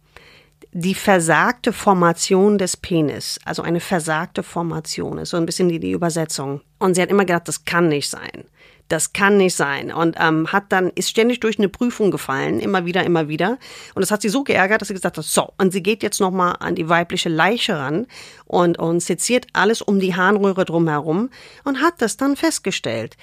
die 0.78 0.94
versagte 0.94 1.72
Formation 1.72 2.58
des 2.58 2.76
Penis, 2.76 3.38
also 3.46 3.62
eine 3.62 3.80
versagte 3.80 4.42
Formation, 4.42 5.16
ist 5.16 5.30
so 5.30 5.38
ein 5.38 5.46
bisschen 5.46 5.70
die, 5.70 5.80
die 5.80 5.92
Übersetzung. 5.92 6.60
Und 6.78 6.94
sie 6.94 7.02
hat 7.02 7.08
immer 7.08 7.24
gedacht, 7.24 7.48
das 7.48 7.64
kann 7.64 7.88
nicht 7.88 8.10
sein. 8.10 8.44
Das 8.88 9.12
kann 9.12 9.36
nicht 9.36 9.54
sein. 9.54 9.92
Und 9.92 10.16
ähm, 10.20 10.52
hat 10.52 10.64
dann, 10.70 10.90
ist 10.90 11.10
ständig 11.10 11.40
durch 11.40 11.58
eine 11.58 11.68
Prüfung 11.68 12.10
gefallen, 12.10 12.60
immer 12.60 12.86
wieder, 12.86 13.04
immer 13.04 13.28
wieder. 13.28 13.58
Und 13.94 14.00
das 14.00 14.10
hat 14.10 14.22
sie 14.22 14.28
so 14.28 14.44
geärgert, 14.44 14.80
dass 14.80 14.88
sie 14.88 14.94
gesagt 14.94 15.18
hat, 15.18 15.24
so, 15.24 15.52
und 15.58 15.72
sie 15.72 15.82
geht 15.82 16.02
jetzt 16.02 16.20
nochmal 16.20 16.56
an 16.60 16.74
die 16.74 16.88
weibliche 16.88 17.28
Leiche 17.28 17.78
ran 17.78 18.06
und, 18.44 18.78
und 18.78 19.00
seziert 19.00 19.46
alles 19.52 19.82
um 19.82 19.98
die 19.98 20.14
Harnröhre 20.14 20.64
drumherum 20.64 21.30
und 21.64 21.80
hat 21.80 21.94
das 21.98 22.16
dann 22.16 22.36
festgestellt. 22.36 23.16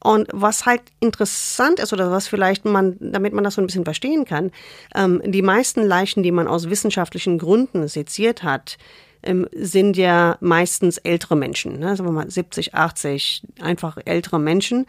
Und 0.00 0.28
was 0.32 0.64
halt 0.64 0.82
interessant 1.00 1.80
ist 1.80 1.92
oder 1.92 2.10
was 2.10 2.28
vielleicht 2.28 2.64
man, 2.64 2.96
damit 3.00 3.32
man 3.32 3.42
das 3.42 3.54
so 3.54 3.60
ein 3.60 3.66
bisschen 3.66 3.84
verstehen 3.84 4.24
kann, 4.24 4.52
ähm, 4.94 5.20
die 5.24 5.42
meisten 5.42 5.82
Leichen, 5.82 6.22
die 6.22 6.30
man 6.30 6.46
aus 6.46 6.70
wissenschaftlichen 6.70 7.38
Gründen 7.38 7.88
seziert 7.88 8.44
hat, 8.44 8.78
ähm, 9.22 9.46
sind 9.52 9.96
ja 9.96 10.36
meistens 10.40 10.98
ältere 10.98 11.36
Menschen, 11.36 11.78
ne? 11.78 11.96
sagen 11.96 12.08
wir 12.08 12.12
mal 12.12 12.30
70, 12.30 12.74
80, 12.74 13.42
einfach 13.60 13.98
ältere 14.04 14.38
Menschen. 14.38 14.86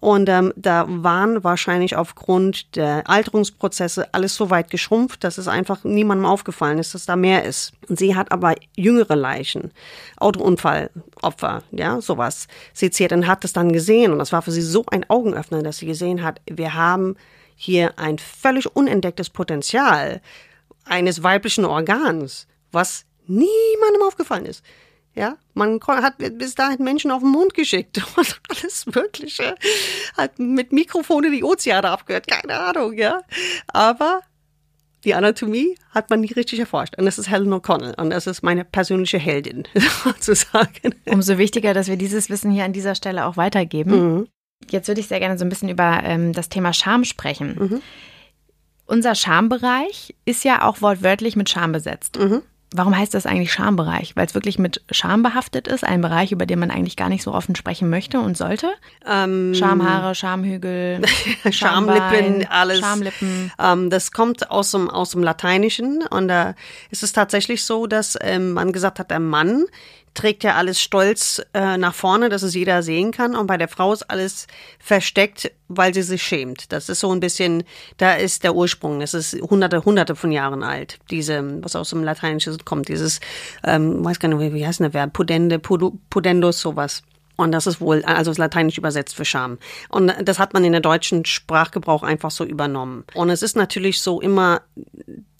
Und 0.00 0.28
ähm, 0.28 0.52
da 0.56 0.84
waren 0.88 1.44
wahrscheinlich 1.44 1.96
aufgrund 1.96 2.74
der 2.76 3.08
Alterungsprozesse 3.08 4.12
alles 4.12 4.34
so 4.34 4.50
weit 4.50 4.70
geschrumpft, 4.70 5.24
dass 5.24 5.38
es 5.38 5.48
einfach 5.48 5.84
niemandem 5.84 6.26
aufgefallen 6.26 6.78
ist, 6.78 6.94
dass 6.94 7.06
da 7.06 7.16
mehr 7.16 7.44
ist. 7.44 7.72
Und 7.88 7.98
sie 7.98 8.16
hat 8.16 8.32
aber 8.32 8.54
jüngere 8.76 9.16
Leichen, 9.16 9.70
Autounfallopfer, 10.16 11.62
ja, 11.70 12.00
sowas 12.00 12.48
seziert 12.72 13.12
und 13.12 13.26
hat 13.26 13.44
es 13.44 13.52
dann 13.52 13.72
gesehen. 13.72 14.12
Und 14.12 14.18
das 14.18 14.32
war 14.32 14.42
für 14.42 14.52
sie 14.52 14.62
so 14.62 14.84
ein 14.90 15.08
Augenöffner, 15.08 15.62
dass 15.62 15.78
sie 15.78 15.86
gesehen 15.86 16.22
hat, 16.22 16.40
wir 16.46 16.74
haben 16.74 17.16
hier 17.54 17.98
ein 17.98 18.18
völlig 18.18 18.74
unentdecktes 18.74 19.30
Potenzial 19.30 20.20
eines 20.84 21.22
weiblichen 21.22 21.64
Organs, 21.64 22.48
was 22.72 23.04
niemandem 23.26 24.02
aufgefallen 24.06 24.46
ist. 24.46 24.64
Ja, 25.14 25.36
man 25.52 25.78
hat 25.86 26.14
bis 26.18 26.54
dahin 26.54 26.82
Menschen 26.82 27.10
auf 27.10 27.20
den 27.20 27.30
Mond 27.30 27.52
geschickt 27.52 28.00
und 28.16 28.40
alles 28.48 28.86
Mögliche. 28.86 29.54
Hat 30.16 30.38
mit 30.38 30.72
Mikrofone 30.72 31.30
die 31.30 31.44
Ozeane 31.44 31.90
abgehört, 31.90 32.26
keine 32.26 32.58
Ahnung, 32.58 32.94
ja. 32.94 33.22
Aber 33.68 34.22
die 35.04 35.14
Anatomie 35.14 35.76
hat 35.90 36.10
man 36.10 36.20
nie 36.20 36.32
richtig 36.32 36.60
erforscht. 36.60 36.96
Und 36.96 37.04
das 37.04 37.18
ist 37.18 37.28
Helen 37.28 37.52
O'Connell. 37.52 38.00
Und 38.00 38.10
das 38.10 38.26
ist 38.26 38.42
meine 38.42 38.64
persönliche 38.64 39.18
Heldin, 39.18 39.64
sozusagen. 40.04 40.94
Umso 41.06 41.38
wichtiger, 41.38 41.74
dass 41.74 41.88
wir 41.88 41.96
dieses 41.96 42.30
Wissen 42.30 42.50
hier 42.50 42.64
an 42.64 42.72
dieser 42.72 42.94
Stelle 42.94 43.26
auch 43.26 43.36
weitergeben. 43.36 44.16
Mhm. 44.16 44.28
Jetzt 44.70 44.88
würde 44.88 45.00
ich 45.00 45.08
sehr 45.08 45.18
gerne 45.18 45.38
so 45.38 45.44
ein 45.44 45.48
bisschen 45.48 45.68
über 45.68 46.00
ähm, 46.04 46.32
das 46.32 46.48
Thema 46.48 46.72
Scham 46.72 47.04
sprechen. 47.04 47.56
Mhm. 47.58 47.82
Unser 48.86 49.14
Schambereich 49.14 50.14
ist 50.24 50.44
ja 50.44 50.62
auch 50.62 50.80
wortwörtlich 50.80 51.34
mit 51.34 51.50
Scham 51.50 51.72
besetzt. 51.72 52.18
Mhm. 52.18 52.42
Warum 52.74 52.96
heißt 52.96 53.14
das 53.14 53.26
eigentlich 53.26 53.52
Schambereich? 53.52 54.16
Weil 54.16 54.26
es 54.26 54.34
wirklich 54.34 54.58
mit 54.58 54.82
Scham 54.90 55.22
behaftet 55.22 55.68
ist, 55.68 55.84
ein 55.84 56.00
Bereich, 56.00 56.32
über 56.32 56.46
den 56.46 56.58
man 56.58 56.70
eigentlich 56.70 56.96
gar 56.96 57.08
nicht 57.08 57.22
so 57.22 57.32
offen 57.32 57.54
sprechen 57.54 57.90
möchte 57.90 58.20
und 58.20 58.36
sollte? 58.36 58.70
Ähm, 59.06 59.54
Schamhaare, 59.54 60.14
Schamhügel, 60.14 61.02
Schamlippen, 61.50 62.46
alles. 62.48 62.80
Schamlippen. 62.80 63.52
Ähm, 63.58 63.90
das 63.90 64.12
kommt 64.12 64.50
aus 64.50 64.70
dem, 64.70 64.88
aus 64.88 65.10
dem 65.10 65.22
Lateinischen 65.22 66.02
und 66.08 66.28
da 66.28 66.50
äh, 66.50 66.54
ist 66.90 67.02
es 67.02 67.12
tatsächlich 67.12 67.64
so, 67.64 67.86
dass 67.86 68.18
ähm, 68.20 68.52
man 68.52 68.72
gesagt 68.72 68.98
hat, 68.98 69.10
der 69.10 69.20
Mann 69.20 69.64
trägt 70.14 70.44
ja 70.44 70.54
alles 70.54 70.80
stolz 70.80 71.42
äh, 71.54 71.76
nach 71.76 71.94
vorne, 71.94 72.28
dass 72.28 72.42
es 72.42 72.54
jeder 72.54 72.82
sehen 72.82 73.12
kann. 73.12 73.34
Und 73.34 73.46
bei 73.46 73.56
der 73.56 73.68
Frau 73.68 73.92
ist 73.92 74.02
alles 74.10 74.46
versteckt, 74.78 75.52
weil 75.68 75.94
sie 75.94 76.02
sich 76.02 76.22
schämt. 76.22 76.72
Das 76.72 76.88
ist 76.88 77.00
so 77.00 77.12
ein 77.12 77.20
bisschen, 77.20 77.64
da 77.96 78.14
ist 78.14 78.44
der 78.44 78.54
Ursprung. 78.54 79.00
Das 79.00 79.14
ist 79.14 79.34
hunderte, 79.34 79.84
hunderte 79.84 80.14
von 80.16 80.32
Jahren 80.32 80.62
alt. 80.62 80.98
Diese, 81.10 81.62
was 81.62 81.76
aus 81.76 81.90
dem 81.90 82.04
Lateinischen 82.04 82.56
kommt, 82.64 82.88
dieses, 82.88 83.20
ähm, 83.64 84.04
weiß 84.04 84.18
gar 84.18 84.28
nicht, 84.28 84.54
wie 84.54 84.66
heißt 84.66 84.80
der 84.80 84.94
Verb? 84.94 85.12
Pudende, 85.12 85.58
pudendus, 85.58 86.60
sowas. 86.60 87.02
Und 87.36 87.52
das 87.52 87.66
ist 87.66 87.80
wohl, 87.80 88.04
also 88.04 88.30
das 88.30 88.38
Lateinisch 88.38 88.78
übersetzt 88.78 89.16
für 89.16 89.24
Scham. 89.24 89.58
Und 89.88 90.14
das 90.22 90.38
hat 90.38 90.52
man 90.52 90.64
in 90.64 90.72
der 90.72 90.80
deutschen 90.80 91.24
Sprachgebrauch 91.24 92.02
einfach 92.02 92.30
so 92.30 92.44
übernommen. 92.44 93.04
Und 93.14 93.30
es 93.30 93.42
ist 93.42 93.56
natürlich 93.56 94.00
so 94.00 94.20
immer 94.20 94.60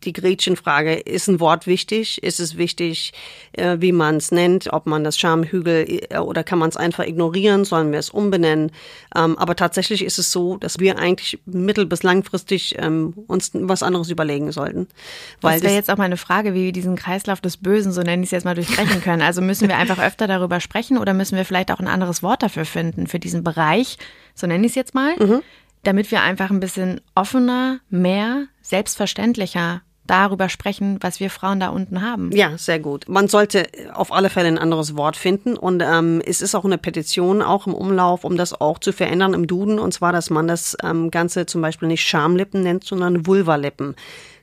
die 0.05 0.12
Gretchenfrage, 0.12 0.95
ist 0.95 1.29
ein 1.29 1.41
Wort 1.41 1.67
wichtig? 1.67 2.23
Ist 2.23 2.41
es 2.41 2.57
wichtig, 2.57 3.12
äh, 3.53 3.77
wie 3.81 3.93
man 3.93 4.17
es 4.17 4.31
nennt? 4.31 4.73
Ob 4.73 4.87
man 4.87 5.05
das 5.05 5.19
Schamhügel 5.19 6.01
äh, 6.11 6.19
oder 6.19 6.45
kann 6.45 6.59
man 6.59 6.69
es 6.69 6.77
einfach 6.77 7.05
ignorieren? 7.05 7.65
Sollen 7.65 7.93
wir 7.93 7.99
es 7.99 8.11
umbenennen? 8.11 8.73
Ähm, 9.17 9.38
aber 9.38 9.57
tatsächlich 9.57 10.05
ist 10.05 10.19
es 10.19 10.33
so, 10.33 10.57
dass 10.57 10.79
wir 10.79 10.99
eigentlich 10.99 11.41
mittel- 11.47 11.87
bis 11.87 12.03
langfristig 12.03 12.77
ähm, 12.79 13.15
uns 13.27 13.51
was 13.55 13.83
anderes 13.83 14.11
überlegen 14.11 14.53
sollten. 14.53 14.88
Weil 15.41 15.55
das 15.55 15.62
wäre 15.62 15.75
jetzt 15.75 15.91
auch 15.91 15.97
mal 15.97 16.05
eine 16.05 16.17
Frage, 16.17 16.55
wie 16.55 16.65
wir 16.65 16.73
diesen 16.73 16.97
Kreislauf 16.97 17.41
des 17.41 17.57
Bösen, 17.57 17.93
so 17.93 18.03
nenne 18.03 18.23
ich 18.23 18.29
es 18.29 18.33
jetzt 18.33 18.45
mal, 18.45 18.55
durchbrechen 18.55 19.03
können. 19.03 19.23
Also 19.23 19.41
müssen 19.41 19.69
wir 19.69 19.77
einfach 19.77 19.99
öfter 19.99 20.27
darüber 20.27 20.61
sprechen 20.61 20.99
oder 20.99 21.15
müssen 21.15 21.37
wir 21.37 21.45
vielleicht 21.45 21.71
auch 21.71 21.81
ein 21.81 21.88
anderes 21.88 22.23
Wort 22.23 22.43
dafür 22.43 22.65
finden, 22.65 23.07
für 23.07 23.19
diesen 23.19 23.45
Bereich, 23.45 23.99
so 24.35 24.47
nenne 24.47 24.65
ich 24.67 24.73
es 24.73 24.77
jetzt 24.77 24.95
mal, 24.95 25.15
mhm. 25.19 25.43
damit 25.83 26.11
wir 26.11 26.23
einfach 26.23 26.51
ein 26.51 26.61
bisschen 26.61 27.01
offener, 27.15 27.81
mehr, 27.91 28.47
selbstverständlicher 28.62 29.83
darüber 30.07 30.49
sprechen, 30.49 30.99
was 31.01 31.21
wir 31.21 31.31
Frauen 31.31 31.61
da 31.61 31.69
unten 31.69 32.03
haben. 32.03 32.33
Ja, 32.33 32.59
sehr 32.59 32.79
gut. 32.81 33.09
Man 33.09 33.29
sollte 33.29 33.67
auf 33.95 34.12
alle 34.12 34.31
Fälle 34.31 34.49
ein 34.49 34.59
anderes 34.59 34.97
Wort 34.97 35.17
finden 35.17 35.57
und 35.57 35.83
ähm, 35.83 36.21
es 36.25 36.43
ist 36.43 36.55
auch 36.55 36.65
eine 36.65 36.79
Petition 36.79 37.43
auch 37.43 37.67
im 37.67 37.75
Umlauf, 37.75 38.25
um 38.25 38.37
das 38.37 38.61
auch 38.61 38.79
zu 38.79 38.93
verändern 38.93 39.35
im 39.35 39.47
Duden 39.47 39.79
und 39.79 39.93
zwar, 39.95 40.12
dass 40.12 40.31
man 40.31 40.49
das 40.49 40.77
ähm, 40.83 41.11
Ganze 41.11 41.47
zum 41.47 41.62
Beispiel 41.62 41.88
nicht 41.88 42.05
Schamlippen 42.05 42.62
nennt, 42.62 42.85
sondern 42.85 43.27
Vulvalippen. 43.27 43.95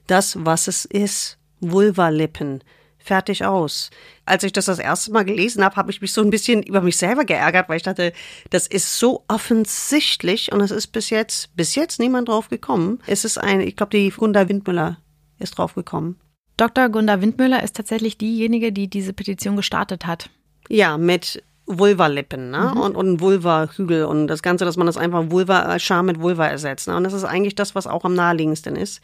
Das, 0.07 0.37
was 0.39 0.67
es 0.67 0.85
ist, 0.85 1.37
Vulvalippen. 1.59 2.63
Fertig 2.97 3.45
aus. 3.45 3.89
Als 4.25 4.43
ich 4.43 4.51
das 4.51 4.65
das 4.65 4.77
erste 4.77 5.11
Mal 5.11 5.25
gelesen 5.25 5.63
habe, 5.63 5.75
habe 5.77 5.89
ich 5.89 6.01
mich 6.01 6.13
so 6.13 6.21
ein 6.21 6.29
bisschen 6.29 6.63
über 6.63 6.81
mich 6.81 6.97
selber 6.97 7.25
geärgert, 7.25 7.67
weil 7.67 7.77
ich 7.77 7.83
dachte, 7.83 8.13
das 8.49 8.67
ist 8.67 8.99
so 8.99 9.23
offensichtlich 9.27 10.51
und 10.51 10.61
es 10.61 10.71
ist 10.71 10.87
bis 10.87 11.09
jetzt, 11.09 11.55
bis 11.55 11.75
jetzt 11.75 11.99
niemand 11.99 12.29
drauf 12.29 12.49
gekommen. 12.49 12.99
Es 13.07 13.25
ist 13.25 13.37
ein, 13.37 13.61
ich 13.61 13.75
glaube, 13.75 13.97
die 13.97 14.09
Gunda 14.09 14.47
Windmüller 14.47 14.97
ist 15.39 15.57
drauf 15.57 15.75
gekommen. 15.75 16.19
Dr. 16.57 16.89
Gunda 16.89 17.21
Windmüller 17.21 17.63
ist 17.63 17.75
tatsächlich 17.75 18.17
diejenige, 18.17 18.71
die 18.71 18.89
diese 18.89 19.13
Petition 19.13 19.55
gestartet 19.55 20.05
hat. 20.05 20.29
Ja, 20.67 20.97
mit 20.97 21.41
Vulva-Lippen 21.69 22.49
ne? 22.49 22.71
Mhm. 22.73 22.81
und, 22.81 22.95
und 22.95 23.21
Vulva-Hügel 23.21 24.05
und 24.05 24.27
das 24.27 24.41
Ganze, 24.41 24.65
dass 24.65 24.75
man 24.75 24.87
das 24.87 24.97
einfach 24.97 25.29
Vulva, 25.29 25.77
Scham 25.77 26.07
mit 26.07 26.19
Vulva 26.19 26.47
ersetzt. 26.47 26.87
Ne? 26.87 26.97
Und 26.97 27.03
das 27.03 27.13
ist 27.13 27.23
eigentlich 27.23 27.55
das, 27.55 27.75
was 27.75 27.85
auch 27.85 28.03
am 28.05 28.15
naheliegendsten 28.15 28.75
ist. 28.75 29.01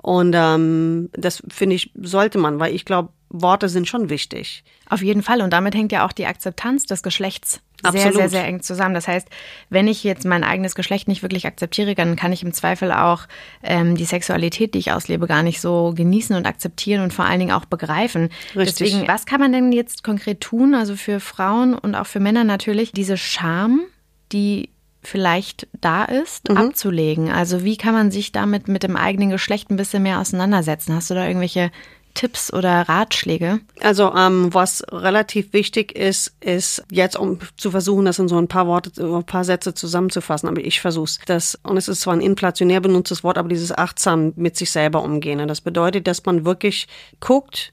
Und 0.00 0.32
ähm, 0.36 1.10
das 1.12 1.42
finde 1.48 1.76
ich, 1.76 1.92
sollte 2.00 2.38
man, 2.38 2.60
weil 2.60 2.74
ich 2.74 2.84
glaube, 2.84 3.10
Worte 3.34 3.68
sind 3.68 3.88
schon 3.88 4.10
wichtig. 4.10 4.62
Auf 4.88 5.02
jeden 5.02 5.22
Fall. 5.22 5.42
Und 5.42 5.52
damit 5.52 5.74
hängt 5.74 5.90
ja 5.90 6.06
auch 6.06 6.12
die 6.12 6.26
Akzeptanz 6.26 6.86
des 6.86 7.02
Geschlechts 7.02 7.60
sehr, 7.92 8.12
sehr, 8.12 8.28
sehr 8.28 8.46
eng 8.46 8.62
zusammen. 8.62 8.94
Das 8.94 9.08
heißt, 9.08 9.28
wenn 9.68 9.88
ich 9.88 10.04
jetzt 10.04 10.24
mein 10.24 10.44
eigenes 10.44 10.74
Geschlecht 10.74 11.08
nicht 11.08 11.22
wirklich 11.22 11.46
akzeptiere, 11.46 11.94
dann 11.94 12.16
kann 12.16 12.32
ich 12.32 12.42
im 12.42 12.52
Zweifel 12.52 12.92
auch 12.92 13.26
ähm, 13.62 13.96
die 13.96 14.04
Sexualität, 14.04 14.74
die 14.74 14.78
ich 14.78 14.92
auslebe, 14.92 15.26
gar 15.26 15.42
nicht 15.42 15.60
so 15.60 15.92
genießen 15.94 16.34
und 16.36 16.46
akzeptieren 16.46 17.02
und 17.02 17.12
vor 17.12 17.24
allen 17.24 17.40
Dingen 17.40 17.52
auch 17.52 17.64
begreifen. 17.64 18.30
Richtig. 18.54 18.90
Deswegen, 18.90 19.08
was 19.08 19.26
kann 19.26 19.40
man 19.40 19.52
denn 19.52 19.72
jetzt 19.72 20.04
konkret 20.04 20.40
tun, 20.40 20.74
also 20.74 20.96
für 20.96 21.20
Frauen 21.20 21.74
und 21.74 21.94
auch 21.94 22.06
für 22.06 22.20
Männer 22.20 22.44
natürlich, 22.44 22.92
diese 22.92 23.16
Scham, 23.16 23.80
die 24.32 24.70
vielleicht 25.02 25.66
da 25.80 26.04
ist, 26.04 26.48
mhm. 26.48 26.56
abzulegen? 26.56 27.30
Also 27.30 27.64
wie 27.64 27.76
kann 27.76 27.94
man 27.94 28.10
sich 28.10 28.32
damit 28.32 28.68
mit 28.68 28.82
dem 28.82 28.96
eigenen 28.96 29.30
Geschlecht 29.30 29.70
ein 29.70 29.76
bisschen 29.76 30.02
mehr 30.02 30.20
auseinandersetzen? 30.20 30.94
Hast 30.94 31.10
du 31.10 31.14
da 31.14 31.26
irgendwelche 31.26 31.70
Tipps 32.14 32.52
oder 32.52 32.88
Ratschläge? 32.88 33.60
Also 33.80 34.14
ähm, 34.14 34.54
was 34.54 34.82
relativ 34.90 35.52
wichtig 35.52 35.96
ist, 35.96 36.34
ist 36.40 36.84
jetzt, 36.90 37.16
um 37.16 37.38
zu 37.56 37.70
versuchen, 37.70 38.04
das 38.04 38.18
in 38.18 38.28
so 38.28 38.38
ein 38.38 38.48
paar 38.48 38.66
Worte, 38.66 38.90
ein 39.02 39.24
paar 39.24 39.44
Sätze 39.44 39.74
zusammenzufassen, 39.74 40.48
aber 40.48 40.60
ich 40.60 40.80
versuche 40.80 41.10
es. 41.26 41.58
und 41.62 41.76
es 41.76 41.88
ist 41.88 42.00
zwar 42.00 42.14
ein 42.14 42.20
inflationär 42.20 42.80
benutztes 42.80 43.24
Wort, 43.24 43.36
aber 43.36 43.48
dieses 43.48 43.76
achtsam 43.76 44.32
mit 44.36 44.56
sich 44.56 44.70
selber 44.70 45.02
umgehen. 45.02 45.40
Und 45.40 45.48
das 45.48 45.60
bedeutet, 45.60 46.06
dass 46.06 46.24
man 46.24 46.44
wirklich 46.44 46.86
guckt, 47.20 47.72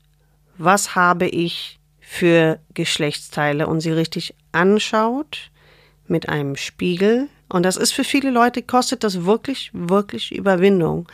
was 0.58 0.96
habe 0.96 1.28
ich 1.28 1.80
für 2.00 2.60
Geschlechtsteile 2.74 3.68
und 3.68 3.80
sie 3.80 3.92
richtig 3.92 4.36
anschaut 4.52 5.52
mit 6.08 6.28
einem 6.28 6.58
Spiegel 6.58 7.30
Und 7.48 7.64
das 7.64 7.78
ist 7.78 7.92
für 7.92 8.04
viele 8.04 8.32
Leute, 8.32 8.62
kostet 8.62 9.04
das 9.04 9.26
wirklich, 9.26 9.72
wirklich 9.74 10.32
Überwindung. 10.34 11.08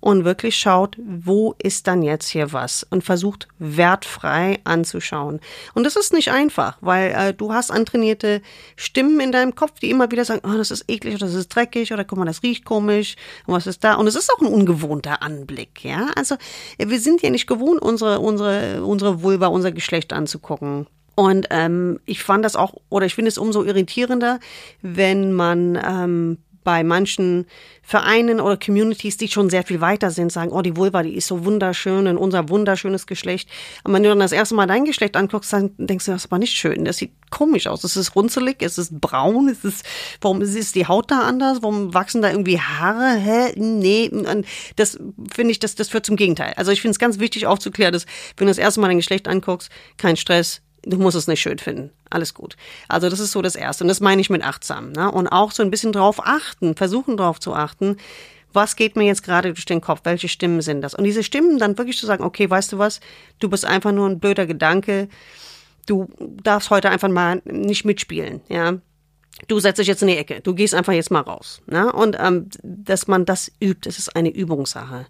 Und 0.00 0.24
wirklich 0.24 0.56
schaut, 0.56 0.96
wo 0.98 1.54
ist 1.58 1.86
dann 1.86 2.02
jetzt 2.02 2.28
hier 2.28 2.52
was? 2.52 2.86
Und 2.88 3.04
versucht 3.04 3.48
wertfrei 3.58 4.58
anzuschauen. 4.64 5.40
Und 5.74 5.84
das 5.84 5.96
ist 5.96 6.12
nicht 6.14 6.30
einfach, 6.30 6.78
weil 6.80 7.10
äh, 7.12 7.34
du 7.34 7.52
hast 7.52 7.70
antrainierte 7.70 8.40
Stimmen 8.76 9.20
in 9.20 9.30
deinem 9.30 9.54
Kopf, 9.54 9.78
die 9.80 9.90
immer 9.90 10.10
wieder 10.10 10.24
sagen, 10.24 10.40
oh, 10.44 10.56
das 10.56 10.70
ist 10.70 10.84
eklig 10.88 11.14
oder 11.16 11.26
das 11.26 11.34
ist 11.34 11.54
dreckig 11.54 11.92
oder 11.92 12.04
guck 12.04 12.18
mal, 12.18 12.24
das 12.24 12.42
riecht 12.42 12.64
komisch 12.64 13.16
und 13.46 13.54
was 13.54 13.66
ist 13.66 13.84
da? 13.84 13.94
Und 13.94 14.06
es 14.06 14.16
ist 14.16 14.32
auch 14.32 14.40
ein 14.40 14.46
ungewohnter 14.46 15.22
Anblick, 15.22 15.84
ja. 15.84 16.08
Also 16.16 16.36
wir 16.78 17.00
sind 17.00 17.20
ja 17.20 17.28
nicht 17.28 17.46
gewohnt, 17.46 17.82
unsere, 17.82 18.20
unsere, 18.20 18.82
unsere 18.84 19.22
Vulva, 19.22 19.48
unser 19.48 19.72
Geschlecht 19.72 20.12
anzugucken. 20.14 20.86
Und 21.14 21.48
ähm, 21.50 22.00
ich 22.06 22.22
fand 22.22 22.44
das 22.46 22.56
auch, 22.56 22.74
oder 22.88 23.04
ich 23.04 23.14
finde 23.14 23.28
es 23.28 23.36
umso 23.36 23.62
irritierender, 23.62 24.40
wenn 24.80 25.32
man 25.34 25.78
ähm, 25.84 26.38
bei 26.64 26.84
manchen 26.84 27.46
Vereinen 27.82 28.40
oder 28.40 28.56
Communities, 28.56 29.16
die 29.16 29.28
schon 29.28 29.50
sehr 29.50 29.64
viel 29.64 29.80
weiter 29.80 30.10
sind, 30.10 30.30
sagen, 30.30 30.52
oh, 30.52 30.62
die 30.62 30.76
Vulva, 30.76 31.02
die 31.02 31.14
ist 31.14 31.26
so 31.26 31.44
wunderschön 31.44 32.06
und 32.06 32.18
unser 32.18 32.48
wunderschönes 32.48 33.06
Geschlecht. 33.06 33.48
Und 33.84 33.92
wenn 33.92 34.02
du 34.02 34.08
dann 34.08 34.20
das 34.20 34.32
erste 34.32 34.54
Mal 34.54 34.66
dein 34.66 34.84
Geschlecht 34.84 35.16
anguckst, 35.16 35.52
dann 35.52 35.72
denkst 35.76 36.04
du, 36.04 36.12
das 36.12 36.22
ist 36.22 36.30
aber 36.30 36.38
nicht 36.38 36.56
schön. 36.56 36.84
Das 36.84 36.98
sieht 36.98 37.12
komisch 37.30 37.66
aus. 37.66 37.84
Es 37.84 37.96
ist 37.96 38.14
runzelig, 38.14 38.56
es 38.60 38.78
ist 38.78 39.00
braun, 39.00 39.48
es 39.48 39.64
ist, 39.64 39.84
warum 40.20 40.42
ist 40.42 40.74
die 40.74 40.86
Haut 40.86 41.10
da 41.10 41.22
anders? 41.22 41.62
Warum 41.62 41.94
wachsen 41.94 42.22
da 42.22 42.30
irgendwie 42.30 42.60
Haare? 42.60 43.16
Hä? 43.18 43.52
Nee. 43.56 44.10
Das 44.76 44.98
finde 45.32 45.52
ich, 45.52 45.58
das, 45.58 45.74
das 45.74 45.88
führt 45.88 46.06
zum 46.06 46.16
Gegenteil. 46.16 46.52
Also 46.56 46.72
ich 46.72 46.82
finde 46.82 46.92
es 46.92 46.98
ganz 46.98 47.18
wichtig 47.18 47.46
aufzuklären, 47.46 47.92
dass 47.92 48.06
wenn 48.36 48.46
du 48.46 48.50
das 48.50 48.58
erste 48.58 48.80
Mal 48.80 48.88
dein 48.88 48.98
Geschlecht 48.98 49.28
anguckst, 49.28 49.70
kein 49.96 50.16
Stress, 50.16 50.62
du 50.82 50.98
musst 50.98 51.16
es 51.16 51.26
nicht 51.26 51.40
schön 51.40 51.58
finden. 51.58 51.90
Alles 52.08 52.34
gut. 52.34 52.56
Also 52.88 53.08
das 53.08 53.20
ist 53.20 53.32
so 53.32 53.42
das 53.42 53.56
Erste. 53.56 53.84
Und 53.84 53.88
das 53.88 54.00
meine 54.00 54.20
ich 54.20 54.30
mit 54.30 54.44
achtsam. 54.44 54.92
Ne? 54.92 55.10
Und 55.10 55.28
auch 55.28 55.52
so 55.52 55.62
ein 55.62 55.70
bisschen 55.70 55.92
drauf 55.92 56.20
achten, 56.24 56.74
versuchen 56.74 57.16
drauf 57.16 57.40
zu 57.40 57.54
achten, 57.54 57.96
was 58.52 58.74
geht 58.74 58.96
mir 58.96 59.04
jetzt 59.04 59.22
gerade 59.22 59.52
durch 59.52 59.64
den 59.64 59.80
Kopf? 59.80 60.00
Welche 60.04 60.28
Stimmen 60.28 60.60
sind 60.60 60.82
das? 60.82 60.94
Und 60.94 61.04
diese 61.04 61.22
Stimmen 61.22 61.58
dann 61.58 61.78
wirklich 61.78 61.98
zu 61.98 62.06
sagen, 62.06 62.24
okay, 62.24 62.50
weißt 62.50 62.72
du 62.72 62.78
was? 62.78 63.00
Du 63.38 63.48
bist 63.48 63.64
einfach 63.64 63.92
nur 63.92 64.08
ein 64.08 64.18
blöder 64.18 64.46
Gedanke. 64.46 65.08
Du 65.86 66.08
darfst 66.18 66.70
heute 66.70 66.90
einfach 66.90 67.08
mal 67.08 67.42
nicht 67.44 67.84
mitspielen, 67.84 68.40
ja 68.48 68.78
du 69.48 69.58
setzt 69.58 69.78
dich 69.78 69.88
jetzt 69.88 70.02
in 70.02 70.08
die 70.08 70.16
Ecke, 70.16 70.40
du 70.40 70.54
gehst 70.54 70.74
einfach 70.74 70.92
jetzt 70.92 71.10
mal 71.10 71.20
raus. 71.20 71.62
Ne? 71.66 71.92
Und 71.92 72.16
ähm, 72.18 72.48
dass 72.62 73.06
man 73.08 73.24
das 73.24 73.50
übt, 73.60 73.88
das 73.88 73.98
ist 73.98 74.14
eine 74.16 74.30
Übungssache. 74.30 75.06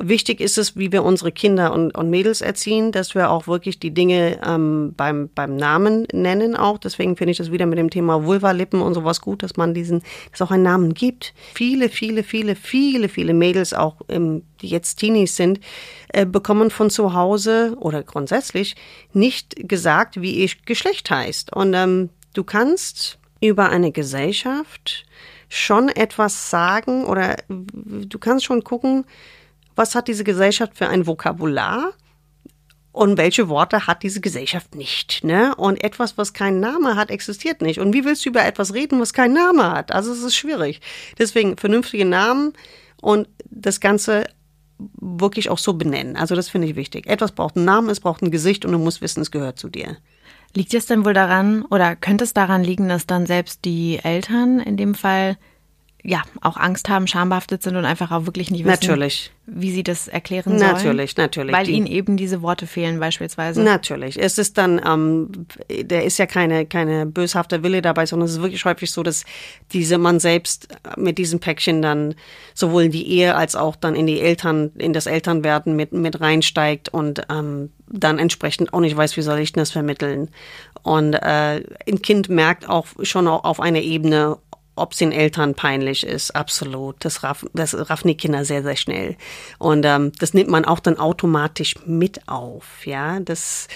Wichtig 0.00 0.40
ist 0.40 0.56
es, 0.56 0.76
wie 0.76 0.90
wir 0.90 1.04
unsere 1.04 1.32
Kinder 1.32 1.72
und, 1.72 1.96
und 1.96 2.08
Mädels 2.08 2.40
erziehen, 2.40 2.92
dass 2.92 3.14
wir 3.14 3.30
auch 3.30 3.46
wirklich 3.46 3.78
die 3.78 3.92
Dinge 3.92 4.40
ähm, 4.44 4.94
beim, 4.96 5.28
beim 5.34 5.56
Namen 5.56 6.06
nennen 6.12 6.56
auch. 6.56 6.78
Deswegen 6.78 7.16
finde 7.16 7.32
ich 7.32 7.38
das 7.38 7.52
wieder 7.52 7.66
mit 7.66 7.78
dem 7.78 7.90
Thema 7.90 8.24
Vulva-Lippen 8.24 8.80
und 8.80 8.94
sowas 8.94 9.20
gut, 9.20 9.42
dass 9.42 9.56
man 9.56 9.74
diesen, 9.74 10.02
dass 10.30 10.40
auch 10.42 10.50
einen 10.50 10.62
Namen 10.62 10.94
gibt. 10.94 11.34
Viele, 11.54 11.88
viele, 11.88 12.22
viele, 12.22 12.54
viele, 12.56 13.08
viele 13.08 13.34
Mädels, 13.34 13.74
auch 13.74 13.96
ähm, 14.08 14.42
die 14.62 14.68
jetzt 14.68 14.96
Teenies 14.96 15.36
sind, 15.36 15.60
äh, 16.08 16.24
bekommen 16.24 16.70
von 16.70 16.88
zu 16.88 17.12
Hause 17.12 17.76
oder 17.78 18.02
grundsätzlich 18.02 18.76
nicht 19.12 19.68
gesagt, 19.68 20.20
wie 20.20 20.32
ihr 20.32 20.50
Geschlecht 20.64 21.10
heißt. 21.10 21.52
Und 21.52 21.74
ähm, 21.74 22.08
du 22.32 22.44
kannst 22.44 23.18
über 23.42 23.70
eine 23.70 23.92
Gesellschaft 23.92 25.04
schon 25.48 25.88
etwas 25.88 26.48
sagen 26.50 27.04
oder 27.04 27.36
du 27.48 28.18
kannst 28.18 28.44
schon 28.44 28.64
gucken, 28.64 29.04
was 29.76 29.94
hat 29.94 30.08
diese 30.08 30.24
Gesellschaft 30.24 30.76
für 30.76 30.88
ein 30.88 31.06
Vokabular 31.06 31.92
und 32.92 33.16
welche 33.16 33.48
Worte 33.48 33.86
hat 33.86 34.02
diese 34.02 34.20
Gesellschaft 34.20 34.74
nicht. 34.74 35.24
Ne? 35.24 35.54
Und 35.56 35.82
etwas, 35.82 36.16
was 36.18 36.32
keinen 36.32 36.60
Namen 36.60 36.96
hat, 36.96 37.10
existiert 37.10 37.62
nicht. 37.62 37.80
Und 37.80 37.92
wie 37.94 38.04
willst 38.04 38.24
du 38.24 38.30
über 38.30 38.44
etwas 38.44 38.74
reden, 38.74 39.00
was 39.00 39.12
keinen 39.12 39.34
Namen 39.34 39.62
hat? 39.62 39.92
Also 39.92 40.12
es 40.12 40.22
ist 40.22 40.36
schwierig. 40.36 40.80
Deswegen 41.18 41.56
vernünftige 41.56 42.04
Namen 42.04 42.52
und 43.00 43.28
das 43.50 43.80
Ganze 43.80 44.24
wirklich 45.00 45.50
auch 45.50 45.58
so 45.58 45.74
benennen. 45.74 46.16
Also 46.16 46.34
das 46.34 46.48
finde 46.48 46.68
ich 46.68 46.76
wichtig. 46.76 47.06
Etwas 47.06 47.32
braucht 47.32 47.56
einen 47.56 47.64
Namen, 47.64 47.88
es 47.88 48.00
braucht 48.00 48.22
ein 48.22 48.30
Gesicht 48.30 48.64
und 48.64 48.72
du 48.72 48.78
musst 48.78 49.00
wissen, 49.00 49.20
es 49.20 49.30
gehört 49.30 49.58
zu 49.58 49.68
dir. 49.68 49.96
Liegt 50.54 50.74
es 50.74 50.86
denn 50.86 51.04
wohl 51.04 51.14
daran 51.14 51.64
oder 51.64 51.96
könnte 51.96 52.24
es 52.24 52.34
daran 52.34 52.62
liegen, 52.62 52.88
dass 52.88 53.06
dann 53.06 53.26
selbst 53.26 53.64
die 53.64 53.98
Eltern 54.02 54.60
in 54.60 54.76
dem 54.76 54.94
Fall 54.94 55.38
ja 56.04 56.22
auch 56.40 56.56
Angst 56.56 56.88
haben, 56.88 57.06
schambehaftet 57.06 57.62
sind 57.62 57.76
und 57.76 57.84
einfach 57.84 58.10
auch 58.10 58.26
wirklich 58.26 58.50
nicht 58.50 58.64
wissen, 58.64 58.86
natürlich. 58.88 59.30
wie 59.46 59.70
sie 59.70 59.84
das 59.84 60.08
erklären 60.08 60.58
sollen? 60.58 60.72
Natürlich, 60.72 61.16
natürlich. 61.16 61.54
Weil 61.54 61.66
die, 61.66 61.72
ihnen 61.72 61.86
eben 61.86 62.16
diese 62.16 62.42
Worte 62.42 62.66
fehlen 62.66 62.98
beispielsweise. 62.98 63.62
Natürlich. 63.62 64.18
Es 64.20 64.36
ist 64.36 64.58
dann, 64.58 64.80
ähm, 64.84 65.46
der 65.70 66.04
ist 66.04 66.18
ja 66.18 66.26
keine 66.26 66.66
keine 66.66 67.06
böshafte 67.06 67.62
Wille 67.62 67.82
dabei, 67.82 68.06
sondern 68.06 68.26
es 68.26 68.34
ist 68.34 68.42
wirklich 68.42 68.64
häufig 68.64 68.90
so, 68.90 69.04
dass 69.04 69.24
diese 69.72 69.96
man 69.96 70.18
selbst 70.18 70.68
mit 70.96 71.18
diesem 71.18 71.38
Päckchen 71.38 71.82
dann 71.82 72.16
sowohl 72.52 72.84
in 72.84 72.90
die 72.90 73.08
Ehe 73.08 73.36
als 73.36 73.54
auch 73.54 73.76
dann 73.76 73.94
in 73.94 74.06
die 74.06 74.20
Eltern, 74.20 74.72
in 74.78 74.92
das 74.92 75.06
Elternwerden 75.06 75.76
mit 75.76 75.92
mit 75.92 76.20
reinsteigt 76.20 76.88
und 76.88 77.22
ähm, 77.30 77.70
dann 77.86 78.18
entsprechend 78.18 78.74
auch 78.74 78.80
nicht 78.80 78.96
weiß, 78.96 79.16
wie 79.16 79.22
soll 79.22 79.38
ich 79.38 79.52
das 79.52 79.70
vermitteln. 79.70 80.30
Und 80.82 81.14
äh, 81.14 81.62
ein 81.88 82.02
Kind 82.02 82.28
merkt 82.28 82.68
auch 82.68 82.86
schon 83.02 83.28
auf 83.28 83.60
einer 83.60 83.80
Ebene, 83.80 84.38
ob 84.74 84.92
es 84.92 84.98
den 84.98 85.12
Eltern 85.12 85.54
peinlich 85.54 86.04
ist, 86.04 86.34
absolut. 86.34 86.96
Das, 87.00 87.22
raff, 87.22 87.44
das 87.52 87.74
raffen 87.90 88.08
die 88.08 88.16
Kinder 88.16 88.44
sehr, 88.44 88.62
sehr 88.62 88.76
schnell. 88.76 89.16
Und 89.58 89.84
ähm, 89.84 90.12
das 90.18 90.32
nimmt 90.32 90.48
man 90.48 90.64
auch 90.64 90.80
dann 90.80 90.98
automatisch 90.98 91.74
mit 91.84 92.26
auf. 92.26 92.86
Ja, 92.86 93.20
das, 93.20 93.68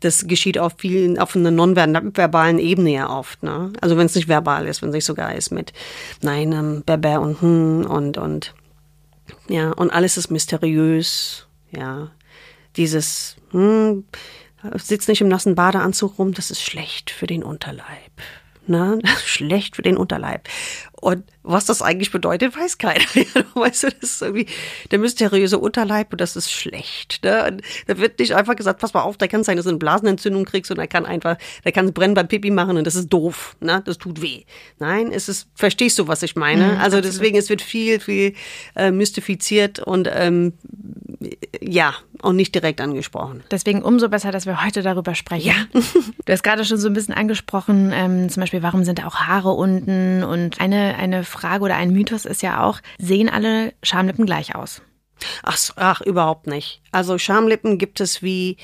das 0.00 0.26
geschieht 0.26 0.58
auf 0.58 0.74
vielen, 0.76 1.18
auf 1.18 1.36
einer 1.36 1.52
nonverbalen 1.52 2.58
Ebene 2.58 2.90
ja 2.90 3.10
oft. 3.10 3.42
Ne? 3.44 3.72
Also 3.80 3.96
wenn 3.96 4.06
es 4.06 4.16
nicht 4.16 4.28
verbal 4.28 4.66
ist, 4.66 4.82
wenn 4.82 4.88
es 4.88 4.94
nicht 4.94 5.04
sogar 5.04 5.34
ist 5.34 5.50
mit 5.50 5.72
Nein, 6.20 6.52
ähm, 6.52 6.82
Bebe 6.84 7.20
und 7.20 7.40
hm 7.40 7.86
und 7.86 8.18
und 8.18 8.54
ja 9.48 9.70
und 9.70 9.90
alles 9.90 10.16
ist 10.16 10.30
mysteriös. 10.30 11.46
Ja, 11.70 12.10
dieses 12.76 13.36
hm, 13.52 14.04
sitzt 14.74 15.08
nicht 15.08 15.20
im 15.20 15.28
nassen 15.28 15.54
Badeanzug 15.54 16.18
rum, 16.18 16.34
das 16.34 16.50
ist 16.50 16.62
schlecht 16.62 17.10
für 17.10 17.26
den 17.26 17.42
Unterleib. 17.42 18.09
Ne? 18.70 19.00
Schlecht 19.24 19.74
für 19.74 19.82
den 19.82 19.96
Unterleib. 19.96 20.48
Und 21.00 21.24
was 21.42 21.64
das 21.64 21.82
eigentlich 21.82 22.12
bedeutet, 22.12 22.56
weiß 22.56 22.78
keiner. 22.78 23.04
weißt 23.54 23.82
du, 23.82 23.88
das 24.00 24.10
ist 24.10 24.22
irgendwie 24.22 24.46
der 24.92 25.00
mysteriöse 25.00 25.58
Unterleib 25.58 26.12
und 26.12 26.20
das 26.20 26.36
ist 26.36 26.52
schlecht. 26.52 27.24
Ne? 27.24 27.46
Und 27.48 27.62
da 27.88 27.98
wird 27.98 28.20
nicht 28.20 28.36
einfach 28.36 28.54
gesagt, 28.54 28.80
pass 28.80 28.94
mal 28.94 29.02
auf, 29.02 29.16
da 29.16 29.26
kann 29.26 29.40
es 29.40 29.46
sein, 29.46 29.56
dass 29.56 29.64
du 29.64 29.70
eine 29.70 29.78
Blasenentzündung 29.78 30.44
kriegst 30.44 30.70
und 30.70 30.78
er 30.78 30.86
kann 30.86 31.04
einfach, 31.04 31.36
der 31.64 31.72
kann 31.72 31.86
es 31.86 31.92
brennen 31.92 32.14
beim 32.14 32.28
Pipi 32.28 32.52
machen 32.52 32.76
und 32.76 32.86
das 32.86 32.94
ist 32.94 33.08
doof. 33.08 33.56
Ne? 33.58 33.82
Das 33.84 33.98
tut 33.98 34.22
weh. 34.22 34.44
Nein, 34.78 35.10
es 35.10 35.28
ist, 35.28 35.48
verstehst 35.56 35.98
du, 35.98 36.06
was 36.06 36.22
ich 36.22 36.36
meine? 36.36 36.74
Mhm, 36.74 36.80
also 36.80 37.00
deswegen, 37.00 37.36
es 37.36 37.48
wird 37.48 37.62
viel, 37.62 37.98
viel 37.98 38.34
äh, 38.76 38.92
mystifiziert 38.92 39.80
und 39.80 40.08
ähm, 40.12 40.52
ja, 41.60 41.94
und 42.22 42.36
nicht 42.36 42.54
direkt 42.54 42.80
angesprochen. 42.80 43.42
Deswegen 43.50 43.82
umso 43.82 44.08
besser, 44.08 44.32
dass 44.32 44.46
wir 44.46 44.64
heute 44.64 44.82
darüber 44.82 45.14
sprechen. 45.14 45.48
Ja. 45.48 45.54
du 46.24 46.32
hast 46.32 46.42
gerade 46.42 46.64
schon 46.64 46.78
so 46.78 46.88
ein 46.88 46.94
bisschen 46.94 47.14
angesprochen, 47.14 47.92
ähm, 47.94 48.28
zum 48.28 48.40
Beispiel, 48.40 48.62
warum 48.62 48.84
sind 48.84 48.98
da 48.98 49.06
auch 49.06 49.16
Haare 49.16 49.50
unten? 49.50 50.24
Und 50.24 50.60
eine, 50.60 50.96
eine 50.96 51.24
Frage 51.24 51.64
oder 51.64 51.76
ein 51.76 51.92
Mythos 51.92 52.24
ist 52.24 52.42
ja 52.42 52.64
auch, 52.64 52.80
sehen 52.98 53.28
alle 53.28 53.72
Schamlippen 53.82 54.26
gleich 54.26 54.54
aus? 54.54 54.82
Ach, 55.42 55.58
ach, 55.76 56.00
überhaupt 56.00 56.46
nicht. 56.46 56.80
Also 56.92 57.18
Schamlippen 57.18 57.78
gibt 57.78 58.00
es 58.00 58.22
wie 58.22 58.56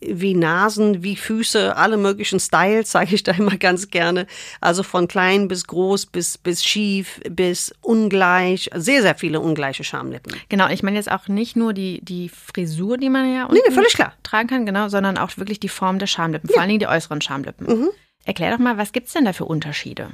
wie 0.00 0.34
Nasen, 0.34 1.02
wie 1.02 1.16
Füße, 1.16 1.76
alle 1.76 1.96
möglichen 1.96 2.40
Styles, 2.40 2.90
sage 2.92 3.14
ich 3.14 3.22
da 3.22 3.32
immer 3.32 3.56
ganz 3.56 3.90
gerne. 3.90 4.26
Also 4.60 4.82
von 4.82 5.08
klein 5.08 5.48
bis 5.48 5.66
groß, 5.66 6.06
bis, 6.06 6.38
bis 6.38 6.64
schief, 6.64 7.20
bis 7.28 7.74
ungleich. 7.80 8.70
Sehr, 8.74 9.02
sehr 9.02 9.14
viele 9.14 9.40
ungleiche 9.40 9.84
Schamlippen. 9.84 10.34
Genau, 10.48 10.68
ich 10.68 10.82
meine 10.82 10.96
jetzt 10.96 11.10
auch 11.10 11.28
nicht 11.28 11.56
nur 11.56 11.72
die, 11.72 12.00
die 12.02 12.28
Frisur, 12.28 12.96
die 12.96 13.10
man 13.10 13.32
ja 13.32 13.48
nee, 13.50 13.60
nee, 13.66 13.74
völlig 13.74 13.94
klar. 13.94 14.14
tragen 14.22 14.48
kann, 14.48 14.66
genau, 14.66 14.88
sondern 14.88 15.18
auch 15.18 15.36
wirklich 15.36 15.60
die 15.60 15.68
Form 15.68 15.98
der 15.98 16.06
Schamlippen, 16.06 16.48
ja. 16.48 16.54
vor 16.54 16.62
allen 16.62 16.68
Dingen 16.68 16.80
die 16.80 16.86
äußeren 16.86 17.20
Schamlippen. 17.20 17.66
Mhm. 17.66 17.88
Erklär 18.24 18.50
doch 18.50 18.58
mal, 18.58 18.76
was 18.76 18.92
gibt 18.92 19.06
es 19.06 19.14
denn 19.14 19.24
da 19.24 19.32
für 19.32 19.46
Unterschiede? 19.46 20.10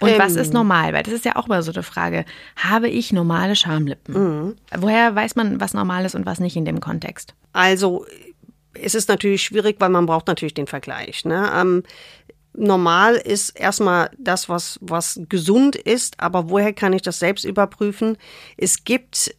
Und 0.00 0.10
ähm, 0.10 0.18
was 0.18 0.36
ist 0.36 0.52
normal? 0.52 0.92
Weil 0.92 1.02
das 1.02 1.14
ist 1.14 1.24
ja 1.24 1.36
auch 1.36 1.46
immer 1.46 1.62
so 1.62 1.72
eine 1.72 1.82
Frage. 1.82 2.24
Habe 2.56 2.88
ich 2.88 3.12
normale 3.12 3.56
Schamlippen? 3.56 4.14
Mhm. 4.14 4.56
Woher 4.76 5.14
weiß 5.14 5.36
man, 5.36 5.60
was 5.60 5.74
normal 5.74 6.04
ist 6.04 6.14
und 6.14 6.26
was 6.26 6.38
nicht 6.38 6.56
in 6.56 6.64
dem 6.64 6.80
Kontext? 6.80 7.34
Also 7.52 8.04
es 8.82 8.94
ist 8.94 9.08
natürlich 9.08 9.42
schwierig, 9.42 9.76
weil 9.78 9.90
man 9.90 10.06
braucht 10.06 10.26
natürlich 10.26 10.54
den 10.54 10.66
Vergleich. 10.66 11.24
Ne? 11.24 11.50
Ähm, 11.54 11.82
normal 12.54 13.14
ist 13.14 13.50
erstmal 13.50 14.10
das, 14.18 14.48
was, 14.48 14.78
was 14.80 15.20
gesund 15.28 15.76
ist, 15.76 16.20
aber 16.20 16.50
woher 16.50 16.72
kann 16.72 16.92
ich 16.92 17.02
das 17.02 17.18
selbst 17.18 17.44
überprüfen? 17.44 18.16
Es 18.56 18.84
gibt 18.84 19.34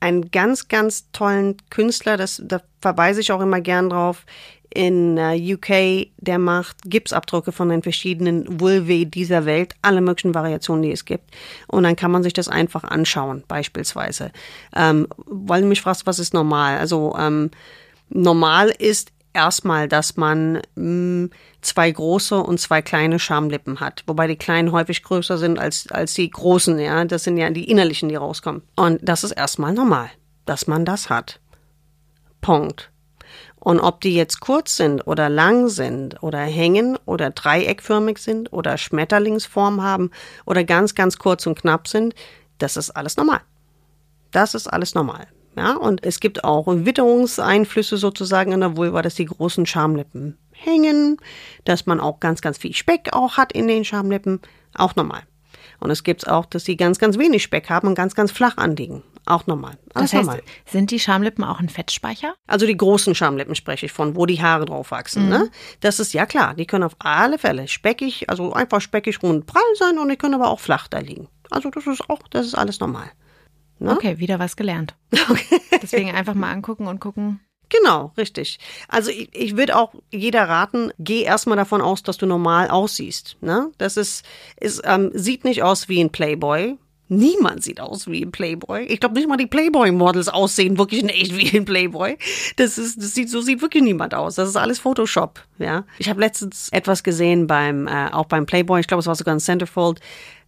einen 0.00 0.30
ganz, 0.30 0.68
ganz 0.68 1.10
tollen 1.12 1.56
Künstler, 1.68 2.16
das, 2.16 2.42
da 2.44 2.62
verweise 2.80 3.20
ich 3.20 3.32
auch 3.32 3.40
immer 3.40 3.60
gern 3.60 3.90
drauf, 3.90 4.24
in 4.72 5.18
äh, 5.18 5.54
UK, 5.54 6.12
der 6.18 6.38
macht 6.38 6.78
Gipsabdrücke 6.84 7.50
von 7.50 7.68
den 7.68 7.82
verschiedenen 7.82 8.60
Vulvae 8.60 9.04
dieser 9.04 9.44
Welt, 9.44 9.74
alle 9.82 10.00
möglichen 10.00 10.34
Variationen, 10.34 10.82
die 10.82 10.92
es 10.92 11.04
gibt. 11.04 11.34
Und 11.66 11.82
dann 11.82 11.96
kann 11.96 12.12
man 12.12 12.22
sich 12.22 12.32
das 12.32 12.48
einfach 12.48 12.84
anschauen, 12.84 13.42
beispielsweise. 13.48 14.30
Ähm, 14.74 15.08
weil 15.26 15.62
du 15.62 15.66
mich 15.66 15.80
fragst, 15.80 16.06
was 16.06 16.20
ist 16.20 16.34
normal? 16.34 16.78
Also 16.78 17.16
ähm, 17.18 17.50
normal 18.10 18.70
ist 18.78 19.12
erstmal, 19.32 19.88
dass 19.88 20.16
man 20.16 20.60
mh, 20.74 21.28
zwei 21.62 21.90
große 21.90 22.36
und 22.36 22.58
zwei 22.58 22.82
kleine 22.82 23.18
Schamlippen 23.18 23.80
hat, 23.80 24.02
wobei 24.06 24.26
die 24.26 24.36
kleinen 24.36 24.72
häufig 24.72 25.02
größer 25.02 25.38
sind 25.38 25.58
als, 25.58 25.90
als 25.90 26.14
die 26.14 26.30
großen, 26.30 26.78
ja. 26.78 27.04
Das 27.04 27.24
sind 27.24 27.36
ja 27.36 27.48
die 27.50 27.70
innerlichen, 27.70 28.08
die 28.08 28.16
rauskommen. 28.16 28.62
Und 28.76 29.00
das 29.02 29.24
ist 29.24 29.32
erstmal 29.32 29.72
normal, 29.72 30.10
dass 30.46 30.66
man 30.66 30.84
das 30.84 31.10
hat. 31.10 31.40
Punkt. 32.40 32.90
Und 33.56 33.78
ob 33.78 34.00
die 34.00 34.14
jetzt 34.14 34.40
kurz 34.40 34.76
sind 34.76 35.06
oder 35.06 35.28
lang 35.28 35.68
sind 35.68 36.22
oder 36.22 36.38
hängen 36.38 36.98
oder 37.04 37.30
dreieckförmig 37.30 38.18
sind 38.18 38.52
oder 38.52 38.78
Schmetterlingsform 38.78 39.82
haben 39.82 40.10
oder 40.46 40.64
ganz, 40.64 40.94
ganz 40.94 41.18
kurz 41.18 41.46
und 41.46 41.58
knapp 41.58 41.86
sind, 41.86 42.14
das 42.58 42.78
ist 42.78 42.90
alles 42.90 43.18
normal. 43.18 43.40
Das 44.30 44.54
ist 44.54 44.66
alles 44.66 44.94
normal. 44.94 45.26
Ja, 45.56 45.76
und 45.76 46.04
es 46.04 46.20
gibt 46.20 46.44
auch 46.44 46.66
Witterungseinflüsse 46.66 47.96
sozusagen 47.96 48.52
in 48.52 48.60
der 48.60 48.76
Vulva, 48.76 49.02
dass 49.02 49.16
die 49.16 49.24
großen 49.24 49.66
Schamlippen 49.66 50.38
hängen, 50.52 51.16
dass 51.64 51.86
man 51.86 52.00
auch 52.00 52.20
ganz, 52.20 52.40
ganz 52.40 52.58
viel 52.58 52.74
Speck 52.74 53.10
auch 53.12 53.36
hat 53.36 53.52
in 53.52 53.66
den 53.66 53.84
Schamlippen. 53.84 54.40
Auch 54.74 54.94
normal. 54.94 55.22
Und 55.80 55.90
es 55.90 56.04
gibt 56.04 56.28
auch, 56.28 56.46
dass 56.46 56.64
sie 56.64 56.76
ganz, 56.76 56.98
ganz 56.98 57.18
wenig 57.18 57.42
Speck 57.42 57.70
haben 57.70 57.88
und 57.88 57.94
ganz, 57.94 58.14
ganz 58.14 58.30
flach 58.30 58.58
anliegen. 58.58 59.02
Auch 59.26 59.46
normal. 59.46 59.78
Alles 59.94 60.10
das 60.10 60.18
heißt, 60.18 60.26
normal. 60.26 60.42
sind 60.66 60.90
die 60.90 60.98
Schamlippen 60.98 61.44
auch 61.44 61.60
ein 61.60 61.68
Fettspeicher? 61.68 62.34
Also 62.46 62.66
die 62.66 62.76
großen 62.76 63.14
Schamlippen 63.14 63.54
spreche 63.54 63.86
ich 63.86 63.92
von, 63.92 64.16
wo 64.16 64.26
die 64.26 64.42
Haare 64.42 64.64
drauf 64.64 64.90
wachsen. 64.90 65.28
Ne? 65.28 65.38
Mhm. 65.38 65.44
Ne? 65.44 65.50
Das 65.80 66.00
ist 66.00 66.12
ja 66.12 66.26
klar. 66.26 66.54
Die 66.54 66.66
können 66.66 66.84
auf 66.84 66.96
alle 66.98 67.38
Fälle 67.38 67.68
speckig, 67.68 68.28
also 68.28 68.52
einfach 68.52 68.80
speckig 68.80 69.22
rund 69.22 69.46
prall 69.46 69.62
sein 69.78 69.98
und 69.98 70.08
die 70.08 70.16
können 70.16 70.34
aber 70.34 70.48
auch 70.48 70.60
flach 70.60 70.88
da 70.88 70.98
liegen. 70.98 71.28
Also 71.50 71.70
das 71.70 71.86
ist 71.86 72.08
auch, 72.08 72.20
das 72.30 72.46
ist 72.46 72.54
alles 72.54 72.80
normal. 72.80 73.10
Ne? 73.80 73.92
Okay, 73.92 74.18
wieder 74.18 74.38
was 74.38 74.56
gelernt. 74.56 74.94
Okay. 75.30 75.60
Deswegen 75.82 76.10
einfach 76.10 76.34
mal 76.34 76.50
angucken 76.52 76.86
und 76.86 77.00
gucken. 77.00 77.40
Genau, 77.70 78.12
richtig. 78.18 78.58
Also 78.88 79.10
ich, 79.10 79.30
ich 79.32 79.56
würde 79.56 79.76
auch 79.76 79.94
jeder 80.10 80.48
raten, 80.48 80.92
geh 80.98 81.22
erstmal 81.22 81.56
davon 81.56 81.80
aus, 81.80 82.02
dass 82.02 82.18
du 82.18 82.26
normal 82.26 82.68
aussiehst. 82.68 83.36
Ne? 83.40 83.70
Das 83.78 83.96
ist, 83.96 84.24
ist 84.58 84.82
ähm, 84.84 85.10
sieht 85.14 85.44
nicht 85.44 85.62
aus 85.62 85.88
wie 85.88 86.00
ein 86.02 86.10
Playboy. 86.10 86.76
Niemand 87.08 87.64
sieht 87.64 87.80
aus 87.80 88.06
wie 88.08 88.22
ein 88.22 88.30
Playboy. 88.30 88.84
Ich 88.84 89.00
glaube 89.00 89.16
nicht 89.16 89.28
mal 89.28 89.36
die 89.36 89.46
Playboy-Models 89.46 90.28
aussehen 90.28 90.78
wirklich 90.78 91.02
in 91.02 91.08
echt 91.08 91.36
wie 91.36 91.56
ein 91.56 91.64
Playboy. 91.64 92.18
Das 92.56 92.76
ist, 92.76 92.98
das 92.98 93.14
sieht 93.14 93.30
so 93.30 93.40
sieht 93.40 93.62
wirklich 93.62 93.82
niemand 93.82 94.14
aus. 94.14 94.34
Das 94.34 94.48
ist 94.48 94.56
alles 94.56 94.80
Photoshop. 94.80 95.40
Ja. 95.58 95.84
Ich 95.98 96.08
habe 96.08 96.20
letztens 96.20 96.68
etwas 96.70 97.02
gesehen 97.02 97.46
beim 97.46 97.86
äh, 97.86 98.10
auch 98.10 98.26
beim 98.26 98.46
Playboy. 98.46 98.80
Ich 98.80 98.88
glaube, 98.88 99.00
es 99.00 99.06
war 99.06 99.14
sogar 99.14 99.34
ein 99.34 99.40
Centerfold 99.40 100.00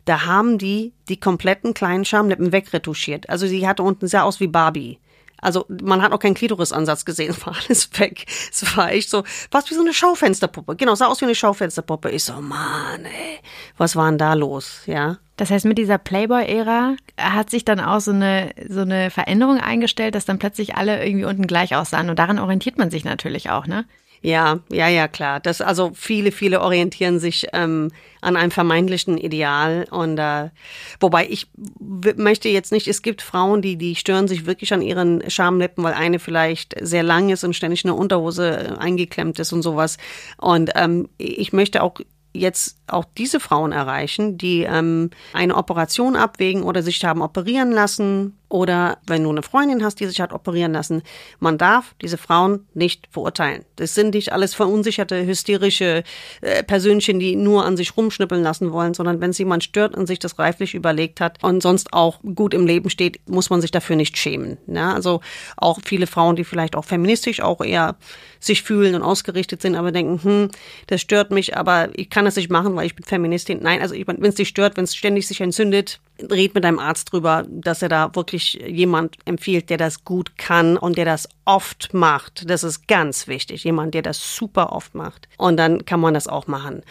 da 0.04 0.26
haben 0.26 0.58
die 0.58 0.92
die 1.08 1.18
kompletten 1.18 1.74
kleinen 1.74 2.04
Schamlippen 2.04 2.52
wegretuschiert. 2.52 3.28
Also 3.28 3.46
sie 3.46 3.66
hatte 3.66 3.82
unten 3.82 4.08
sehr 4.08 4.24
aus 4.24 4.40
wie 4.40 4.48
Barbie. 4.48 4.98
Also 5.42 5.66
man 5.68 6.02
hat 6.02 6.12
auch 6.12 6.20
keinen 6.20 6.34
Klitorisansatz 6.34 7.04
gesehen, 7.04 7.30
es 7.30 7.44
war 7.46 7.54
alles 7.54 7.90
weg. 7.98 8.24
Es 8.50 8.76
war 8.76 8.92
echt 8.92 9.10
so, 9.10 9.24
fast 9.50 9.70
wie 9.70 9.74
so 9.74 9.80
eine 9.80 9.92
Schaufensterpuppe. 9.92 10.76
Genau, 10.76 10.94
sah 10.94 11.06
aus 11.06 11.20
wie 11.20 11.26
eine 11.26 11.34
Schaufensterpuppe. 11.34 12.10
Ich 12.10 12.24
so, 12.24 12.34
Mann, 12.34 13.04
ey, 13.04 13.40
was 13.76 13.96
war 13.96 14.08
denn 14.08 14.18
da 14.18 14.34
los, 14.34 14.82
ja? 14.86 15.18
Das 15.36 15.50
heißt, 15.50 15.64
mit 15.64 15.78
dieser 15.78 15.98
Playboy-Ära 15.98 16.94
hat 17.18 17.50
sich 17.50 17.64
dann 17.64 17.80
auch 17.80 18.00
so 18.00 18.12
eine, 18.12 18.52
so 18.68 18.82
eine 18.82 19.10
Veränderung 19.10 19.58
eingestellt, 19.58 20.14
dass 20.14 20.24
dann 20.24 20.38
plötzlich 20.38 20.76
alle 20.76 21.04
irgendwie 21.04 21.24
unten 21.24 21.48
gleich 21.48 21.74
aussahen. 21.74 22.10
Und 22.10 22.18
daran 22.18 22.38
orientiert 22.38 22.78
man 22.78 22.90
sich 22.90 23.04
natürlich 23.04 23.50
auch, 23.50 23.66
ne? 23.66 23.84
Ja, 24.22 24.60
ja, 24.70 24.86
ja, 24.86 25.08
klar. 25.08 25.40
Das 25.40 25.60
also 25.60 25.90
viele, 25.94 26.30
viele 26.30 26.60
orientieren 26.60 27.18
sich 27.18 27.46
ähm, 27.52 27.90
an 28.20 28.36
einem 28.36 28.52
vermeintlichen 28.52 29.18
Ideal 29.18 29.84
und 29.90 30.16
äh, 30.16 30.50
wobei 31.00 31.26
ich 31.28 31.48
möchte 31.80 32.48
jetzt 32.48 32.70
nicht. 32.70 32.86
Es 32.86 33.02
gibt 33.02 33.20
Frauen, 33.20 33.62
die 33.62 33.76
die 33.76 33.96
stören 33.96 34.28
sich 34.28 34.46
wirklich 34.46 34.72
an 34.72 34.80
ihren 34.80 35.28
Schamlippen, 35.28 35.82
weil 35.82 35.94
eine 35.94 36.20
vielleicht 36.20 36.76
sehr 36.80 37.02
lang 37.02 37.30
ist 37.30 37.42
und 37.42 37.56
ständig 37.56 37.84
eine 37.84 37.94
Unterhose 37.94 38.76
äh, 38.76 38.78
eingeklemmt 38.78 39.40
ist 39.40 39.52
und 39.52 39.62
sowas. 39.62 39.98
Und 40.38 40.70
ähm, 40.76 41.08
ich 41.18 41.52
möchte 41.52 41.82
auch 41.82 41.94
jetzt 42.32 42.78
auch 42.86 43.04
diese 43.18 43.40
Frauen 43.40 43.72
erreichen, 43.72 44.38
die 44.38 44.62
ähm, 44.62 45.10
eine 45.32 45.56
Operation 45.56 46.14
abwägen 46.16 46.62
oder 46.62 46.82
sich 46.82 47.04
haben 47.04 47.22
operieren 47.22 47.72
lassen 47.72 48.38
oder 48.52 48.98
wenn 49.06 49.22
du 49.22 49.30
eine 49.30 49.42
Freundin 49.42 49.82
hast, 49.82 49.98
die 50.00 50.06
sich 50.06 50.20
hat 50.20 50.32
operieren 50.32 50.72
lassen, 50.72 51.02
man 51.40 51.58
darf 51.58 51.94
diese 52.02 52.18
Frauen 52.18 52.66
nicht 52.74 53.08
verurteilen. 53.10 53.64
Das 53.76 53.94
sind 53.94 54.14
nicht 54.14 54.32
alles 54.32 54.54
verunsicherte, 54.54 55.26
hysterische 55.26 56.04
äh, 56.42 56.62
Persönchen, 56.62 57.18
die 57.18 57.34
nur 57.34 57.64
an 57.64 57.76
sich 57.76 57.96
rumschnippeln 57.96 58.42
lassen 58.42 58.72
wollen, 58.72 58.94
sondern 58.94 59.20
wenn 59.20 59.30
es 59.30 59.38
jemand 59.38 59.64
stört 59.64 59.96
und 59.96 60.06
sich 60.06 60.18
das 60.18 60.38
reiflich 60.38 60.74
überlegt 60.74 61.20
hat 61.20 61.42
und 61.42 61.62
sonst 61.62 61.92
auch 61.92 62.20
gut 62.34 62.52
im 62.52 62.66
Leben 62.66 62.90
steht, 62.90 63.20
muss 63.26 63.48
man 63.48 63.60
sich 63.60 63.70
dafür 63.70 63.96
nicht 63.96 64.18
schämen. 64.18 64.58
Ja, 64.66 64.92
also 64.92 65.20
auch 65.56 65.78
viele 65.84 66.06
Frauen, 66.06 66.36
die 66.36 66.44
vielleicht 66.44 66.76
auch 66.76 66.84
feministisch 66.84 67.40
auch 67.40 67.62
eher 67.62 67.96
sich 68.38 68.62
fühlen 68.62 68.94
und 68.94 69.02
ausgerichtet 69.02 69.62
sind, 69.62 69.76
aber 69.76 69.92
denken, 69.92 70.20
hm, 70.22 70.50
das 70.88 71.00
stört 71.00 71.30
mich, 71.30 71.56
aber 71.56 71.88
ich 71.94 72.10
kann 72.10 72.24
das 72.24 72.36
nicht 72.36 72.50
machen, 72.50 72.74
weil 72.74 72.86
ich 72.86 72.96
bin 72.96 73.04
Feministin. 73.04 73.60
Nein, 73.62 73.80
also 73.80 73.94
wenn 73.94 74.22
es 74.24 74.34
dich 74.34 74.48
stört, 74.48 74.76
wenn 74.76 74.84
es 74.84 74.94
ständig 74.94 75.26
sich 75.26 75.40
entzündet, 75.40 76.00
red 76.30 76.54
mit 76.54 76.64
deinem 76.64 76.78
Arzt 76.78 77.12
drüber, 77.12 77.44
dass 77.48 77.82
er 77.82 77.88
da 77.88 78.14
wirklich 78.14 78.54
jemand 78.66 79.16
empfiehlt, 79.24 79.70
der 79.70 79.78
das 79.78 80.04
gut 80.04 80.36
kann 80.38 80.76
und 80.76 80.96
der 80.96 81.04
das 81.04 81.28
oft 81.44 81.92
macht. 81.92 82.48
Das 82.48 82.64
ist 82.64 82.88
ganz 82.88 83.26
wichtig. 83.28 83.64
Jemand, 83.64 83.94
der 83.94 84.02
das 84.02 84.36
super 84.36 84.72
oft 84.72 84.94
macht. 84.94 85.28
Und 85.38 85.56
dann 85.56 85.84
kann 85.84 86.00
man 86.00 86.14
das 86.14 86.28
auch 86.28 86.46
machen. 86.46 86.82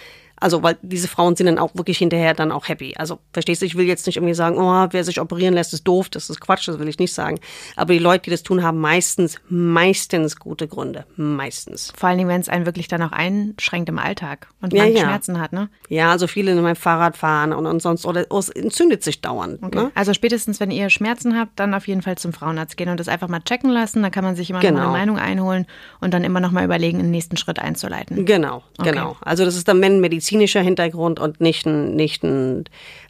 Also, 0.42 0.64
weil 0.64 0.78
diese 0.82 1.08
Frauen 1.08 1.36
sind 1.36 1.46
dann 1.46 1.60
auch 1.60 1.76
wirklich 1.76 2.00
hinterher 2.00 2.34
dann 2.34 2.52
auch 2.52 2.68
happy. 2.68 2.96
Also, 2.98 3.20
verstehst 3.32 3.62
du, 3.62 3.66
ich 3.68 3.76
will 3.76 3.86
jetzt 3.86 4.08
nicht 4.08 4.18
irgendwie 4.18 4.34
sagen, 4.34 4.58
oh, 4.58 4.88
wer 4.90 5.04
sich 5.04 5.22
operieren 5.22 5.54
lässt, 5.54 5.74
ist 5.74 5.88
doof, 5.88 6.10
das 6.10 6.30
ist 6.30 6.42
Quatsch, 6.42 6.68
das 6.68 6.80
will 6.80 6.88
ich 6.88 6.98
nicht 6.98 7.14
sagen. 7.14 7.40
Aber 7.76 7.94
die 7.94 8.00
Leute, 8.00 8.24
die 8.24 8.32
das 8.32 8.42
tun, 8.42 8.64
haben 8.64 8.80
meistens, 8.80 9.40
meistens 9.50 10.38
gute 10.38 10.68
Gründe. 10.68 11.06
Meistens. 11.16 11.94
Vor 11.96 12.10
allen 12.10 12.18
Dingen, 12.18 12.30
wenn 12.30 12.42
es 12.42 12.50
einen 12.50 12.66
wirklich 12.66 12.88
dann 12.88 13.04
auch 13.04 13.12
einschränkt 13.12 13.88
im 13.90 14.00
Alltag 14.00 14.48
und 14.62 14.74
man 14.74 14.88
ja, 14.88 14.92
ja. 14.94 15.04
Schmerzen 15.04 15.40
hat, 15.40 15.54
ne? 15.54 15.70
Ja, 15.90 16.12
also 16.12 16.26
viele 16.26 16.52
in 16.52 16.62
meinem 16.62 16.76
Fahrrad 16.76 17.18
fahren 17.18 17.54
und, 17.54 17.68
und 17.68 17.82
sonst, 17.82 18.06
oder 18.06 18.26
es 18.32 18.50
entzündet 18.50 19.04
sich 19.04 19.22
dauernd. 19.22 19.62
Okay. 19.62 19.78
Ne? 19.78 19.92
Also 19.94 20.14
spätestens, 20.14 20.60
wenn 20.60 20.72
ihr 20.72 20.90
Schmerzen 20.90 21.38
habt, 21.38 21.60
dann 21.60 21.76
auf 21.76 21.88
jeden 21.88 22.02
Fall 22.02 22.18
zum 22.18 22.34
Frauenarzt 22.34 22.78
gehen 22.78 22.90
und 22.90 23.00
das 23.00 23.08
einfach 23.08 23.28
mal 23.28 23.42
checken 23.42 23.70
lassen. 23.70 24.02
Dann 24.02 24.12
kann 24.12 24.24
man 24.24 24.36
sich 24.36 24.50
immer 24.50 24.60
genau. 24.60 24.80
noch 24.80 24.88
eine 24.88 24.92
Meinung 24.92 25.20
einholen 25.20 25.68
und 26.00 26.14
dann 26.14 26.24
immer 26.24 26.40
noch 26.40 26.52
mal 26.52 26.66
überlegen, 26.66 26.98
den 26.98 27.12
nächsten 27.12 27.38
Schritt 27.38 27.60
einzuleiten. 27.60 28.26
Genau, 28.26 28.64
okay. 28.80 28.90
genau. 28.90 29.18
Also 29.22 29.46
das 29.46 29.56
ist 29.56 29.68
dann, 29.68 29.80
wenn 29.82 30.00
Medizin 30.00 30.31
medizinischer 30.32 30.62
Hintergrund 30.62 31.20
und 31.20 31.42
nicht 31.42 31.66
ein, 31.66 31.96
nicht 31.96 32.24
ein, 32.24 32.66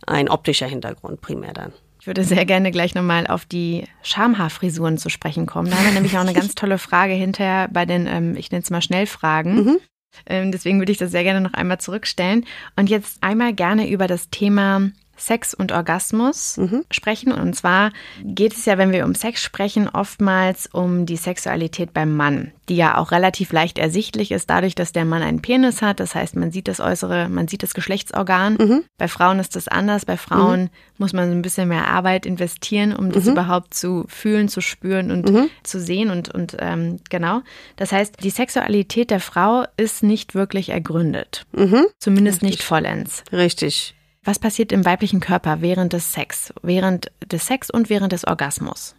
ein 0.05 0.29
optischer 0.29 0.67
Hintergrund 0.67 1.21
primär 1.21 1.53
dann. 1.53 1.71
Ich 1.99 2.07
würde 2.07 2.23
sehr 2.23 2.45
gerne 2.45 2.71
gleich 2.71 2.95
nochmal 2.95 3.27
auf 3.27 3.45
die 3.45 3.83
Schamhaarfrisuren 4.01 4.97
zu 4.97 5.09
sprechen 5.09 5.45
kommen. 5.45 5.69
Da 5.69 5.77
haben 5.77 5.85
wir 5.85 5.93
nämlich 5.93 6.17
auch 6.17 6.21
eine 6.21 6.33
ganz 6.33 6.55
tolle 6.55 6.79
Frage 6.79 7.13
hinterher 7.13 7.69
bei 7.71 7.85
den, 7.85 8.07
ähm, 8.07 8.35
ich 8.35 8.51
nenne 8.51 8.63
es 8.63 8.71
mal 8.71 8.81
Schnellfragen. 8.81 9.55
Mhm. 9.55 9.77
Ähm, 10.25 10.51
deswegen 10.51 10.79
würde 10.79 10.91
ich 10.91 10.97
das 10.97 11.11
sehr 11.11 11.23
gerne 11.23 11.41
noch 11.41 11.53
einmal 11.53 11.79
zurückstellen. 11.79 12.45
Und 12.75 12.89
jetzt 12.89 13.21
einmal 13.21 13.53
gerne 13.53 13.87
über 13.87 14.07
das 14.07 14.29
Thema 14.31 14.89
Sex 15.21 15.53
und 15.53 15.71
Orgasmus 15.71 16.57
mhm. 16.57 16.83
sprechen. 16.89 17.31
Und 17.31 17.55
zwar 17.55 17.91
geht 18.23 18.53
es 18.53 18.65
ja, 18.65 18.77
wenn 18.77 18.91
wir 18.91 19.05
um 19.05 19.13
Sex 19.13 19.41
sprechen, 19.41 19.87
oftmals 19.87 20.67
um 20.67 21.05
die 21.05 21.15
Sexualität 21.15 21.93
beim 21.93 22.15
Mann, 22.15 22.51
die 22.69 22.75
ja 22.75 22.97
auch 22.97 23.11
relativ 23.11 23.51
leicht 23.51 23.77
ersichtlich 23.77 24.31
ist, 24.31 24.49
dadurch, 24.49 24.73
dass 24.73 24.93
der 24.93 25.05
Mann 25.05 25.21
einen 25.21 25.41
Penis 25.41 25.83
hat. 25.83 25.99
Das 25.99 26.15
heißt, 26.15 26.35
man 26.35 26.51
sieht 26.51 26.67
das 26.67 26.79
äußere, 26.79 27.29
man 27.29 27.47
sieht 27.47 27.61
das 27.61 27.75
Geschlechtsorgan. 27.75 28.57
Mhm. 28.59 28.83
Bei 28.97 29.07
Frauen 29.07 29.39
ist 29.39 29.55
das 29.55 29.67
anders. 29.67 30.05
Bei 30.05 30.17
Frauen 30.17 30.63
mhm. 30.63 30.69
muss 30.97 31.13
man 31.13 31.31
ein 31.31 31.43
bisschen 31.43 31.67
mehr 31.67 31.87
Arbeit 31.87 32.25
investieren, 32.25 32.95
um 32.95 33.11
das 33.11 33.25
mhm. 33.25 33.33
überhaupt 33.33 33.75
zu 33.75 34.05
fühlen, 34.07 34.49
zu 34.49 34.61
spüren 34.61 35.11
und 35.11 35.29
mhm. 35.29 35.49
zu 35.61 35.79
sehen. 35.79 36.09
Und, 36.09 36.33
und 36.33 36.57
ähm, 36.59 36.99
genau. 37.09 37.41
Das 37.75 37.91
heißt, 37.91 38.23
die 38.23 38.31
Sexualität 38.31 39.11
der 39.11 39.19
Frau 39.19 39.65
ist 39.77 40.01
nicht 40.01 40.33
wirklich 40.33 40.69
ergründet. 40.69 41.45
Mhm. 41.51 41.85
Zumindest 41.99 42.41
Richtig. 42.41 42.49
nicht 42.59 42.63
vollends. 42.63 43.23
Richtig. 43.31 43.95
Was 44.23 44.37
passiert 44.37 44.71
im 44.71 44.85
weiblichen 44.85 45.19
Körper 45.19 45.61
während 45.61 45.93
des 45.93 46.13
Sex, 46.13 46.53
während 46.61 47.11
des 47.25 47.47
Sex 47.47 47.71
und 47.71 47.89
während 47.89 48.13
des 48.13 48.25
Orgasmus? 48.25 48.95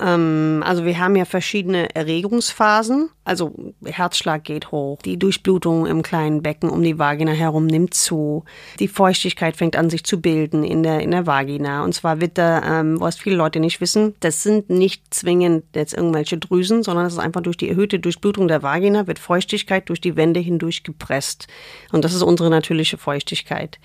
Ähm, 0.00 0.62
also 0.64 0.84
wir 0.84 0.98
haben 0.98 1.16
ja 1.16 1.24
verschiedene 1.24 1.94
Erregungsphasen. 1.94 3.10
Also 3.26 3.54
Herzschlag 3.84 4.44
geht 4.44 4.70
hoch, 4.70 4.98
die 5.02 5.18
Durchblutung 5.18 5.86
im 5.86 6.02
kleinen 6.02 6.42
Becken 6.42 6.68
um 6.68 6.82
die 6.82 6.98
Vagina 6.98 7.32
herum 7.32 7.66
nimmt 7.66 7.94
zu, 7.94 8.44
die 8.78 8.88
Feuchtigkeit 8.88 9.56
fängt 9.56 9.76
an 9.76 9.88
sich 9.88 10.04
zu 10.04 10.20
bilden 10.20 10.62
in 10.62 10.82
der 10.82 11.00
in 11.00 11.10
der 11.10 11.26
Vagina. 11.26 11.84
Und 11.84 11.94
zwar 11.94 12.20
wird 12.20 12.36
da, 12.36 12.80
ähm, 12.80 13.00
was 13.00 13.16
viele 13.16 13.36
Leute 13.36 13.60
nicht 13.60 13.80
wissen, 13.80 14.14
das 14.20 14.42
sind 14.42 14.68
nicht 14.68 15.14
zwingend 15.14 15.64
jetzt 15.74 15.94
irgendwelche 15.94 16.36
Drüsen, 16.36 16.82
sondern 16.82 17.06
es 17.06 17.14
ist 17.14 17.18
einfach 17.18 17.40
durch 17.40 17.56
die 17.56 17.70
erhöhte 17.70 17.98
Durchblutung 17.98 18.46
der 18.46 18.62
Vagina 18.62 19.06
wird 19.06 19.18
Feuchtigkeit 19.18 19.88
durch 19.88 20.00
die 20.00 20.16
Wände 20.16 20.40
hindurch 20.40 20.82
gepresst. 20.82 21.46
Und 21.92 22.04
das 22.04 22.12
ist 22.12 22.22
unsere 22.22 22.50
natürliche 22.50 22.98
Feuchtigkeit. 22.98 23.78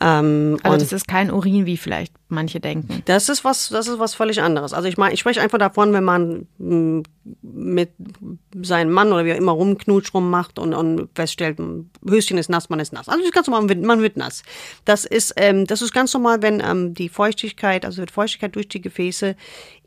Ähm, 0.00 0.58
also 0.62 0.78
das 0.78 0.92
ist 0.92 1.08
kein 1.08 1.30
Urin, 1.30 1.64
wie 1.64 1.78
vielleicht 1.78 2.12
manche 2.34 2.60
denken. 2.60 3.02
Das 3.06 3.28
ist 3.28 3.44
was, 3.44 3.68
das 3.68 3.88
ist 3.88 3.98
was 3.98 4.14
völlig 4.14 4.42
anderes. 4.42 4.72
Also 4.72 4.88
ich 4.88 4.96
meine, 4.96 5.14
ich 5.14 5.20
spreche 5.20 5.40
einfach 5.40 5.58
davon, 5.58 5.92
wenn 5.92 6.04
man 6.04 6.46
hm, 6.58 7.02
mit 7.42 7.92
seinem 8.60 8.92
Mann 8.92 9.12
oder 9.12 9.24
wie 9.24 9.32
auch 9.32 9.36
immer 9.36 9.52
rumknutscht, 9.52 10.12
rummacht 10.12 10.58
und, 10.58 10.74
und 10.74 11.08
feststellt, 11.14 11.58
hm, 11.58 11.90
Höschen 12.06 12.36
ist 12.36 12.50
nass, 12.50 12.68
man 12.68 12.80
ist 12.80 12.92
nass. 12.92 13.08
Also 13.08 13.20
das 13.20 13.28
ist 13.28 13.34
ganz 13.34 13.46
normal, 13.46 13.76
man 13.76 14.02
wird 14.02 14.16
nass. 14.16 14.42
Das 14.84 15.04
ist, 15.04 15.34
ähm, 15.36 15.66
das 15.66 15.80
ist 15.80 15.92
ganz 15.92 16.12
normal, 16.12 16.42
wenn 16.42 16.60
ähm, 16.60 16.94
die 16.94 17.08
Feuchtigkeit, 17.08 17.84
also 17.84 17.98
wird 17.98 18.10
Feuchtigkeit 18.10 18.54
durch 18.54 18.68
die 18.68 18.80
Gefäße 18.80 19.36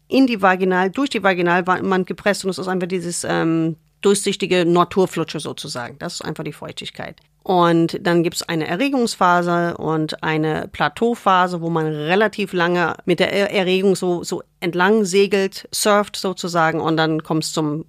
in 0.07 0.25
die 0.25 0.41
Vaginal, 0.41 0.89
durch 0.89 1.09
die 1.09 1.21
Vaginalwand 1.21 2.07
gepresst 2.07 2.45
und 2.45 2.51
es 2.51 2.57
ist 2.57 2.67
einfach 2.67 2.87
dieses, 2.87 3.25
ähm, 3.27 3.75
durchsichtige 4.01 4.65
Naturflutsche 4.65 5.39
sozusagen. 5.39 5.97
Das 5.99 6.15
ist 6.15 6.21
einfach 6.21 6.43
die 6.43 6.53
Feuchtigkeit. 6.53 7.17
Und 7.43 7.97
dann 8.05 8.23
gibt's 8.23 8.43
eine 8.43 8.67
Erregungsphase 8.67 9.77
und 9.77 10.21
eine 10.21 10.67
Plateauphase, 10.67 11.61
wo 11.61 11.69
man 11.69 11.85
relativ 11.85 12.51
lange 12.51 12.95
mit 13.05 13.21
der 13.21 13.31
Erregung 13.53 13.95
so, 13.95 14.21
so 14.23 14.43
entlang 14.59 15.05
segelt, 15.05 15.69
surft 15.73 16.17
sozusagen 16.17 16.81
und 16.81 16.97
dann 16.97 17.23
kommt's 17.23 17.53
zum 17.53 17.85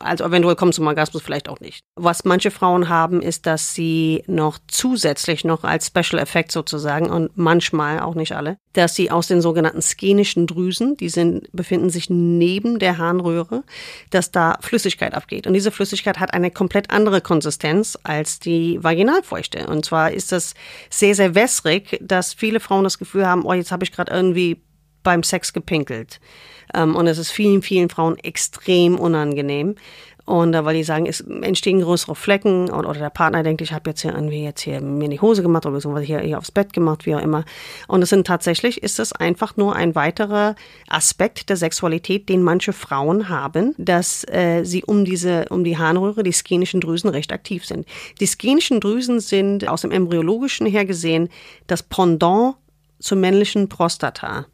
also 0.00 0.24
eventuell 0.24 0.56
kommt 0.56 0.74
zum 0.74 0.86
Orgasmus 0.86 1.22
vielleicht 1.22 1.48
auch 1.48 1.60
nicht. 1.60 1.80
Was 1.96 2.24
manche 2.24 2.50
Frauen 2.50 2.88
haben, 2.88 3.22
ist, 3.22 3.46
dass 3.46 3.74
sie 3.74 4.22
noch 4.26 4.58
zusätzlich 4.68 5.44
noch 5.44 5.64
als 5.64 5.86
Special 5.86 6.20
Effekt 6.20 6.52
sozusagen 6.52 7.10
und 7.10 7.36
manchmal 7.36 8.00
auch 8.00 8.14
nicht 8.14 8.32
alle, 8.32 8.58
dass 8.72 8.94
sie 8.94 9.10
aus 9.10 9.28
den 9.28 9.40
sogenannten 9.40 9.82
skenischen 9.82 10.46
Drüsen, 10.46 10.96
die 10.96 11.08
sind, 11.08 11.48
befinden 11.52 11.90
sich 11.90 12.10
neben 12.10 12.78
der 12.78 12.98
Harnröhre, 12.98 13.64
dass 14.10 14.30
da 14.30 14.58
Flüssigkeit 14.60 15.14
abgeht. 15.14 15.46
Und 15.46 15.54
diese 15.54 15.70
Flüssigkeit 15.70 16.20
hat 16.20 16.34
eine 16.34 16.50
komplett 16.50 16.90
andere 16.90 17.20
Konsistenz 17.20 17.98
als 18.02 18.38
die 18.38 18.82
Vaginalfeuchte. 18.82 19.66
Und 19.66 19.84
zwar 19.84 20.12
ist 20.12 20.32
das 20.32 20.54
sehr, 20.90 21.14
sehr 21.14 21.34
wässrig, 21.34 21.98
dass 22.00 22.34
viele 22.34 22.60
Frauen 22.60 22.84
das 22.84 22.98
Gefühl 22.98 23.26
haben, 23.26 23.44
oh, 23.44 23.52
jetzt 23.52 23.72
habe 23.72 23.84
ich 23.84 23.92
gerade 23.92 24.12
irgendwie 24.12 24.62
beim 25.02 25.22
Sex 25.22 25.52
gepinkelt. 25.52 26.18
Ähm, 26.74 26.96
und 26.96 27.06
es 27.06 27.18
ist 27.18 27.30
vielen, 27.30 27.62
vielen 27.62 27.88
Frauen 27.88 28.18
extrem 28.18 28.98
unangenehm. 28.98 29.76
Und 30.26 30.54
weil 30.54 30.76
die 30.76 30.84
sagen, 30.84 31.04
es 31.04 31.20
entstehen 31.20 31.82
größere 31.82 32.14
Flecken 32.14 32.70
oder, 32.70 32.88
oder 32.88 32.98
der 32.98 33.10
Partner 33.10 33.42
denkt, 33.42 33.60
ich 33.60 33.74
habe 33.74 33.90
jetzt 33.90 34.00
hier 34.00 34.14
irgendwie 34.14 34.42
jetzt 34.42 34.62
hier 34.62 34.80
mir 34.80 35.04
in 35.04 35.10
die 35.10 35.20
Hose 35.20 35.42
gemacht 35.42 35.66
oder 35.66 35.74
beziehungsweise 35.74 36.06
hier, 36.06 36.20
hier 36.20 36.38
aufs 36.38 36.50
Bett 36.50 36.72
gemacht, 36.72 37.04
wie 37.04 37.14
auch 37.14 37.20
immer. 37.20 37.44
Und 37.88 38.00
es 38.00 38.08
sind 38.08 38.26
tatsächlich, 38.26 38.82
ist 38.82 38.98
es 38.98 39.12
einfach 39.12 39.58
nur 39.58 39.76
ein 39.76 39.94
weiterer 39.94 40.54
Aspekt 40.88 41.50
der 41.50 41.58
Sexualität, 41.58 42.30
den 42.30 42.42
manche 42.42 42.72
Frauen 42.72 43.28
haben, 43.28 43.74
dass 43.76 44.24
äh, 44.28 44.64
sie 44.64 44.82
um 44.82 45.04
diese, 45.04 45.44
um 45.50 45.62
die 45.62 45.76
Harnröhre, 45.76 46.22
die 46.22 46.32
skenischen 46.32 46.80
Drüsen 46.80 47.10
recht 47.10 47.30
aktiv 47.30 47.66
sind. 47.66 47.86
Die 48.18 48.26
skenischen 48.26 48.80
Drüsen 48.80 49.20
sind 49.20 49.68
aus 49.68 49.82
dem 49.82 49.90
Embryologischen 49.90 50.66
her 50.66 50.86
gesehen 50.86 51.28
das 51.66 51.82
Pendant 51.82 52.54
zur 52.98 53.18
männlichen 53.18 53.68
Prostata. 53.68 54.46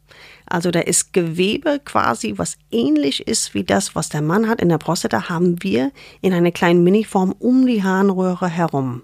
Also 0.50 0.70
da 0.72 0.80
ist 0.80 1.12
Gewebe 1.12 1.80
quasi, 1.82 2.34
was 2.36 2.58
ähnlich 2.72 3.26
ist 3.26 3.54
wie 3.54 3.64
das, 3.64 3.94
was 3.94 4.08
der 4.08 4.20
Mann 4.20 4.48
hat. 4.48 4.60
In 4.60 4.68
der 4.68 4.78
Prostata 4.78 5.28
haben 5.28 5.62
wir 5.62 5.92
in 6.20 6.34
einer 6.34 6.50
kleinen 6.50 6.82
Miniform 6.82 7.34
um 7.38 7.66
die 7.66 7.84
Harnröhre 7.84 8.48
herum. 8.48 9.02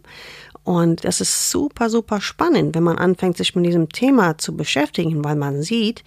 Und 0.64 1.04
das 1.04 1.20
ist 1.20 1.52
super, 1.52 1.88
super 1.88 2.20
spannend, 2.20 2.74
wenn 2.74 2.82
man 2.82 2.98
anfängt, 2.98 3.36
sich 3.36 3.54
mit 3.54 3.64
diesem 3.64 3.88
Thema 3.88 4.36
zu 4.36 4.56
beschäftigen, 4.56 5.22
weil 5.24 5.36
man 5.36 5.62
sieht, 5.62 6.02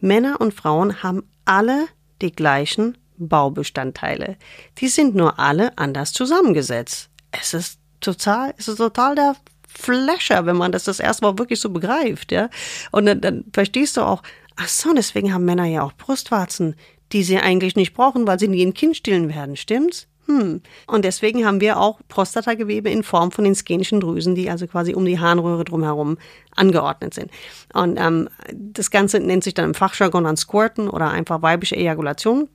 Männer 0.00 0.38
und 0.38 0.52
Frauen 0.52 1.02
haben 1.02 1.22
alle 1.46 1.86
die 2.20 2.32
gleichen 2.32 2.98
Baubestandteile. 3.16 4.36
Die 4.78 4.88
sind 4.88 5.14
nur 5.14 5.38
alle 5.38 5.76
anders 5.78 6.12
zusammengesetzt. 6.12 7.08
Es 7.30 7.54
ist 7.54 7.78
total, 8.02 8.52
es 8.58 8.68
ist 8.68 8.76
total 8.76 9.14
der 9.14 9.36
Flasher, 9.66 10.44
wenn 10.44 10.56
man 10.56 10.72
das 10.72 10.84
das 10.84 11.00
erste 11.00 11.24
Mal 11.24 11.38
wirklich 11.38 11.60
so 11.60 11.70
begreift, 11.70 12.30
ja. 12.32 12.50
Und 12.90 13.06
dann, 13.06 13.20
dann 13.22 13.44
verstehst 13.54 13.96
du 13.96 14.02
auch, 14.02 14.22
Ach 14.64 14.68
so, 14.68 14.92
deswegen 14.94 15.34
haben 15.34 15.44
Männer 15.44 15.64
ja 15.64 15.82
auch 15.82 15.92
Brustwarzen, 15.92 16.76
die 17.10 17.24
sie 17.24 17.38
eigentlich 17.38 17.74
nicht 17.74 17.94
brauchen, 17.94 18.28
weil 18.28 18.38
sie 18.38 18.46
nie 18.46 18.64
ein 18.64 18.74
Kind 18.74 18.96
stillen 18.96 19.28
werden, 19.28 19.56
stimmt's? 19.56 20.06
Hm. 20.26 20.60
Und 20.86 21.04
deswegen 21.04 21.44
haben 21.44 21.60
wir 21.60 21.80
auch 21.80 21.98
Prostatagewebe 22.06 22.88
in 22.88 23.02
Form 23.02 23.32
von 23.32 23.42
den 23.42 23.56
skenischen 23.56 23.98
Drüsen, 23.98 24.36
die 24.36 24.48
also 24.48 24.68
quasi 24.68 24.94
um 24.94 25.04
die 25.04 25.18
Harnröhre 25.18 25.64
drumherum 25.64 26.16
angeordnet 26.54 27.12
sind. 27.12 27.32
Und 27.74 27.98
ähm, 27.98 28.28
das 28.52 28.92
Ganze 28.92 29.18
nennt 29.18 29.42
sich 29.42 29.54
dann 29.54 29.64
im 29.64 29.74
Fachjargon 29.74 30.22
dann 30.22 30.36
Squirten 30.36 30.88
oder 30.88 31.10
einfach 31.10 31.42
weibliche 31.42 31.74
Ejakulation. 31.74 32.48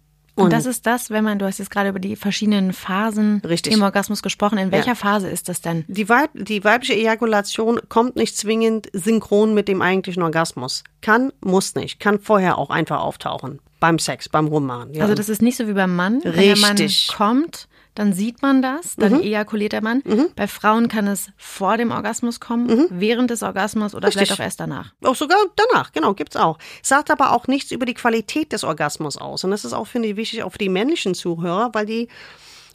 Und, 0.43 0.53
das 0.53 0.65
ist 0.65 0.85
das, 0.85 1.09
wenn 1.09 1.23
man, 1.23 1.39
du 1.39 1.45
hast 1.45 1.57
jetzt 1.59 1.71
gerade 1.71 1.89
über 1.89 1.99
die 1.99 2.15
verschiedenen 2.15 2.73
Phasen 2.73 3.41
Richtig. 3.47 3.73
im 3.73 3.81
Orgasmus 3.81 4.21
gesprochen. 4.21 4.57
In 4.57 4.71
welcher 4.71 4.89
Ja. 4.89 4.95
Phase 4.95 5.27
ist 5.29 5.49
das 5.49 5.61
denn? 5.61 5.83
Die, 5.87 6.07
Weib 6.09 6.29
die 6.33 6.63
weibliche 6.63 6.93
Ejakulation 6.93 7.79
kommt 7.89 8.15
nicht 8.15 8.37
zwingend 8.37 8.87
synchron 8.93 9.53
mit 9.53 9.67
dem 9.67 9.81
eigentlichen 9.81 10.23
Orgasmus. 10.23 10.83
Kann, 11.01 11.31
muss 11.41 11.75
nicht. 11.75 11.99
Kann 11.99 12.19
vorher 12.19 12.57
auch 12.57 12.69
einfach 12.69 13.01
auftauchen. 13.01 13.59
Beim 13.79 13.99
Sex, 13.99 14.29
beim 14.29 14.47
Rummachen. 14.47 14.93
Ja. 14.93 15.03
Also 15.03 15.15
das 15.15 15.29
ist 15.29 15.41
nicht 15.41 15.57
so 15.57 15.67
wie 15.67 15.73
beim 15.73 15.95
Mann. 15.95 16.19
Wenn 16.23 16.33
der 16.33 16.57
Mann 16.57 16.77
Richtig. 16.77 17.09
kommt, 17.15 17.67
dann 17.97 18.13
sieht 18.13 18.43
man 18.43 18.61
das, 18.61 18.95
dann 18.95 19.21
ejakuliert 19.21 19.73
der 19.73 19.81
Mann. 19.81 20.03
Bei 20.35 20.47
Frauen 20.47 20.87
kann 20.87 21.07
es 21.07 21.31
vor 21.35 21.77
dem 21.77 21.89
Orgasmus 21.89 22.39
kommen, 22.39 22.85
während 22.91 23.31
des 23.31 23.41
Orgasmus 23.41 23.95
oder 23.95 24.09
Richtig. 24.09 24.27
vielleicht 24.27 24.39
auch 24.39 24.43
erst 24.43 24.59
danach. 24.59 24.93
Auch 25.03 25.15
sogar 25.15 25.39
danach, 25.55 25.93
genau, 25.93 26.13
gibt's 26.13 26.35
auch. 26.35 26.59
Sagt 26.83 27.09
aber 27.09 27.31
auch 27.31 27.47
nichts 27.47 27.71
über 27.71 27.87
die 27.87 27.95
Qualität 27.95 28.51
des 28.51 28.63
Orgasmus 28.63 29.17
aus. 29.17 29.43
Und 29.43 29.49
das 29.49 29.65
ist 29.65 29.73
auch, 29.73 29.87
finde 29.87 30.09
ich, 30.09 30.15
wichtig 30.15 30.43
auch 30.43 30.51
für 30.51 30.59
die 30.59 30.69
männlichen 30.69 31.15
Zuhörer, 31.15 31.71
weil 31.73 31.87
die 31.87 32.07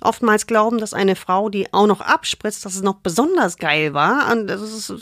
oftmals 0.01 0.49
glauben, 0.49 0.79
dass 0.79 0.93
eine 0.93 1.15
Frau, 1.15 1.49
die 1.49 1.73
auch 1.73 1.87
noch 1.87 2.01
abspritzt, 2.01 2.65
dass 2.65 2.75
es 2.75 2.83
noch 2.83 2.97
besonders 2.97 3.59
geil 3.59 3.95
war. 3.95 4.33
Und 4.33 4.49
das 4.49 4.61
ist 4.61 4.93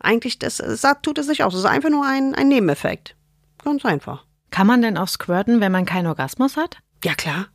eigentlich, 0.00 0.40
das 0.40 0.56
sagt, 0.56 1.04
tut 1.04 1.18
es 1.18 1.28
nicht 1.28 1.44
aus. 1.44 1.52
Das 1.52 1.60
ist 1.60 1.70
einfach 1.70 1.90
nur 1.90 2.04
ein, 2.04 2.34
ein 2.34 2.48
Nebeneffekt. 2.48 3.14
Ganz 3.62 3.84
einfach. 3.84 4.24
Kann 4.50 4.66
man 4.66 4.82
denn 4.82 4.98
auch 4.98 5.06
squirten, 5.06 5.60
wenn 5.60 5.70
man 5.70 5.84
keinen 5.84 6.08
Orgasmus 6.08 6.56
hat? 6.56 6.78
Ja, 7.04 7.14
klar. 7.14 7.46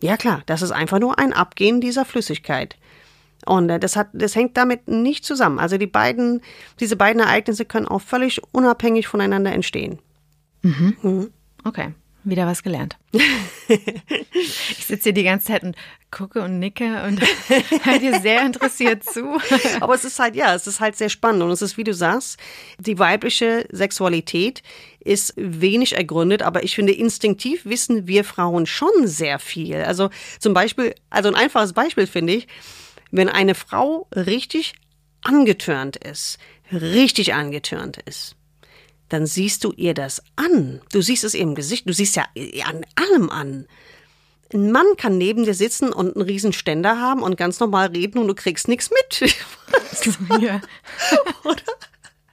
Ja, 0.00 0.16
klar. 0.16 0.42
Das 0.46 0.62
ist 0.62 0.70
einfach 0.70 0.98
nur 0.98 1.18
ein 1.18 1.32
Abgehen 1.32 1.80
dieser 1.80 2.04
Flüssigkeit. 2.04 2.76
Und 3.46 3.70
äh, 3.70 3.78
das 3.78 3.96
hat, 3.96 4.08
das 4.12 4.36
hängt 4.36 4.56
damit 4.56 4.88
nicht 4.88 5.24
zusammen. 5.24 5.58
Also 5.58 5.78
die 5.78 5.86
beiden, 5.86 6.40
diese 6.80 6.96
beiden 6.96 7.20
Ereignisse 7.20 7.64
können 7.64 7.86
auch 7.86 8.02
völlig 8.02 8.40
unabhängig 8.52 9.06
voneinander 9.06 9.52
entstehen. 9.52 9.98
Okay, 11.64 11.92
wieder 12.24 12.46
was 12.46 12.62
gelernt. 12.62 12.96
ich 13.68 14.84
sitze 14.84 15.04
hier 15.04 15.12
die 15.12 15.22
ganze 15.22 15.46
Zeit 15.46 15.62
und 15.62 15.76
gucke 16.10 16.42
und 16.42 16.58
nicke 16.58 17.04
und 17.04 17.20
höre 17.84 17.98
dir 17.98 18.20
sehr 18.20 18.44
interessiert 18.44 19.04
zu. 19.04 19.38
Aber 19.80 19.94
es 19.94 20.04
ist 20.04 20.18
halt, 20.18 20.34
ja, 20.34 20.54
es 20.54 20.66
ist 20.66 20.80
halt 20.80 20.96
sehr 20.96 21.08
spannend. 21.08 21.42
Und 21.42 21.50
es 21.50 21.62
ist, 21.62 21.76
wie 21.76 21.84
du 21.84 21.94
sagst, 21.94 22.38
die 22.78 22.98
weibliche 22.98 23.66
Sexualität 23.70 24.62
ist 25.00 25.34
wenig 25.36 25.96
ergründet, 25.96 26.42
aber 26.42 26.64
ich 26.64 26.74
finde, 26.74 26.92
instinktiv 26.92 27.64
wissen 27.64 28.06
wir 28.06 28.24
Frauen 28.24 28.66
schon 28.66 29.06
sehr 29.06 29.38
viel. 29.38 29.76
Also 29.76 30.10
zum 30.38 30.54
Beispiel, 30.54 30.94
also 31.10 31.28
ein 31.28 31.34
einfaches 31.34 31.72
Beispiel 31.72 32.06
finde 32.06 32.34
ich, 32.34 32.48
wenn 33.10 33.28
eine 33.28 33.54
Frau 33.54 34.06
richtig 34.14 34.74
angetörnt 35.22 35.96
ist, 35.96 36.38
richtig 36.72 37.34
angetörnt 37.34 37.98
ist, 38.04 38.36
dann 39.08 39.26
siehst 39.26 39.64
du 39.64 39.72
ihr 39.72 39.94
das 39.94 40.22
an. 40.36 40.80
Du 40.92 41.00
siehst 41.00 41.24
es 41.24 41.34
ihr 41.34 41.40
im 41.40 41.54
Gesicht, 41.54 41.88
du 41.88 41.94
siehst 41.94 42.16
ja 42.16 42.26
an 42.66 42.84
allem 42.94 43.30
an. 43.30 43.66
Ein 44.52 44.72
Mann 44.72 44.86
kann 44.96 45.18
neben 45.18 45.44
dir 45.44 45.54
sitzen 45.54 45.92
und 45.92 46.16
einen 46.16 46.24
riesen 46.24 46.52
Ständer 46.52 46.98
haben 46.98 47.22
und 47.22 47.36
ganz 47.36 47.60
normal 47.60 47.88
reden 47.88 48.18
und 48.18 48.28
du 48.28 48.34
kriegst 48.34 48.68
nichts 48.68 48.90
mit. 48.90 49.34
Ja. 50.40 50.60
Oder 51.44 51.62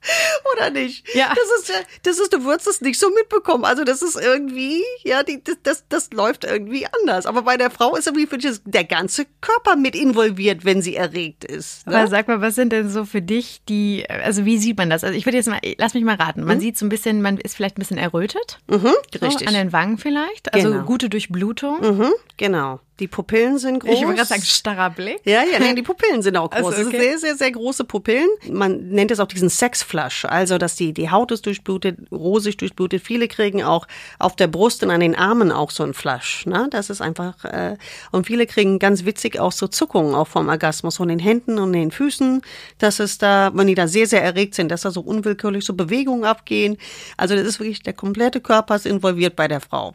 nicht? 0.73 1.05
Ja. 1.15 1.29
Das 1.35 1.59
ist, 1.61 1.69
ja- 1.69 1.75
das 2.03 2.19
ist, 2.19 2.33
du 2.33 2.43
würdest 2.43 2.67
es 2.67 2.81
nicht 2.81 2.99
so 2.99 3.09
mitbekommen. 3.11 3.65
Also 3.65 3.83
das 3.83 4.01
ist 4.01 4.15
irgendwie, 4.15 4.83
ja, 5.03 5.23
die, 5.23 5.43
das, 5.43 5.57
das, 5.63 5.83
das 5.89 6.11
läuft 6.11 6.43
irgendwie 6.43 6.85
anders. 7.01 7.25
Aber 7.25 7.43
bei 7.43 7.57
der 7.57 7.69
Frau 7.69 7.95
ist 7.95 8.07
irgendwie 8.07 8.27
finde 8.27 8.49
ich, 8.49 8.57
der 8.65 8.83
ganze 8.83 9.25
Körper 9.41 9.75
mit 9.75 9.95
involviert, 9.95 10.65
wenn 10.65 10.81
sie 10.81 10.95
erregt 10.95 11.43
ist. 11.45 11.83
Aber 11.87 12.01
Ne? 12.03 12.07
sag 12.07 12.27
mal, 12.27 12.41
was 12.41 12.55
sind 12.55 12.71
denn 12.71 12.89
so 12.89 13.05
für 13.05 13.21
dich 13.21 13.61
die, 13.69 14.05
also 14.09 14.45
wie 14.45 14.57
sieht 14.57 14.77
man 14.77 14.89
das? 14.89 15.03
Also 15.03 15.15
ich 15.17 15.25
würde 15.25 15.37
jetzt 15.37 15.47
mal, 15.47 15.59
lass 15.77 15.93
mich 15.93 16.03
mal 16.03 16.15
raten. 16.15 16.43
Man 16.43 16.59
sieht 16.59 16.77
so 16.77 16.85
ein 16.85 16.89
bisschen, 16.89 17.21
man 17.21 17.37
ist 17.37 17.55
vielleicht 17.55 17.77
ein 17.77 17.79
bisschen 17.81 17.97
errötet. 17.97 18.59
Mhm, 18.67 18.93
So, 19.13 19.25
richtig. 19.25 19.47
an 19.47 19.53
den 19.53 19.71
Wangen 19.73 19.97
vielleicht. 19.97 20.53
Also 20.53 20.71
Genau. 20.71 20.83
gute 20.85 21.09
Durchblutung. 21.09 21.79
mhm, 21.81 22.13
genau. 22.37 22.79
Die 22.99 23.07
Pupillen 23.07 23.57
sind 23.57 23.79
groß. 23.79 23.93
Ich 23.93 24.01
wollte 24.01 24.15
gerade 24.15 24.29
sagen, 24.29 24.41
starrer 24.41 24.89
Blick. 24.89 25.19
Ja, 25.25 25.43
ja, 25.43 25.59
nee, 25.59 25.73
die 25.73 25.81
Pupillen 25.81 26.21
sind 26.21 26.37
auch 26.37 26.49
groß. 26.51 26.57
Also, 26.57 26.69
Es 26.69 26.77
sind 26.77 26.87
okay. 26.87 27.01
sehr, 27.01 27.17
sehr, 27.19 27.35
sehr 27.35 27.51
große 27.51 27.83
Pupillen. 27.83 28.29
Man 28.49 28.87
nennt 28.87 29.11
es 29.11 29.19
auch 29.19 29.27
diesen 29.27 29.49
Sexflush, 29.49 30.23
also 30.25 30.57
dass 30.57 30.75
die, 30.75 30.93
die 30.93 31.11
Haut 31.11 31.31
ist 31.31 31.45
durchblutet, 31.45 31.97
rosig 32.11 32.55
durchblutet. 32.57 33.01
Viele 33.01 33.27
kriegen 33.27 33.63
auch 33.63 33.85
auf 34.17 34.37
der 34.37 34.47
Brust 34.47 34.81
und 34.83 34.91
an 34.91 35.01
den 35.01 35.15
Armen 35.15 35.51
auch 35.51 35.71
so 35.71 35.83
einen 35.83 35.93
Flush. 35.93 36.45
Ne? 36.45 36.67
Das 36.71 36.89
ist 36.89 37.01
einfach, 37.01 37.43
äh, 37.43 37.75
und 38.11 38.27
viele 38.27 38.45
kriegen 38.45 38.79
ganz 38.79 39.03
witzig 39.03 39.39
auch 39.39 39.51
so 39.51 39.67
Zuckungen 39.67 40.15
auch 40.15 40.27
vom 40.27 40.47
Orgasmus 40.47 40.95
von 40.95 41.09
den 41.09 41.19
Händen 41.19 41.59
und 41.59 41.73
den 41.73 41.91
Füßen. 41.91 42.41
Das 42.77 43.01
ist 43.01 43.21
da, 43.21 43.51
wenn 43.53 43.67
die 43.67 43.75
da 43.75 43.87
sehr, 43.89 44.07
sehr 44.07 44.23
erregt 44.23 44.55
sind, 44.55 44.69
dass 44.69 44.81
da 44.81 44.91
so 44.91 45.01
unwillkürlich 45.01 45.65
so 45.65 45.73
Bewegungen 45.73 46.23
abgehen. 46.23 46.77
Also 47.17 47.35
das 47.35 47.45
ist 47.45 47.59
wirklich, 47.59 47.83
der 47.83 47.93
komplette 47.93 48.39
Körper 48.39 48.75
ist 48.77 48.85
involviert 48.85 49.35
bei 49.35 49.49
der 49.49 49.59
Frau. 49.59 49.93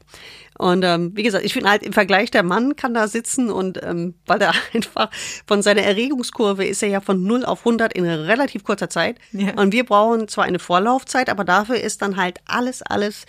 Und 0.61 0.85
ähm, 0.85 1.13
wie 1.15 1.23
gesagt, 1.23 1.43
ich 1.43 1.55
finde 1.55 1.71
halt 1.71 1.83
im 1.83 1.95
Vergleich, 1.95 2.31
der 2.31 2.43
Mann 2.43 2.77
kann 2.77 2.93
da 2.93 3.09
sitzen 3.09 3.51
und 3.51 3.83
ähm, 3.83 4.15
weil 4.27 4.43
er 4.43 4.53
einfach 4.75 5.09
von 5.47 5.63
seiner 5.63 5.81
Erregungskurve 5.81 6.67
ist 6.67 6.83
er 6.83 6.91
ja 6.91 7.01
von 7.01 7.23
0 7.23 7.47
auf 7.47 7.61
100 7.61 7.95
in 7.95 8.05
relativ 8.05 8.63
kurzer 8.63 8.91
Zeit. 8.91 9.17
Ja. 9.33 9.55
Und 9.55 9.73
wir 9.73 9.85
brauchen 9.85 10.29
zwar 10.29 10.45
eine 10.45 10.59
Vorlaufzeit, 10.59 11.31
aber 11.31 11.45
dafür 11.45 11.81
ist 11.81 12.03
dann 12.03 12.19
halt 12.19 12.41
alles, 12.45 12.83
alles, 12.83 13.25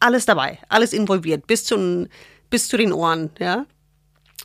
alles 0.00 0.26
dabei, 0.26 0.58
alles 0.68 0.92
involviert, 0.92 1.46
bis 1.46 1.62
zu, 1.62 2.08
bis 2.50 2.66
zu 2.66 2.76
den 2.76 2.92
Ohren, 2.92 3.30
ja. 3.38 3.64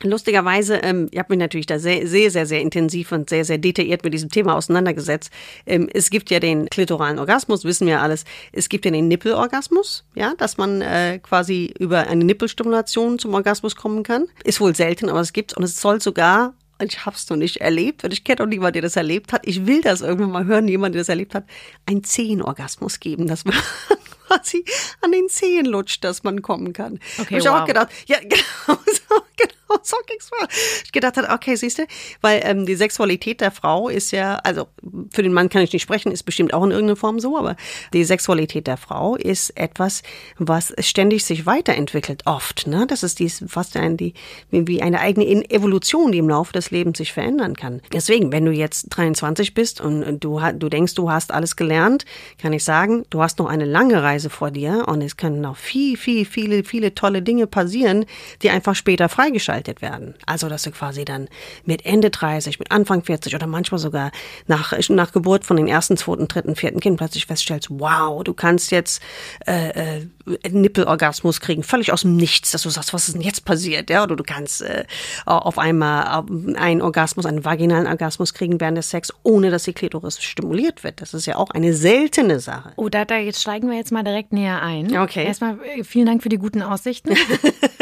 Lustigerweise, 0.02 0.78
ähm, 0.78 1.08
ich 1.12 1.20
habe 1.20 1.34
mich 1.34 1.40
natürlich 1.40 1.68
da 1.68 1.80
sehr, 1.80 2.08
sehr, 2.08 2.32
sehr, 2.32 2.46
sehr 2.46 2.62
intensiv 2.62 3.12
und 3.12 3.30
sehr, 3.30 3.46
sehr 3.46 3.58
detailliert 3.58 4.04
mit 4.04 4.14
diesem 4.14 4.30
Thema 4.30 4.56
auseinandergesetzt. 4.56 5.32
Ähm, 5.66 5.88
es 5.94 6.10
gibt 6.10 6.30
ja 6.30 6.40
den 6.40 6.68
klitoralen 6.70 7.20
Orgasmus, 7.20 7.64
wissen 7.64 7.88
wir 7.88 8.02
alles. 8.02 8.26
Es 8.52 8.70
gibt 8.70 8.86
ja 8.86 8.92
den 8.92 9.08
Nippelorgasmus, 9.08 10.04
ja, 10.16 10.34
dass 10.38 10.58
man 10.58 10.82
äh, 10.82 11.20
quasi 11.20 11.74
über 11.80 12.08
eine 12.08 12.26
Nippelstimulation 12.26 13.20
zum 13.20 13.34
Orgasmus 13.34 13.76
kommen 13.76 14.04
kann. 14.04 14.26
Ist 14.44 14.60
wohl 14.60 14.76
selten, 14.76 15.10
aber 15.10 15.22
es 15.22 15.32
gibt's 15.32 15.56
und 15.56 15.64
es 15.64 15.80
soll 15.80 16.02
sogar 16.02 16.54
ich 16.82 17.06
habe 17.06 17.16
es 17.16 17.30
noch 17.30 17.38
nicht 17.38 17.58
erlebt 17.58 18.04
und 18.04 18.12
ich 18.12 18.24
kenne 18.24 18.42
auch 18.42 18.46
niemanden, 18.46 18.74
der 18.74 18.82
das 18.82 18.96
erlebt 18.96 19.32
hat. 19.32 19.48
Ich 19.48 19.66
will 19.68 19.82
das 19.82 20.02
irgendwann 20.02 20.32
mal 20.32 20.46
hören, 20.46 20.68
jemand, 20.68 20.96
der 20.96 21.02
das 21.02 21.08
erlebt 21.08 21.34
hat. 21.36 21.46
Ein 21.86 22.04
Zehenorgasmus 22.04 23.00
geben, 23.00 23.28
dass 23.28 23.46
man 23.46 23.56
quasi 24.28 24.66
an 25.02 25.12
den 25.12 25.30
Zehen 25.30 25.66
lutscht, 25.66 26.04
dass 26.04 26.24
man 26.24 26.42
kommen 26.42 26.74
kann. 26.74 27.00
Okay, 27.20 27.36
Hab 27.36 27.40
ich 27.40 27.46
wow. 27.46 27.54
auch 27.62 27.66
gedacht, 27.66 27.90
ja, 28.08 28.20
genau 28.20 28.80
so, 28.86 29.16
genau 29.38 29.54
so 29.84 29.98
ging's 30.08 30.30
mir. 30.32 30.48
Ich 30.84 30.92
gedacht 30.92 31.18
hat, 31.18 31.30
okay, 31.30 31.56
siehst 31.56 31.80
du, 31.80 31.88
weil 32.22 32.42
ähm, 32.44 32.66
die 32.66 32.76
Sexualität 32.76 33.42
der 33.42 33.52
Frau 33.52 33.90
ist 33.90 34.12
ja, 34.12 34.36
also 34.44 34.68
für 35.12 35.24
den 35.24 35.34
Mann 35.34 35.50
kann 35.50 35.62
ich 35.62 35.74
nicht 35.74 35.82
sprechen, 35.82 36.12
ist 36.12 36.24
bestimmt 36.24 36.54
auch 36.54 36.64
in 36.64 36.72
irgendeiner 36.72 36.96
Form 36.96 37.20
so, 37.20 37.38
aber 37.38 37.56
die 37.94 38.04
Sexualität 38.04 38.68
der 38.68 38.78
Frau 38.78 39.16
ist 39.16 39.52
etwas, 39.58 40.04
was 40.38 40.74
ständig 40.80 41.26
sich 41.26 41.46
weiterentwickelt, 41.46 42.24
oft. 42.26 42.68
Ne? 42.68 42.86
Das 42.88 43.04
ist 43.04 43.20
dies 43.20 43.44
fast 43.48 43.76
ein, 43.78 43.98
die, 43.98 44.14
wie 44.52 44.82
eine 44.82 45.00
eigene 45.00 45.26
Evolution, 45.50 46.12
die 46.12 46.20
im 46.20 46.30
Laufe 46.30 46.54
des 46.54 46.72
Lebens 46.72 46.98
sich 46.98 47.14
verändern 47.14 47.56
kann. 47.56 47.82
Deswegen, 47.92 48.32
wenn 48.32 48.46
du 48.46 48.52
jetzt 48.52 48.88
23 48.90 49.54
bist 49.54 49.82
und 49.82 50.20
du, 50.20 50.40
du 50.56 50.70
denkst, 50.70 50.96
du 50.96 51.12
hast 51.12 51.32
alles 51.32 51.56
gelernt, 51.56 52.06
kann 52.38 52.54
ich 52.54 52.64
sagen, 52.64 53.06
du 53.10 53.22
hast 53.22 53.40
noch 53.40 53.48
eine 53.48 53.66
lange 53.66 54.02
Reise 54.02 54.30
vor 54.30 54.52
dir 54.52 54.86
und 54.88 55.02
es 55.02 55.18
können 55.18 55.42
noch 55.42 55.58
viel, 55.58 55.98
viel, 55.98 56.26
viele, 56.26 56.64
viele 56.64 56.96
tolle 56.96 57.22
Dinge 57.22 57.48
passieren, 57.48 58.06
die 58.42 58.50
einfach 58.50 58.76
später 58.76 59.10
freigeschaltet 59.10 59.63
werden. 59.82 60.16
Also, 60.26 60.50
dass 60.50 60.64
du 60.64 60.72
quasi 60.72 61.06
dann 61.06 61.28
mit 61.66 61.86
Ende 61.86 62.10
30, 62.10 62.60
mit 62.60 62.72
Anfang 62.72 63.04
40 63.04 63.36
oder 63.36 63.48
manchmal 63.48 63.80
sogar 63.80 64.12
nach, 64.48 64.74
nach 64.90 65.12
Geburt 65.12 65.46
von 65.46 65.58
den 65.58 65.68
ersten, 65.68 65.98
zweiten, 65.98 66.28
dritten, 66.28 66.56
vierten 66.56 66.80
Kind 66.80 66.98
plötzlich 66.98 67.26
feststellst, 67.26 67.70
wow, 67.72 68.24
du 68.24 68.34
kannst 68.34 68.72
jetzt 68.72 69.02
äh, 69.48 70.00
äh, 70.00 70.08
Nippelorgasmus 70.50 71.42
kriegen, 71.42 71.64
völlig 71.64 71.92
aus 71.92 72.02
dem 72.02 72.16
Nichts, 72.16 72.52
dass 72.52 72.64
du 72.64 72.70
sagst, 72.70 72.94
was 72.94 73.08
ist 73.08 73.16
denn 73.16 73.22
jetzt 73.22 73.46
passiert? 73.46 73.90
Ja, 73.90 74.04
oder 74.04 74.16
du 74.16 74.24
kannst 74.24 74.62
äh, 74.62 74.86
auf 75.26 75.58
einmal 75.58 76.24
äh, 76.28 76.56
einen 76.58 76.82
Orgasmus, 76.82 77.26
einen 77.26 77.44
vaginalen 77.44 77.88
Orgasmus 77.88 78.34
kriegen 78.34 78.60
während 78.62 78.78
des 78.78 78.90
Sex, 78.90 79.12
ohne 79.24 79.52
dass 79.52 79.64
die 79.64 79.74
Klitoris 79.74 80.22
stimuliert 80.22 80.84
wird. 80.84 81.02
Das 81.02 81.14
ist 81.14 81.26
ja 81.26 81.36
auch 81.36 81.50
eine 81.52 81.74
seltene 81.74 82.40
Sache. 82.40 82.74
Oh, 82.76 82.90
da, 82.90 83.06
da 83.06 83.18
jetzt 83.18 83.42
steigen 83.42 83.70
wir 83.70 83.78
jetzt 83.78 83.92
mal 83.92 84.04
direkt 84.04 84.34
näher 84.34 84.62
ein. 84.62 84.96
Okay. 84.98 85.26
Erstmal 85.26 85.58
äh, 85.64 85.84
vielen 85.84 86.06
Dank 86.06 86.24
für 86.24 86.30
die 86.30 86.38
guten 86.38 86.62
Aussichten. 86.62 87.16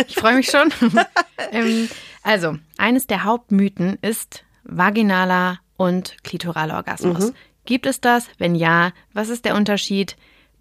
ich 0.08 0.16
freue 0.16 0.36
mich 0.36 0.50
schon. 0.50 0.72
ähm, 1.68 1.90
also, 2.24 2.58
eines 2.78 3.08
der 3.08 3.24
Hauptmythen 3.24 3.98
ist 4.02 4.44
vaginaler 4.64 5.60
und 5.78 6.18
klitoraler 6.24 6.76
Orgasmus. 6.76 7.30
Mhm. 7.30 7.34
Gibt 7.66 7.86
es 7.86 8.02
das? 8.02 8.28
Wenn 8.38 8.56
ja, 8.56 8.92
was 9.14 9.30
ist 9.30 9.46
der 9.46 9.56
Unterschied? 9.56 10.16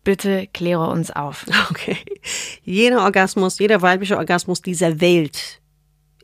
Bitte 0.04 0.48
kläre 0.52 0.88
uns 0.88 1.10
auf. 1.10 1.46
Okay. 1.70 1.98
Jeder 2.62 3.02
Orgasmus, 3.04 3.58
jeder 3.58 3.82
weibliche 3.82 4.16
Orgasmus 4.16 4.62
dieser 4.62 5.00
Welt 5.00 5.60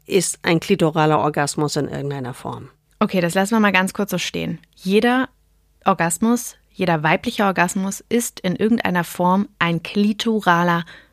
ist 0.07 0.39
ein 0.43 0.61
klitoraler 0.61 1.18
Orgasmus 1.18 1.77
in 1.77 1.89
irgendeiner 1.89 2.35
Form. 2.35 2.70
Okay, 3.01 3.20
das 3.20 3.35
lassen 3.35 3.55
wir 3.55 3.61
mal 3.61 3.72
ganz 3.72 3.93
kurz 3.93 4.11
so 4.11 4.18
stehen. 4.18 4.59
Jeder 4.74 5.29
Orgasmus, 5.85 6.57
jeder 6.70 7.03
weibliche 7.03 7.45
Orgasmus 7.45 8.03
ist 8.09 8.41
in 8.41 8.57
irgendeiner 8.57 9.05
Form 9.05 9.49
ein 9.59 9.83
klitoraler 9.83 10.79
Orgasmus. 10.79 11.06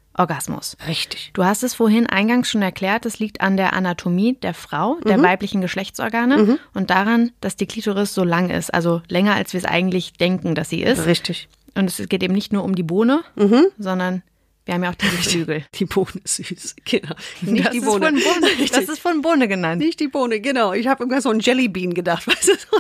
Richtig. 0.88 1.32
Du 1.34 1.44
hast 1.44 1.64
es 1.64 1.74
vorhin 1.74 2.08
eingangs 2.08 2.50
schon 2.50 2.62
erklärt, 2.62 3.06
es 3.06 3.20
liegt 3.20 3.42
an 3.42 3.58
der 3.58 3.74
Anatomie 3.74 4.34
der 4.42 4.54
Frau, 4.54 4.98
der 5.06 5.18
Mhm. 5.18 5.24
weiblichen 5.24 5.62
Geschlechtsorgane 5.62 6.60
und 6.74 6.90
daran, 6.90 7.32
dass 7.42 7.56
die 7.56 7.66
Klitoris 7.66 8.14
so 8.14 8.24
lang 8.24 8.50
ist, 8.50 8.74
also 8.74 9.02
länger 9.08 9.34
als 9.36 9.54
wir 9.54 9.58
es 9.60 9.66
eigentlich 9.66 10.14
denken, 10.14 10.56
dass 10.56 10.70
sie 10.70 10.84
ist. 10.84 11.06
Richtig. 11.08 11.48
Und 11.76 11.86
es 11.90 11.98
geht 12.10 12.22
eben 12.22 12.34
nicht 12.36 12.54
nur 12.54 12.64
um 12.64 12.76
die 12.76 12.84
Bohne, 12.84 13.22
Mhm. 13.36 13.66
sondern 13.80 14.22
wir 14.66 14.76
haben 14.76 14.84
ja 14.84 14.92
auch 14.92 14.96
diese 14.96 15.18
Flügel. 15.18 15.66
Die 15.76 15.86
Bohne 15.86 16.22
ist 16.24 16.38
süß. 16.38 16.76
Genau. 16.86 17.16
Nicht 17.42 17.66
das 17.66 17.72
die 17.72 17.78
ist 17.80 17.86
Bohne. 17.86 18.06
von 18.06 18.16
Bohne. 18.16 18.48
Das 18.72 18.84
ist 18.90 19.00
von 19.00 19.22
Bohne 19.22 19.48
genannt. 19.48 19.82
Nicht 19.82 20.00
die 20.00 20.08
Bohne, 20.08 20.40
genau. 20.40 20.74
Ich 20.74 20.88
habe 20.88 21.04
immer 21.04 21.22
so 21.22 21.30
ein 21.30 21.40
Jellybean 21.40 21.94
gedacht, 21.94 22.28
weißt 22.28 22.48
du? 22.48 22.54
So, 22.54 22.78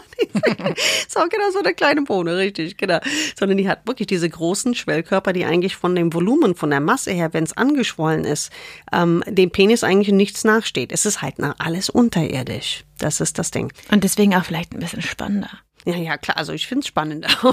so 1.08 1.20
genau 1.30 1.52
so 1.52 1.60
eine 1.60 1.74
kleine 1.74 2.02
Bohne, 2.04 2.38
richtig, 2.38 2.78
genau. 2.78 3.00
Sondern 3.38 3.58
die 3.58 3.68
hat 3.68 3.86
wirklich 3.88 4.08
diese 4.08 4.30
großen 4.30 4.76
Schwellkörper, 4.76 5.34
die 5.34 5.46
eigentlich 5.46 5.76
von 5.76 5.96
dem 5.96 6.14
Volumen, 6.14 6.56
von 6.56 6.70
der 6.70 6.80
Masse 6.80 7.12
her, 7.12 7.34
wenn 7.34 7.44
es 7.44 7.56
angeschwollen 7.56 8.24
ist, 8.24 8.52
ähm, 8.92 9.24
dem 9.28 9.52
Penis 9.52 9.84
eigentlich 9.84 10.14
nichts 10.14 10.44
nachsteht. 10.44 10.92
Es 10.92 11.06
ist 11.06 11.22
halt 11.22 11.40
nach 11.40 11.56
alles 11.60 11.90
unterirdisch. 11.90 12.84
Das 12.98 13.20
ist 13.20 13.38
das 13.40 13.52
Ding. 13.52 13.72
Und 13.92 14.04
deswegen 14.04 14.36
auch 14.36 14.46
vielleicht 14.46 14.74
ein 14.74 14.80
bisschen 14.80 15.02
spannender. 15.02 15.50
Ja, 15.86 15.96
ja, 15.96 16.18
klar. 16.18 16.38
Also 16.38 16.54
ich 16.54 16.68
finde 16.68 16.82
es 16.82 16.88
spannend. 16.88 17.26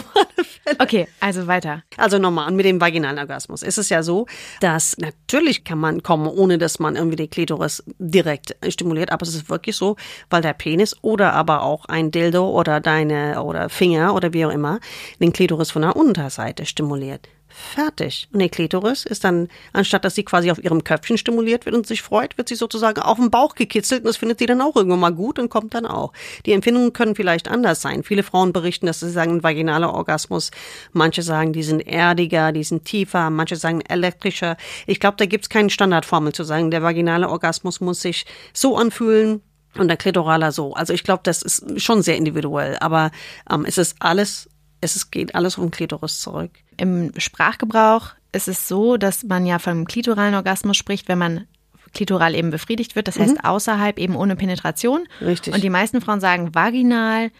Okay, 0.78 1.08
also 1.18 1.46
weiter. 1.46 1.82
Also 1.96 2.18
nochmal, 2.18 2.46
und 2.48 2.54
mit 2.54 2.64
dem 2.64 2.80
vaginalen 2.80 3.18
Orgasmus 3.18 3.62
ist 3.62 3.78
es 3.78 3.88
ja 3.88 4.02
so, 4.02 4.26
dass 4.60 4.96
natürlich 4.98 5.64
kann 5.64 5.78
man 5.78 6.02
kommen, 6.02 6.26
ohne 6.26 6.58
dass 6.58 6.78
man 6.78 6.96
irgendwie 6.96 7.16
die 7.16 7.28
Klitoris 7.28 7.82
direkt 7.98 8.54
stimuliert, 8.68 9.10
aber 9.10 9.22
es 9.22 9.34
ist 9.34 9.48
wirklich 9.50 9.74
so, 9.76 9.96
weil 10.28 10.42
der 10.42 10.52
Penis 10.52 10.96
oder 11.02 11.32
aber 11.32 11.62
auch 11.62 11.86
ein 11.86 12.10
Dildo 12.10 12.48
oder 12.48 12.80
deine 12.80 13.42
oder 13.42 13.68
Finger 13.68 14.14
oder 14.14 14.32
wie 14.32 14.44
auch 14.44 14.50
immer 14.50 14.80
den 15.18 15.32
Klitoris 15.32 15.70
von 15.70 15.82
der 15.82 15.96
Unterseite 15.96 16.66
stimuliert. 16.66 17.28
Fertig. 17.50 18.28
Und 18.32 18.40
die 18.40 18.48
Klitoris 18.48 19.04
ist 19.04 19.24
dann, 19.24 19.48
anstatt 19.72 20.04
dass 20.04 20.14
sie 20.14 20.24
quasi 20.24 20.50
auf 20.50 20.62
ihrem 20.62 20.84
Köpfchen 20.84 21.18
stimuliert 21.18 21.66
wird 21.66 21.74
und 21.74 21.86
sich 21.86 22.02
freut, 22.02 22.38
wird 22.38 22.48
sie 22.48 22.54
sozusagen 22.54 23.02
auf 23.02 23.18
den 23.18 23.30
Bauch 23.30 23.54
gekitzelt 23.54 24.02
und 24.02 24.06
das 24.06 24.16
findet 24.16 24.38
sie 24.38 24.46
dann 24.46 24.60
auch 24.60 24.76
irgendwann 24.76 25.00
mal 25.00 25.12
gut 25.12 25.38
und 25.38 25.48
kommt 25.48 25.74
dann 25.74 25.84
auch. 25.84 26.12
Die 26.46 26.52
Empfindungen 26.52 26.92
können 26.92 27.14
vielleicht 27.14 27.48
anders 27.48 27.82
sein. 27.82 28.04
Viele 28.04 28.22
Frauen 28.22 28.52
berichten, 28.52 28.86
dass 28.86 29.00
sie 29.00 29.10
sagen, 29.10 29.42
vaginaler 29.42 29.92
Orgasmus. 29.92 30.50
Manche 30.92 31.22
sagen, 31.22 31.52
die 31.52 31.62
sind 31.62 31.80
erdiger, 31.80 32.52
die 32.52 32.64
sind 32.64 32.84
tiefer, 32.84 33.30
manche 33.30 33.56
sagen 33.56 33.80
elektrischer. 33.82 34.56
Ich 34.86 35.00
glaube, 35.00 35.16
da 35.18 35.26
gibt 35.26 35.44
es 35.44 35.48
keine 35.48 35.70
Standardformel 35.70 36.32
zu 36.32 36.44
sagen, 36.44 36.70
der 36.70 36.82
vaginale 36.82 37.28
Orgasmus 37.28 37.80
muss 37.80 38.00
sich 38.00 38.26
so 38.52 38.76
anfühlen, 38.76 39.42
und 39.78 39.88
der 39.88 39.96
Klitoraler 39.96 40.52
so. 40.52 40.74
Also 40.74 40.92
ich 40.92 41.04
glaube, 41.04 41.20
das 41.22 41.42
ist 41.42 41.80
schon 41.80 42.02
sehr 42.02 42.16
individuell, 42.16 42.76
aber 42.80 43.10
ähm, 43.48 43.64
es 43.64 43.78
ist 43.78 43.96
alles, 44.00 44.48
es 44.80 45.10
geht 45.10 45.34
alles 45.34 45.58
um 45.58 45.70
Klitoris 45.70 46.20
zurück. 46.20 46.50
Im 46.76 47.12
Sprachgebrauch 47.16 48.10
ist 48.32 48.48
es 48.48 48.68
so, 48.68 48.96
dass 48.96 49.24
man 49.24 49.44
ja 49.46 49.58
vom 49.58 49.84
klitoralen 49.86 50.34
Orgasmus 50.34 50.76
spricht, 50.76 51.08
wenn 51.08 51.18
man 51.18 51.46
klitoral 51.92 52.34
eben 52.36 52.50
befriedigt 52.50 52.94
wird, 52.94 53.08
das 53.08 53.18
heißt 53.18 53.44
außerhalb 53.44 53.98
eben 53.98 54.14
ohne 54.14 54.36
Penetration. 54.36 55.06
Mhm. 55.20 55.26
Richtig. 55.26 55.54
Und 55.54 55.62
die 55.64 55.70
meisten 55.70 56.00
Frauen 56.00 56.20
sagen 56.20 56.54
vaginal 56.54 57.30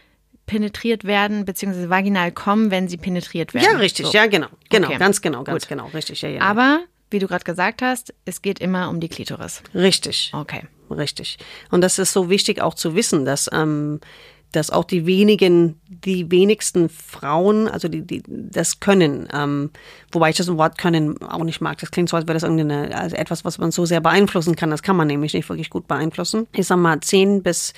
penetriert 0.47 1.05
werden, 1.05 1.45
beziehungsweise 1.45 1.89
vaginal 1.89 2.33
kommen, 2.33 2.73
wenn 2.73 2.89
sie 2.89 2.97
penetriert 2.97 3.55
werden. 3.55 3.65
Ja, 3.71 3.79
richtig, 3.79 4.07
So. 4.07 4.13
ja, 4.13 4.27
genau. 4.27 4.49
Genau, 4.69 4.89
Okay. 4.89 4.99
ganz 4.99 5.21
genau, 5.23 5.45
ganz 5.45 5.63
Gut. 5.65 5.69
genau, 5.69 5.87
richtig, 5.95 6.23
ja, 6.23 6.29
ja. 6.29 6.41
Aber, 6.41 6.81
wie 7.13 7.21
du 7.21 7.29
gerade 7.29 7.45
gesagt 7.45 7.83
hast, 7.83 8.13
es 8.25 8.43
geht 8.43 8.59
immer 8.59 8.89
um 8.91 8.99
die 8.99 9.09
Klitoris. 9.09 9.63
richtig, 9.75 10.33
Okay. 10.35 10.63
richtig. 10.91 11.39
Und 11.71 11.83
das 11.83 12.01
ist 12.01 12.13
so 12.13 12.29
wichtig 12.29 12.61
auch 12.61 12.75
zu 12.75 12.97
wissen, 12.97 13.25
dass, 13.25 13.49
ähm, 13.53 14.01
dass 14.53 14.71
auch 14.71 14.85
die 14.85 15.07
wenigen, 15.07 15.81
die 15.89 16.31
wenigsten 16.31 16.89
Frauen, 16.89 17.69
also 17.69 17.89
die, 17.89 18.03
die 18.03 18.23
das 18.27 18.81
können, 18.81 19.29
ähm, 19.33 19.71
wobei 20.11 20.31
ich 20.31 20.37
das 20.37 20.55
Wort 20.57 20.79
können 20.79 21.21
auch 21.23 21.45
nicht 21.45 21.61
mag. 21.61 21.79
Das 21.79 21.91
klingt 21.91 22.09
so, 22.09 22.17
als 22.17 22.27
wäre 22.27 22.35
das 22.35 22.43
irgendeine, 22.43 22.97
also 22.97 23.17
etwas, 23.17 23.45
was 23.45 23.59
man 23.59 23.71
so 23.71 23.85
sehr 23.87 24.01
beeinflussen 24.01 24.57
kann. 24.57 24.71
Das 24.71 24.83
kann 24.83 24.97
man 24.97 25.07
nämlich 25.07 25.35
nicht 25.35 25.49
wirklich 25.49 25.71
gut 25.71 25.87
beeinflussen. 25.87 26.47
Ich 26.53 26.67
sag 26.67 26.79
mal, 26.79 27.01
zehn 27.01 27.43
bis 27.43 27.73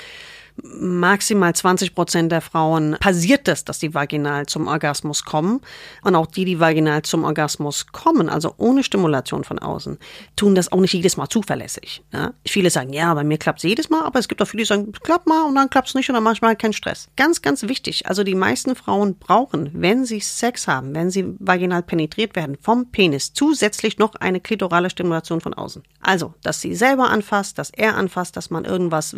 maximal 0.63 1.55
20 1.55 1.95
Prozent 1.95 2.33
der 2.33 2.41
Frauen 2.41 2.97
passiert 3.01 3.49
das, 3.49 3.65
dass 3.65 3.79
die 3.79 3.95
vaginal 3.95 4.47
zum 4.47 4.67
Orgasmus 4.67 5.25
kommen. 5.25 5.61
Und 6.03 6.15
auch 6.15 6.27
die, 6.27 6.45
die 6.45 6.61
vaginal 6.61 7.03
zum 7.03 7.25
Orgasmus 7.25 7.87
kommen, 7.89 8.29
also 8.29 8.55
ohne 8.57 8.83
Stimulation 8.83 9.45
von 9.45 9.59
außen, 9.59 9.99
tun 10.37 10.55
das 10.55 10.71
auch 10.73 10.81
nicht 10.81 10.93
jedes 10.93 11.17
Mal 11.17 11.29
zuverlässig. 11.29 12.03
Ne? 12.13 12.35
Viele 12.47 12.71
sagen, 12.71 12.93
ja, 12.93 13.13
bei 13.15 13.25
mir 13.25 13.39
klappt 13.39 13.59
es 13.59 13.65
jedes 13.65 13.91
Mal, 13.91 14.05
aber 14.05 14.19
es 14.19 14.29
gibt 14.29 14.43
auch 14.43 14.47
viele, 14.47 14.63
die 14.63 14.69
sagen, 14.69 14.93
klappt 14.93 15.27
mal 15.27 15.43
und 15.43 15.55
dann 15.55 15.71
klappt 15.71 15.89
es 15.89 15.95
nicht 15.95 16.09
und 16.09 16.15
dann 16.15 16.25
manchmal 16.25 16.57
kein 16.57 16.73
Stress. 16.73 17.09
Ganz, 17.17 17.43
ganz 17.43 17.63
wichtig. 17.65 18.07
Also 18.07 18.25
die 18.25 18.35
meisten 18.35 18.75
Frauen 18.75 19.17
brauchen, 19.19 19.71
wenn 19.73 20.05
sie 20.05 20.21
Sex 20.21 20.69
haben, 20.69 20.95
wenn 20.95 21.11
sie 21.11 21.35
vaginal 21.39 21.83
penetriert 21.83 22.37
werden 22.37 22.57
vom 22.61 22.91
Penis, 22.91 23.33
zusätzlich 23.33 23.99
noch 23.99 24.15
eine 24.17 24.41
klitorale 24.41 24.91
Stimulation 24.91 25.41
von 25.41 25.55
außen. 25.55 25.83
Also, 26.01 26.35
dass 26.43 26.61
sie 26.61 26.75
selber 26.75 27.11
anfasst, 27.11 27.59
dass 27.59 27.71
er 27.71 27.97
anfasst, 27.97 28.37
dass 28.37 28.51
man 28.51 28.65
irgendwas 28.65 29.15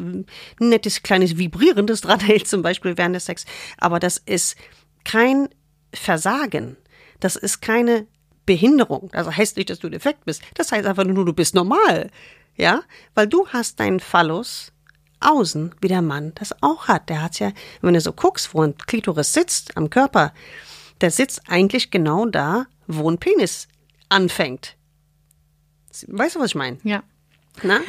nettes, 0.58 1.02
kleines, 1.02 1.33
vibrierendes 1.38 2.02
dran 2.02 2.20
hält, 2.20 2.48
zum 2.48 2.62
Beispiel 2.62 2.96
während 2.96 3.16
des 3.16 3.26
Sex. 3.26 3.44
Aber 3.78 3.98
das 4.00 4.18
ist 4.18 4.56
kein 5.04 5.48
Versagen. 5.92 6.76
Das 7.20 7.36
ist 7.36 7.60
keine 7.60 8.06
Behinderung. 8.46 9.10
Also 9.12 9.34
heißt 9.34 9.56
nicht, 9.56 9.70
dass 9.70 9.78
du 9.78 9.88
defekt 9.88 10.24
bist. 10.24 10.42
Das 10.54 10.72
heißt 10.72 10.86
einfach 10.86 11.04
nur, 11.04 11.24
du 11.24 11.32
bist 11.32 11.54
normal. 11.54 12.10
Ja? 12.56 12.82
Weil 13.14 13.26
du 13.26 13.46
hast 13.48 13.80
deinen 13.80 14.00
Phallus 14.00 14.72
außen, 15.20 15.74
wie 15.80 15.88
der 15.88 16.02
Mann 16.02 16.32
das 16.34 16.54
auch 16.62 16.88
hat. 16.88 17.08
Der 17.08 17.22
hat's 17.22 17.38
ja, 17.38 17.52
wenn 17.80 17.94
du 17.94 18.00
so 18.00 18.12
guckst, 18.12 18.54
wo 18.54 18.62
ein 18.62 18.76
Klitoris 18.76 19.32
sitzt 19.32 19.76
am 19.76 19.90
Körper, 19.90 20.32
der 21.00 21.10
sitzt 21.10 21.42
eigentlich 21.48 21.90
genau 21.90 22.26
da, 22.26 22.66
wo 22.86 23.10
ein 23.10 23.18
Penis 23.18 23.68
anfängt. 24.08 24.76
Weißt 26.08 26.36
du, 26.36 26.40
was 26.40 26.48
ich 26.48 26.54
meine? 26.54 26.78
Ja. 26.82 27.02
Na? 27.62 27.80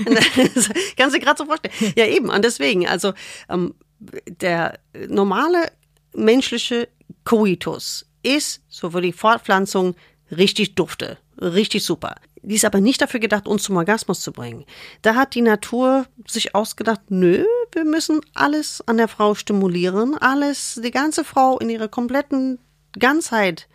Kannst 0.95 1.15
du 1.15 1.19
dir 1.19 1.25
gerade 1.25 1.37
so 1.37 1.45
vorstellen. 1.45 1.93
Ja, 1.95 2.05
eben. 2.05 2.29
Und 2.29 2.45
deswegen, 2.45 2.87
also 2.87 3.13
ähm, 3.49 3.73
der 3.99 4.79
normale 5.07 5.71
menschliche 6.13 6.87
Coitus 7.23 8.05
ist, 8.23 8.61
so 8.69 8.91
für 8.91 9.01
die 9.01 9.13
Fortpflanzung, 9.13 9.95
richtig 10.31 10.75
dufte. 10.75 11.17
Richtig 11.41 11.83
super. 11.83 12.15
Die 12.41 12.55
ist 12.55 12.65
aber 12.65 12.79
nicht 12.79 13.01
dafür 13.01 13.19
gedacht, 13.19 13.47
uns 13.47 13.63
zum 13.63 13.75
Orgasmus 13.75 14.21
zu 14.21 14.31
bringen. 14.31 14.65
Da 15.01 15.15
hat 15.15 15.33
die 15.33 15.41
Natur 15.41 16.05
sich 16.27 16.53
ausgedacht, 16.53 17.01
nö, 17.09 17.43
wir 17.71 17.85
müssen 17.85 18.21
alles 18.35 18.83
an 18.85 18.97
der 18.97 19.07
Frau 19.07 19.33
stimulieren, 19.33 20.15
alles, 20.15 20.79
die 20.83 20.91
ganze 20.91 21.23
Frau 21.23 21.57
in 21.57 21.71
ihrer 21.71 21.87
kompletten 21.87 22.59
Ganzheit 22.97 23.67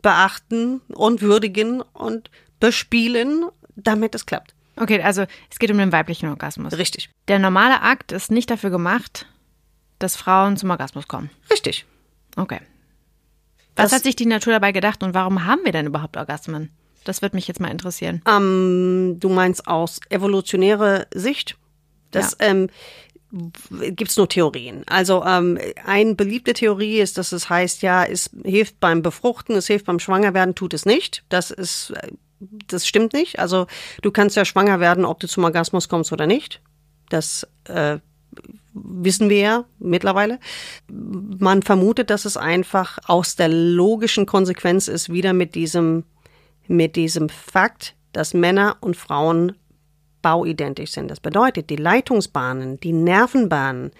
beachten 0.00 0.80
und 0.94 1.22
würdigen 1.22 1.82
und 1.92 2.30
bespielen, 2.60 3.46
damit 3.74 4.14
es 4.14 4.26
klappt. 4.26 4.54
Okay, 4.80 5.02
also 5.02 5.24
es 5.50 5.58
geht 5.58 5.70
um 5.70 5.78
den 5.78 5.92
weiblichen 5.92 6.28
Orgasmus. 6.28 6.72
Richtig. 6.76 7.10
Der 7.28 7.38
normale 7.38 7.82
Akt 7.82 8.12
ist 8.12 8.30
nicht 8.30 8.50
dafür 8.50 8.70
gemacht, 8.70 9.26
dass 9.98 10.16
Frauen 10.16 10.56
zum 10.56 10.70
Orgasmus 10.70 11.08
kommen. 11.08 11.30
Richtig. 11.50 11.86
Okay. 12.36 12.60
Was 13.76 13.90
Das- 13.90 13.92
hat 13.98 14.02
sich 14.04 14.16
die 14.16 14.26
Natur 14.26 14.52
dabei 14.52 14.72
gedacht 14.72 15.02
und 15.02 15.14
warum 15.14 15.44
haben 15.44 15.60
wir 15.64 15.72
denn 15.72 15.86
überhaupt 15.86 16.16
Orgasmen? 16.16 16.70
Das 17.04 17.22
wird 17.22 17.32
mich 17.34 17.48
jetzt 17.48 17.60
mal 17.60 17.70
interessieren. 17.70 18.22
Ähm, 18.28 19.16
du 19.18 19.28
meinst 19.28 19.66
aus 19.66 20.00
evolutionärer 20.10 21.06
Sicht? 21.14 21.56
Das 22.10 22.36
ähm, 22.40 22.68
gibt 23.30 24.10
es 24.10 24.16
nur 24.16 24.28
Theorien. 24.28 24.82
Also 24.86 25.24
ähm, 25.24 25.58
eine 25.84 26.14
beliebte 26.14 26.54
Theorie 26.54 27.00
ist, 27.00 27.18
dass 27.18 27.32
es 27.32 27.48
heißt, 27.50 27.82
ja, 27.82 28.04
es 28.04 28.30
hilft 28.44 28.80
beim 28.80 29.02
Befruchten, 29.02 29.54
es 29.56 29.66
hilft 29.66 29.86
beim 29.86 29.98
Schwangerwerden, 30.00 30.54
tut 30.54 30.74
es 30.74 30.86
nicht. 30.86 31.24
Das 31.28 31.50
ist, 31.50 31.90
äh, 31.90 32.08
das 32.40 32.86
stimmt 32.86 33.12
nicht. 33.12 33.38
Also 33.38 33.66
du 34.02 34.10
kannst 34.10 34.36
ja 34.36 34.44
schwanger 34.44 34.80
werden, 34.80 35.04
ob 35.04 35.20
du 35.20 35.28
zum 35.28 35.44
Orgasmus 35.44 35.88
kommst 35.88 36.12
oder 36.12 36.26
nicht. 36.26 36.60
Das 37.08 37.46
äh, 37.64 37.98
wissen 38.72 39.28
wir 39.28 39.38
ja 39.38 39.64
mittlerweile. 39.78 40.38
Man 40.88 41.62
vermutet, 41.62 42.10
dass 42.10 42.24
es 42.24 42.36
einfach 42.36 42.98
aus 43.06 43.36
der 43.36 43.48
logischen 43.48 44.26
Konsequenz 44.26 44.88
ist, 44.88 45.10
wieder 45.10 45.32
mit 45.32 45.54
diesem, 45.54 46.04
mit 46.66 46.96
diesem 46.96 47.28
Fakt, 47.28 47.94
dass 48.12 48.34
Männer 48.34 48.76
und 48.80 48.96
Frauen 48.96 49.56
bauidentisch 50.22 50.92
sind. 50.92 51.10
Das 51.10 51.20
bedeutet, 51.20 51.70
die 51.70 51.76
Leitungsbahnen, 51.76 52.80
die 52.80 52.92
Nervenbahnen, 52.92 53.92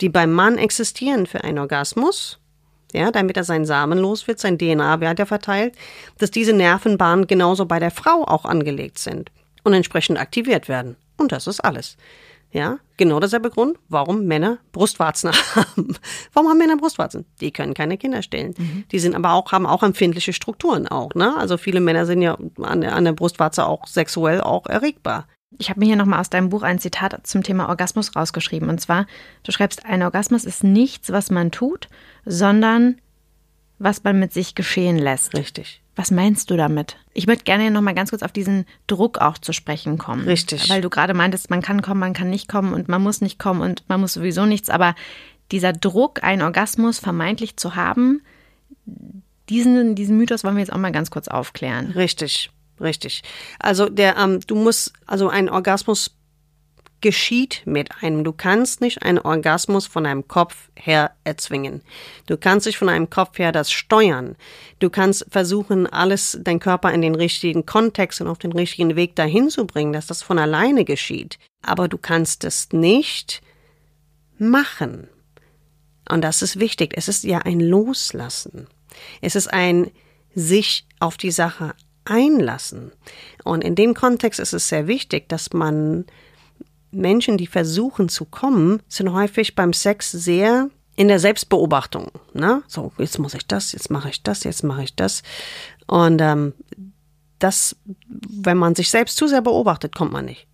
die 0.00 0.08
beim 0.08 0.32
Mann 0.32 0.58
existieren 0.58 1.26
für 1.26 1.44
einen 1.44 1.58
Orgasmus, 1.58 2.38
ja, 2.96 3.10
damit 3.10 3.36
er 3.36 3.44
seinen 3.44 3.66
Samen 3.66 3.98
los 3.98 4.26
wird, 4.26 4.38
sein 4.38 4.58
DNA 4.58 5.00
weiter 5.00 5.26
verteilt, 5.26 5.74
dass 6.18 6.30
diese 6.30 6.52
Nervenbahnen 6.52 7.26
genauso 7.26 7.66
bei 7.66 7.78
der 7.78 7.90
Frau 7.90 8.24
auch 8.24 8.44
angelegt 8.44 8.98
sind 8.98 9.30
und 9.62 9.74
entsprechend 9.74 10.18
aktiviert 10.18 10.68
werden. 10.68 10.96
Und 11.16 11.32
das 11.32 11.46
ist 11.46 11.60
alles. 11.60 11.96
Ja, 12.52 12.78
genau 12.96 13.20
derselbe 13.20 13.50
Grund, 13.50 13.76
warum 13.88 14.24
Männer 14.24 14.58
Brustwarzen 14.72 15.30
haben. 15.54 15.96
Warum 16.32 16.48
haben 16.48 16.58
Männer 16.58 16.76
Brustwarzen? 16.76 17.26
Die 17.40 17.50
können 17.50 17.74
keine 17.74 17.98
Kinder 17.98 18.22
stillen. 18.22 18.54
Die 18.92 18.98
sind 18.98 19.14
aber 19.14 19.32
auch, 19.34 19.52
haben 19.52 19.66
auch 19.66 19.82
empfindliche 19.82 20.32
Strukturen 20.32 20.88
auch, 20.88 21.14
ne? 21.14 21.36
Also 21.36 21.58
viele 21.58 21.80
Männer 21.80 22.06
sind 22.06 22.22
ja 22.22 22.38
an 22.62 22.80
der, 22.80 22.94
an 22.94 23.04
der 23.04 23.12
Brustwarze 23.12 23.66
auch 23.66 23.86
sexuell 23.86 24.40
auch 24.40 24.66
erregbar. 24.66 25.26
Ich 25.58 25.70
habe 25.70 25.80
mir 25.80 25.86
hier 25.86 25.96
nochmal 25.96 26.20
aus 26.20 26.30
deinem 26.30 26.48
Buch 26.48 26.62
ein 26.62 26.78
Zitat 26.78 27.26
zum 27.26 27.42
Thema 27.42 27.68
Orgasmus 27.68 28.14
rausgeschrieben. 28.14 28.68
Und 28.68 28.80
zwar, 28.80 29.06
du 29.42 29.52
schreibst, 29.52 29.86
ein 29.86 30.02
Orgasmus 30.02 30.44
ist 30.44 30.64
nichts, 30.64 31.10
was 31.10 31.30
man 31.30 31.50
tut, 31.50 31.88
sondern 32.24 33.00
was 33.78 34.04
man 34.04 34.18
mit 34.18 34.32
sich 34.32 34.54
geschehen 34.54 34.98
lässt. 34.98 35.34
Richtig. 35.34 35.82
Was 35.94 36.10
meinst 36.10 36.50
du 36.50 36.56
damit? 36.56 36.96
Ich 37.14 37.26
würde 37.26 37.42
gerne 37.44 37.70
noch 37.70 37.80
mal 37.80 37.94
ganz 37.94 38.10
kurz 38.10 38.22
auf 38.22 38.32
diesen 38.32 38.66
Druck 38.86 39.18
auch 39.18 39.38
zu 39.38 39.52
sprechen 39.52 39.96
kommen. 39.96 40.24
Richtig. 40.24 40.68
Weil 40.68 40.82
du 40.82 40.90
gerade 40.90 41.14
meintest, 41.14 41.48
man 41.48 41.62
kann 41.62 41.80
kommen, 41.80 42.00
man 42.00 42.12
kann 42.12 42.28
nicht 42.28 42.48
kommen 42.48 42.74
und 42.74 42.88
man 42.88 43.02
muss 43.02 43.22
nicht 43.22 43.38
kommen 43.38 43.62
und 43.62 43.88
man 43.88 44.00
muss 44.00 44.12
sowieso 44.12 44.44
nichts. 44.44 44.68
Aber 44.68 44.94
dieser 45.52 45.72
Druck, 45.72 46.22
einen 46.22 46.42
Orgasmus 46.42 46.98
vermeintlich 46.98 47.56
zu 47.56 47.76
haben, 47.76 48.20
diesen, 49.48 49.94
diesen 49.94 50.18
Mythos 50.18 50.44
wollen 50.44 50.56
wir 50.56 50.62
jetzt 50.62 50.72
auch 50.72 50.78
mal 50.78 50.92
ganz 50.92 51.10
kurz 51.10 51.28
aufklären. 51.28 51.92
Richtig, 51.92 52.50
richtig. 52.80 53.22
Also 53.58 53.88
der, 53.88 54.16
ähm, 54.16 54.40
du 54.46 54.54
musst, 54.54 54.92
also 55.06 55.28
ein 55.28 55.48
Orgasmus 55.48 56.16
geschieht 57.00 57.62
mit 57.66 57.90
einem. 58.02 58.24
Du 58.24 58.32
kannst 58.32 58.80
nicht 58.80 59.02
einen 59.02 59.18
Orgasmus 59.18 59.86
von 59.86 60.06
einem 60.06 60.26
Kopf 60.28 60.70
her 60.74 61.12
erzwingen. 61.24 61.82
Du 62.26 62.36
kannst 62.36 62.66
nicht 62.66 62.78
von 62.78 62.88
einem 62.88 63.10
Kopf 63.10 63.38
her 63.38 63.52
das 63.52 63.70
steuern. 63.70 64.36
Du 64.78 64.90
kannst 64.90 65.26
versuchen, 65.30 65.86
alles, 65.86 66.38
dein 66.42 66.58
Körper 66.58 66.92
in 66.92 67.02
den 67.02 67.14
richtigen 67.14 67.66
Kontext 67.66 68.20
und 68.20 68.28
auf 68.28 68.38
den 68.38 68.52
richtigen 68.52 68.96
Weg 68.96 69.14
dahin 69.14 69.50
zu 69.50 69.66
bringen, 69.66 69.92
dass 69.92 70.06
das 70.06 70.22
von 70.22 70.38
alleine 70.38 70.84
geschieht. 70.84 71.38
Aber 71.62 71.88
du 71.88 71.98
kannst 71.98 72.44
es 72.44 72.72
nicht 72.72 73.42
machen. 74.38 75.08
Und 76.08 76.22
das 76.22 76.42
ist 76.42 76.58
wichtig. 76.58 76.94
Es 76.96 77.08
ist 77.08 77.24
ja 77.24 77.38
ein 77.38 77.60
Loslassen. 77.60 78.68
Es 79.20 79.36
ist 79.36 79.52
ein 79.52 79.90
sich 80.34 80.86
auf 81.00 81.16
die 81.16 81.30
Sache 81.30 81.74
einlassen. 82.06 82.92
Und 83.44 83.62
in 83.62 83.74
dem 83.74 83.94
Kontext 83.94 84.40
ist 84.40 84.52
es 84.52 84.68
sehr 84.68 84.86
wichtig, 84.86 85.28
dass 85.28 85.52
man 85.52 86.06
Menschen, 86.90 87.36
die 87.36 87.46
versuchen 87.46 88.08
zu 88.08 88.24
kommen, 88.24 88.82
sind 88.88 89.12
häufig 89.12 89.54
beim 89.54 89.72
Sex 89.72 90.10
sehr 90.10 90.70
in 90.96 91.08
der 91.08 91.18
Selbstbeobachtung. 91.18 92.10
Ne? 92.32 92.62
So, 92.66 92.92
jetzt 92.98 93.18
muss 93.18 93.34
ich 93.34 93.46
das, 93.46 93.72
jetzt 93.72 93.90
mache 93.90 94.08
ich 94.08 94.22
das, 94.22 94.44
jetzt 94.44 94.64
mache 94.64 94.82
ich 94.82 94.96
das. 94.96 95.22
Und 95.86 96.20
ähm, 96.22 96.54
das, 97.38 97.76
wenn 98.08 98.56
man 98.56 98.74
sich 98.74 98.90
selbst 98.90 99.16
zu 99.16 99.28
sehr 99.28 99.42
beobachtet, 99.42 99.94
kommt 99.94 100.12
man 100.12 100.24
nicht. 100.24 100.46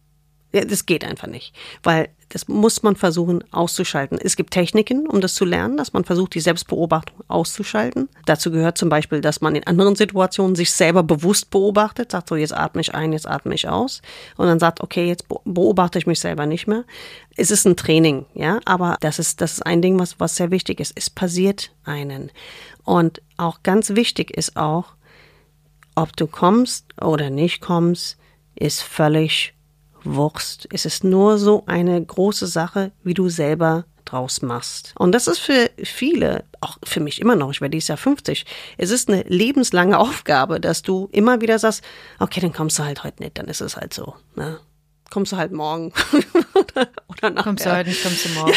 Das 0.53 0.86
geht 0.86 1.05
einfach 1.05 1.28
nicht, 1.28 1.55
weil 1.82 2.11
das 2.28 2.48
muss 2.48 2.82
man 2.82 2.96
versuchen 2.96 3.44
auszuschalten. 3.53 4.18
Es 4.18 4.36
gibt 4.36 4.53
Techniken, 4.53 5.07
um 5.07 5.20
das 5.20 5.34
zu 5.34 5.44
lernen, 5.44 5.76
dass 5.76 5.92
man 5.92 6.05
versucht, 6.05 6.34
die 6.34 6.40
Selbstbeobachtung 6.40 7.18
auszuschalten. 7.28 8.09
Dazu 8.24 8.50
gehört 8.50 8.78
zum 8.78 8.88
Beispiel, 8.88 9.20
dass 9.20 9.42
man 9.42 9.55
in 9.55 9.66
anderen 9.66 9.96
Situationen 9.96 10.57
sich 10.57 10.72
selber 10.72 11.03
bewusst 11.03 11.50
beobachtet, 11.50 12.12
sagt 12.12 12.30
so, 12.30 12.36
jetzt 12.36 12.55
atme 12.55 12.80
ich 12.80 12.94
ein, 12.94 13.12
jetzt 13.12 13.26
atme 13.26 13.55
ich 13.55 13.68
aus 13.68 14.00
und 14.36 14.46
dann 14.46 14.59
sagt, 14.59 14.80
okay, 14.80 15.07
jetzt 15.07 15.26
beobachte 15.44 15.98
ich 15.98 16.07
mich 16.07 16.20
selber 16.20 16.46
nicht 16.46 16.66
mehr. 16.66 16.84
Es 17.36 17.50
ist 17.50 17.66
ein 17.66 17.76
Training, 17.76 18.24
ja, 18.34 18.61
aber 18.64 18.96
das 19.00 19.18
ist, 19.18 19.42
das 19.42 19.53
ist 19.55 19.66
ein 19.66 19.82
Ding, 19.82 19.98
was, 19.98 20.18
was 20.18 20.36
sehr 20.36 20.50
wichtig 20.50 20.80
ist. 20.80 20.92
Es 20.94 21.11
passiert 21.11 21.70
einen. 21.84 22.30
Und 22.84 23.20
auch 23.36 23.62
ganz 23.62 23.90
wichtig 23.90 24.30
ist 24.30 24.57
auch, 24.57 24.94
ob 25.94 26.16
du 26.16 26.26
kommst 26.26 26.86
oder 26.98 27.28
nicht 27.28 27.61
kommst, 27.61 28.16
ist 28.55 28.82
völlig 28.82 29.55
Wurst. 30.05 30.68
Es 30.72 30.84
ist 30.84 31.05
nur 31.05 31.38
so 31.38 31.64
eine 31.66 32.03
große 32.05 32.46
Sache, 32.46 32.92
wie 33.03 33.14
du 33.14 33.28
selber 33.28 33.84
draus 34.05 34.42
machst. 34.42 34.92
Und 34.98 35.12
das 35.12 35.26
ist 35.26 35.38
für 35.38 35.70
viele, 35.82 36.44
auch 36.61 36.76
für 36.84 37.00
mich 37.00 37.20
immer 37.20 37.36
noch, 37.36 37.50
ich 37.50 37.61
werde 37.61 37.70
dieses 37.70 37.88
Jahr 37.88 37.98
50, 37.98 38.44
es 38.78 38.90
ist 38.90 39.09
eine 39.09 39.22
lebenslange 39.22 39.98
Aufgabe, 39.98 40.61
dass 40.61 40.82
du 40.82 41.09
immer 41.12 41.40
wieder 41.40 41.59
sagst, 41.59 41.82
okay, 42.18 42.40
dann 42.40 42.53
kommst 42.53 42.78
du 42.78 42.84
halt 42.84 43.05
heute 43.05 43.22
nicht, 43.22 43.38
dann 43.38 43.46
ist 43.46 43.61
es 43.61 43.76
halt 43.76 43.94
so. 43.94 44.14
Ne? 44.34 44.59
Kommst 45.11 45.32
du 45.32 45.36
halt 45.36 45.53
morgen 45.53 45.92
oder, 46.55 46.88
oder 47.09 47.30
nachher. 47.30 47.42
Kommst 47.44 47.64
du 47.66 47.74
heute 47.76 47.88
nicht, 47.90 48.03
kommst 48.03 48.24
du 48.24 48.28
morgen. 48.34 48.53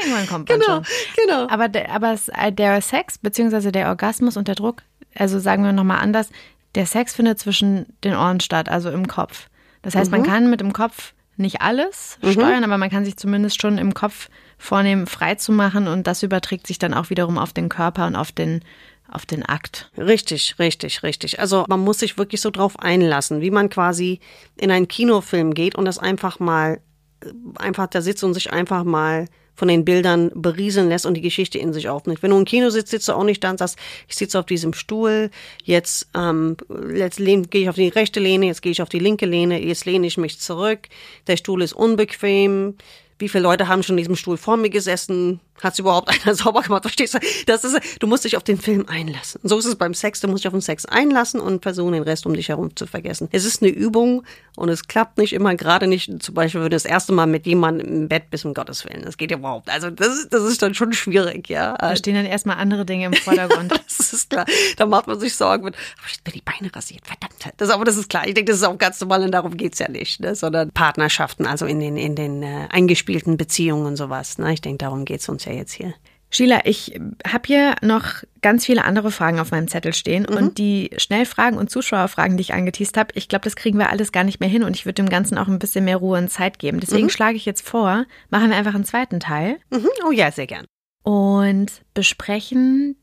Irgendwann 0.00 0.26
kommt 0.26 0.48
man 0.48 0.60
Genau, 0.60 0.74
schon. 0.76 0.84
genau. 1.16 1.46
Aber, 1.48 1.68
der, 1.68 1.90
aber 1.90 2.16
äh, 2.36 2.52
der 2.52 2.80
Sex 2.82 3.18
beziehungsweise 3.18 3.72
der 3.72 3.88
Orgasmus 3.88 4.36
und 4.36 4.48
der 4.48 4.54
Druck, 4.54 4.82
also 5.14 5.38
sagen 5.38 5.64
wir 5.64 5.72
nochmal 5.72 5.98
anders, 6.00 6.28
der 6.74 6.86
Sex 6.86 7.14
findet 7.14 7.38
zwischen 7.38 7.86
den 8.02 8.14
Ohren 8.14 8.40
statt, 8.40 8.68
also 8.68 8.90
im 8.90 9.06
Kopf. 9.06 9.48
Das 9.84 9.94
heißt, 9.94 10.10
man 10.10 10.22
Mhm. 10.22 10.26
kann 10.26 10.50
mit 10.50 10.60
dem 10.60 10.72
Kopf 10.72 11.12
nicht 11.36 11.60
alles 11.62 12.18
steuern, 12.30 12.64
aber 12.64 12.78
man 12.78 12.90
kann 12.90 13.04
sich 13.04 13.16
zumindest 13.16 13.60
schon 13.60 13.76
im 13.78 13.92
Kopf 13.94 14.28
vornehmen, 14.56 15.06
frei 15.06 15.34
zu 15.34 15.52
machen 15.52 15.88
und 15.88 16.06
das 16.06 16.22
überträgt 16.22 16.66
sich 16.66 16.78
dann 16.78 16.94
auch 16.94 17.10
wiederum 17.10 17.38
auf 17.38 17.52
den 17.52 17.68
Körper 17.68 18.06
und 18.06 18.14
auf 18.16 18.30
den, 18.32 18.62
auf 19.10 19.26
den 19.26 19.44
Akt. 19.44 19.90
Richtig, 19.98 20.56
richtig, 20.58 21.02
richtig. 21.02 21.40
Also 21.40 21.64
man 21.68 21.80
muss 21.80 21.98
sich 21.98 22.16
wirklich 22.18 22.40
so 22.40 22.50
drauf 22.50 22.78
einlassen, 22.78 23.40
wie 23.40 23.50
man 23.50 23.68
quasi 23.68 24.20
in 24.56 24.70
einen 24.70 24.88
Kinofilm 24.88 25.54
geht 25.54 25.74
und 25.74 25.84
das 25.86 25.98
einfach 25.98 26.38
mal, 26.38 26.80
äh, 27.22 27.26
einfach 27.58 27.88
da 27.88 28.00
sitzt 28.00 28.22
und 28.24 28.32
sich 28.34 28.52
einfach 28.52 28.84
mal 28.84 29.26
von 29.54 29.68
den 29.68 29.84
Bildern 29.84 30.30
berieseln 30.34 30.88
lässt 30.88 31.06
und 31.06 31.14
die 31.14 31.20
Geschichte 31.20 31.58
in 31.58 31.72
sich 31.72 31.88
aufnimmt. 31.88 32.22
Wenn 32.22 32.30
du 32.30 32.38
im 32.38 32.44
Kino 32.44 32.70
sitzt, 32.70 32.90
sitzt 32.90 33.08
du 33.08 33.12
auch 33.12 33.24
nicht 33.24 33.42
da 33.42 33.50
und 33.50 33.58
sagst, 33.58 33.78
ich 34.08 34.16
sitze 34.16 34.38
auf 34.38 34.46
diesem 34.46 34.72
Stuhl, 34.72 35.30
jetzt, 35.62 36.08
ähm, 36.14 36.56
jetzt 36.94 37.18
gehe 37.18 37.62
ich 37.62 37.68
auf 37.68 37.76
die 37.76 37.88
rechte 37.88 38.20
Lehne, 38.20 38.46
jetzt 38.46 38.62
gehe 38.62 38.72
ich 38.72 38.82
auf 38.82 38.88
die 38.88 38.98
linke 38.98 39.26
Lehne, 39.26 39.62
jetzt 39.62 39.84
lehne 39.84 40.06
ich 40.06 40.16
mich 40.16 40.40
zurück, 40.40 40.88
der 41.26 41.36
Stuhl 41.36 41.62
ist 41.62 41.72
unbequem. 41.72 42.76
Wie 43.18 43.28
viele 43.28 43.44
Leute 43.44 43.68
haben 43.68 43.82
schon 43.84 43.96
in 43.96 44.02
diesem 44.02 44.16
Stuhl 44.16 44.36
vor 44.36 44.56
mir 44.56 44.70
gesessen? 44.70 45.40
Hat 45.62 45.78
überhaupt 45.78 46.08
einer 46.24 46.34
sauber 46.34 46.62
gemacht? 46.62 46.82
Verstehst 46.82 47.14
du? 47.14 47.18
Das 47.46 47.64
ist, 47.64 47.78
du 48.00 48.06
musst 48.06 48.24
dich 48.24 48.36
auf 48.36 48.42
den 48.42 48.58
Film 48.58 48.86
einlassen. 48.88 49.40
So 49.44 49.58
ist 49.58 49.64
es 49.66 49.76
beim 49.76 49.94
Sex. 49.94 50.20
Du 50.20 50.28
musst 50.28 50.44
dich 50.44 50.48
auf 50.48 50.54
den 50.54 50.60
Sex 50.60 50.84
einlassen 50.84 51.40
und 51.40 51.62
versuchen, 51.62 51.92
den 51.92 52.02
Rest 52.02 52.26
um 52.26 52.34
dich 52.34 52.48
herum 52.48 52.74
zu 52.76 52.86
vergessen. 52.86 53.28
Es 53.32 53.44
ist 53.44 53.62
eine 53.62 53.70
Übung 53.70 54.24
und 54.56 54.68
es 54.68 54.86
klappt 54.86 55.18
nicht 55.18 55.32
immer, 55.32 55.54
gerade 55.54 55.86
nicht, 55.86 56.22
zum 56.22 56.34
Beispiel, 56.34 56.60
wenn 56.60 56.70
du 56.70 56.76
das 56.76 56.84
erste 56.84 57.12
Mal 57.12 57.26
mit 57.26 57.46
jemandem 57.46 57.88
im 57.88 58.08
Bett 58.08 58.30
bist, 58.30 58.44
um 58.44 58.54
Gottes 58.54 58.84
Willen. 58.84 59.02
Das 59.02 59.16
geht 59.16 59.30
ja 59.30 59.38
überhaupt. 59.38 59.68
Also, 59.68 59.90
das 59.90 60.08
ist, 60.08 60.32
das 60.32 60.42
ist 60.44 60.62
dann 60.62 60.74
schon 60.74 60.92
schwierig, 60.92 61.48
ja. 61.48 61.76
Da 61.76 61.96
stehen 61.96 62.14
dann 62.14 62.26
erstmal 62.26 62.56
andere 62.56 62.84
Dinge 62.84 63.06
im 63.06 63.14
Vordergrund. 63.14 63.72
das 63.98 64.12
ist 64.12 64.30
klar. 64.30 64.46
Da 64.76 64.86
macht 64.86 65.06
man 65.06 65.18
sich 65.18 65.34
Sorgen 65.34 65.64
mit, 65.64 65.74
oh, 65.74 66.06
ich 66.10 66.20
mir 66.24 66.32
die 66.32 66.42
Beine 66.42 66.74
rasiert. 66.74 67.06
Verdammt. 67.06 67.34
Das, 67.56 67.70
aber 67.70 67.84
das 67.84 67.96
ist 67.96 68.08
klar. 68.08 68.26
Ich 68.26 68.34
denke, 68.34 68.52
das 68.52 68.60
ist 68.60 68.66
auch 68.66 68.78
ganz 68.78 69.00
normal 69.00 69.22
und 69.22 69.32
darum 69.32 69.56
geht's 69.56 69.78
ja 69.78 69.88
nicht, 69.88 70.20
ne? 70.20 70.34
sondern 70.34 70.70
Partnerschaften, 70.70 71.46
also 71.46 71.66
in 71.66 71.80
den, 71.80 71.96
in 71.96 72.14
den 72.14 72.42
äh, 72.42 72.68
eingespielten 72.70 73.36
Beziehungen 73.36 73.86
und 73.86 73.96
sowas. 73.96 74.38
Ne? 74.38 74.52
Ich 74.52 74.60
denke, 74.60 74.78
darum 74.78 75.04
geht's 75.04 75.28
uns 75.28 75.43
ja 75.44 75.52
jetzt 75.52 75.72
hier. 75.72 75.94
Sheila, 76.30 76.62
ich 76.64 77.00
habe 77.30 77.46
hier 77.46 77.76
noch 77.80 78.24
ganz 78.42 78.66
viele 78.66 78.84
andere 78.84 79.12
Fragen 79.12 79.38
auf 79.38 79.52
meinem 79.52 79.68
Zettel 79.68 79.94
stehen 79.94 80.26
mhm. 80.28 80.36
und 80.36 80.58
die 80.58 80.90
Schnellfragen 80.96 81.56
und 81.56 81.70
Zuschauerfragen, 81.70 82.36
die 82.36 82.40
ich 82.40 82.54
angeteased 82.54 82.96
habe, 82.96 83.14
ich 83.14 83.28
glaube, 83.28 83.44
das 83.44 83.54
kriegen 83.54 83.78
wir 83.78 83.90
alles 83.90 84.10
gar 84.10 84.24
nicht 84.24 84.40
mehr 84.40 84.48
hin 84.48 84.64
und 84.64 84.74
ich 84.74 84.84
würde 84.84 84.94
dem 84.94 85.08
Ganzen 85.08 85.38
auch 85.38 85.46
ein 85.46 85.60
bisschen 85.60 85.84
mehr 85.84 85.98
Ruhe 85.98 86.18
und 86.18 86.28
Zeit 86.30 86.58
geben. 86.58 86.80
Deswegen 86.80 87.04
mhm. 87.04 87.10
schlage 87.10 87.36
ich 87.36 87.46
jetzt 87.46 87.66
vor, 87.66 88.04
machen 88.30 88.50
wir 88.50 88.56
einfach 88.56 88.74
einen 88.74 88.84
zweiten 88.84 89.20
Teil. 89.20 89.58
Mhm. 89.70 89.88
Oh 90.08 90.10
ja, 90.10 90.32
sehr 90.32 90.48
gern. 90.48 90.66
Und 91.04 91.70
besprechen 91.94 92.96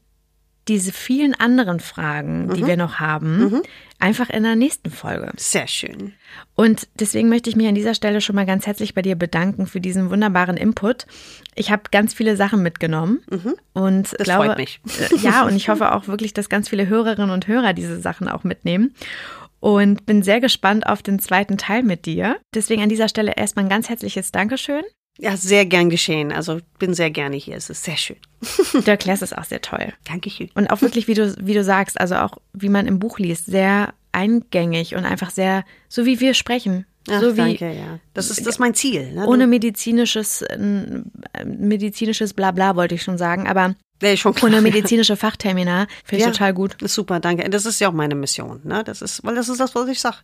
diese 0.68 0.92
vielen 0.92 1.34
anderen 1.34 1.80
Fragen, 1.80 2.50
die 2.54 2.64
mhm. 2.64 2.68
wir 2.68 2.78
noch 2.78 3.00
haben, 3.00 3.40
mhm. 3.40 3.62
einfach 4.00 4.30
in 4.30 4.44
der 4.44 4.56
nächsten 4.56 4.92
Folge. 4.92 5.32
Sehr 5.38 5.68
schön. 5.68 6.14
Und 6.56 6.88
deswegen 6.96 7.30
möchte 7.30 7.50
ich 7.50 7.56
mich 7.56 7.68
an 7.68 7.76
dieser 7.76 7.96
Stelle 7.96 8.22
schon 8.22 8.36
mal 8.36 8.46
ganz 8.46 8.68
herzlich 8.68 8.94
bei 8.94 9.02
dir 9.02 9.16
bedanken 9.16 9.66
für 9.66 9.82
diesen 9.82 10.10
wunderbaren 10.12 10.58
Input. 10.58 11.08
Ich 11.56 11.72
habe 11.72 11.84
ganz 11.92 12.14
viele 12.14 12.38
Sachen 12.38 12.62
mitgenommen 12.62 13.22
mhm. 13.30 13.56
und 13.74 14.14
das 14.18 14.26
glaube, 14.26 14.46
freut 14.46 14.58
mich. 14.58 14.82
Äh, 15.00 15.18
ja, 15.18 15.44
und 15.46 15.56
ich 15.56 15.70
hoffe 15.70 15.94
auch 15.94 16.08
wirklich, 16.08 16.34
dass 16.34 16.50
ganz 16.50 16.70
viele 16.70 16.88
Hörerinnen 16.88 17.32
und 17.32 17.48
Hörer 17.48 17.74
diese 17.74 18.00
Sachen 18.00 18.28
auch 18.28 18.44
mitnehmen. 18.44 18.94
Und 19.60 20.08
bin 20.08 20.24
sehr 20.24 20.42
gespannt 20.42 20.88
auf 20.88 21.04
den 21.04 21.20
zweiten 21.20 21.60
Teil 21.60 21.84
mit 21.84 22.08
dir. 22.08 22.38
Deswegen 22.56 22.82
an 22.82 22.90
dieser 22.90 23.08
Stelle 23.08 23.34
erstmal 23.38 23.66
ein 23.66 23.70
ganz 23.70 23.90
herzliches 23.90 24.32
Dankeschön. 24.32 24.82
Ja, 25.18 25.38
sehr 25.38 25.66
gern 25.66 25.90
geschehen. 25.90 26.32
Also 26.32 26.60
bin 26.80 26.94
sehr 26.94 27.12
gerne 27.12 27.36
hier. 27.36 27.56
Es 27.56 27.70
ist 27.70 27.84
sehr 27.84 27.98
schön. 27.98 28.18
Du 28.74 28.90
erklärst 28.90 29.22
es 29.22 29.34
auch 29.34 29.44
sehr 29.44 29.62
toll. 29.62 29.94
Dankeschön. 30.06 30.50
Und 30.56 30.68
auch 30.68 30.82
wirklich, 30.82 31.08
wie 31.08 31.14
du, 31.14 31.36
wie 31.40 31.54
du 31.54 31.64
sagst, 31.64 32.00
also 32.00 32.16
auch 32.16 32.38
wie 32.54 32.70
man 32.70 32.88
im 32.88 33.00
Buch 33.00 33.20
liest, 33.20 33.46
sehr 33.46 33.94
eingängig 34.12 34.96
und 34.96 35.06
einfach 35.06 35.30
sehr, 35.30 35.64
so 35.90 36.06
wie 36.06 36.20
wir 36.20 36.34
sprechen. 36.34 36.86
Ach, 37.10 37.20
so 37.20 37.34
wie, 37.34 37.38
danke, 37.38 37.74
ja. 37.74 38.00
Das 38.14 38.30
ist, 38.30 38.42
das 38.42 38.48
ist 38.48 38.60
mein 38.60 38.74
Ziel. 38.74 39.14
Ne? 39.14 39.26
Ohne 39.28 39.48
medizinisches, 39.48 40.44
medizinisches 41.44 42.34
Blabla 42.34 42.76
wollte 42.76 42.96
ich 42.96 43.04
schon 43.04 43.18
sagen, 43.18 43.48
aber 43.48 43.76
ja, 44.02 44.16
schon 44.18 44.34
klar. 44.34 44.52
ohne 44.52 44.62
medizinische 44.62 45.16
Fachtermina 45.16 45.88
finde 46.04 46.22
ich 46.22 46.26
ja, 46.26 46.32
total 46.32 46.54
gut. 46.54 46.82
Ist 46.82 46.96
super, 46.96 47.20
danke. 47.20 47.48
Das 47.50 47.66
ist 47.66 47.80
ja 47.80 47.90
auch 47.90 47.94
meine 47.94 48.16
Mission. 48.16 48.62
Ne? 48.64 48.84
Das 48.84 49.02
ist, 49.02 49.24
weil 49.24 49.36
das 49.36 49.50
ist 49.50 49.60
das, 49.60 49.76
was 49.76 49.88
ich 49.88 50.00
sage. 50.00 50.18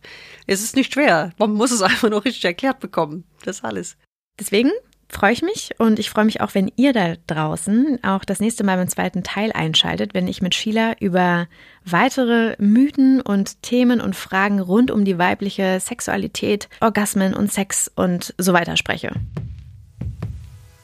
Es 0.46 0.62
ist 0.62 0.76
nicht 0.76 0.92
schwer. 0.92 1.32
Man 1.38 1.52
muss 1.52 1.70
es 1.70 1.82
einfach 1.82 2.10
nur 2.10 2.24
richtig 2.24 2.44
erklärt 2.44 2.80
bekommen. 2.80 3.24
Das 3.44 3.58
ist 3.58 3.64
alles. 3.64 3.96
Deswegen 4.38 4.70
freue 5.08 5.32
ich 5.32 5.42
mich 5.42 5.70
und 5.78 5.98
ich 5.98 6.10
freue 6.10 6.26
mich 6.26 6.40
auch, 6.40 6.54
wenn 6.54 6.70
ihr 6.76 6.92
da 6.92 7.14
draußen 7.26 7.98
auch 8.02 8.24
das 8.24 8.40
nächste 8.40 8.64
Mal 8.64 8.76
beim 8.76 8.88
zweiten 8.88 9.22
Teil 9.22 9.52
einschaltet, 9.52 10.14
wenn 10.14 10.28
ich 10.28 10.42
mit 10.42 10.54
Sheila 10.54 10.94
über 11.00 11.46
weitere 11.84 12.54
Mythen 12.58 13.20
und 13.20 13.62
Themen 13.62 14.00
und 14.00 14.14
Fragen 14.14 14.60
rund 14.60 14.90
um 14.90 15.04
die 15.04 15.18
weibliche 15.18 15.80
Sexualität, 15.80 16.68
Orgasmen 16.80 17.34
und 17.34 17.52
Sex 17.52 17.90
und 17.94 18.34
so 18.38 18.52
weiter 18.52 18.76
spreche. 18.76 19.12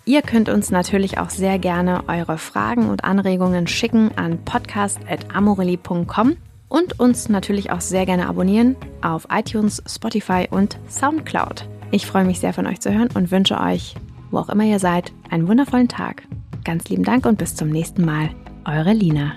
Ihr 0.07 0.23
könnt 0.23 0.49
uns 0.51 0.71
natürlich 0.71 1.19
auch 1.19 1.31
sehr 1.31 1.59
gerne 1.59 2.09
eure 2.09 2.37
Fragen 2.37 2.91
und 2.91 3.05
Anregungen 3.05 3.67
schicken 3.67 4.11
an 4.17 4.45
podcast.amorelli.com 4.45 6.37
und 6.69 7.01
uns 7.01 7.29
natürlich 7.29 7.71
auch 7.71 7.81
sehr 7.81 8.05
gerne 8.05 8.29
abonnieren 8.29 8.77
auf 9.01 9.29
iTunes, 9.31 9.83
Spotify 9.87 10.47
und 10.51 10.79
Soundcloud. 10.91 11.74
Ich 11.95 12.07
freue 12.07 12.25
mich 12.25 12.41
sehr 12.41 12.53
von 12.53 12.67
euch 12.67 12.81
zu 12.81 12.93
hören 12.93 13.09
und 13.15 13.31
wünsche 13.31 13.61
euch, 13.61 13.95
wo 14.33 14.39
auch 14.39 14.49
immer 14.49 14.65
ihr 14.65 14.81
seid, 14.81 15.13
einen 15.31 15.47
wundervollen 15.47 15.87
Tag. 15.87 16.25
Ganz 16.65 16.89
lieben 16.89 17.05
Dank 17.05 17.25
und 17.25 17.39
bis 17.39 17.55
zum 17.55 17.71
nächsten 17.71 18.05
Mal. 18.05 18.31
Eure 18.65 18.93
Lina. 18.93 19.35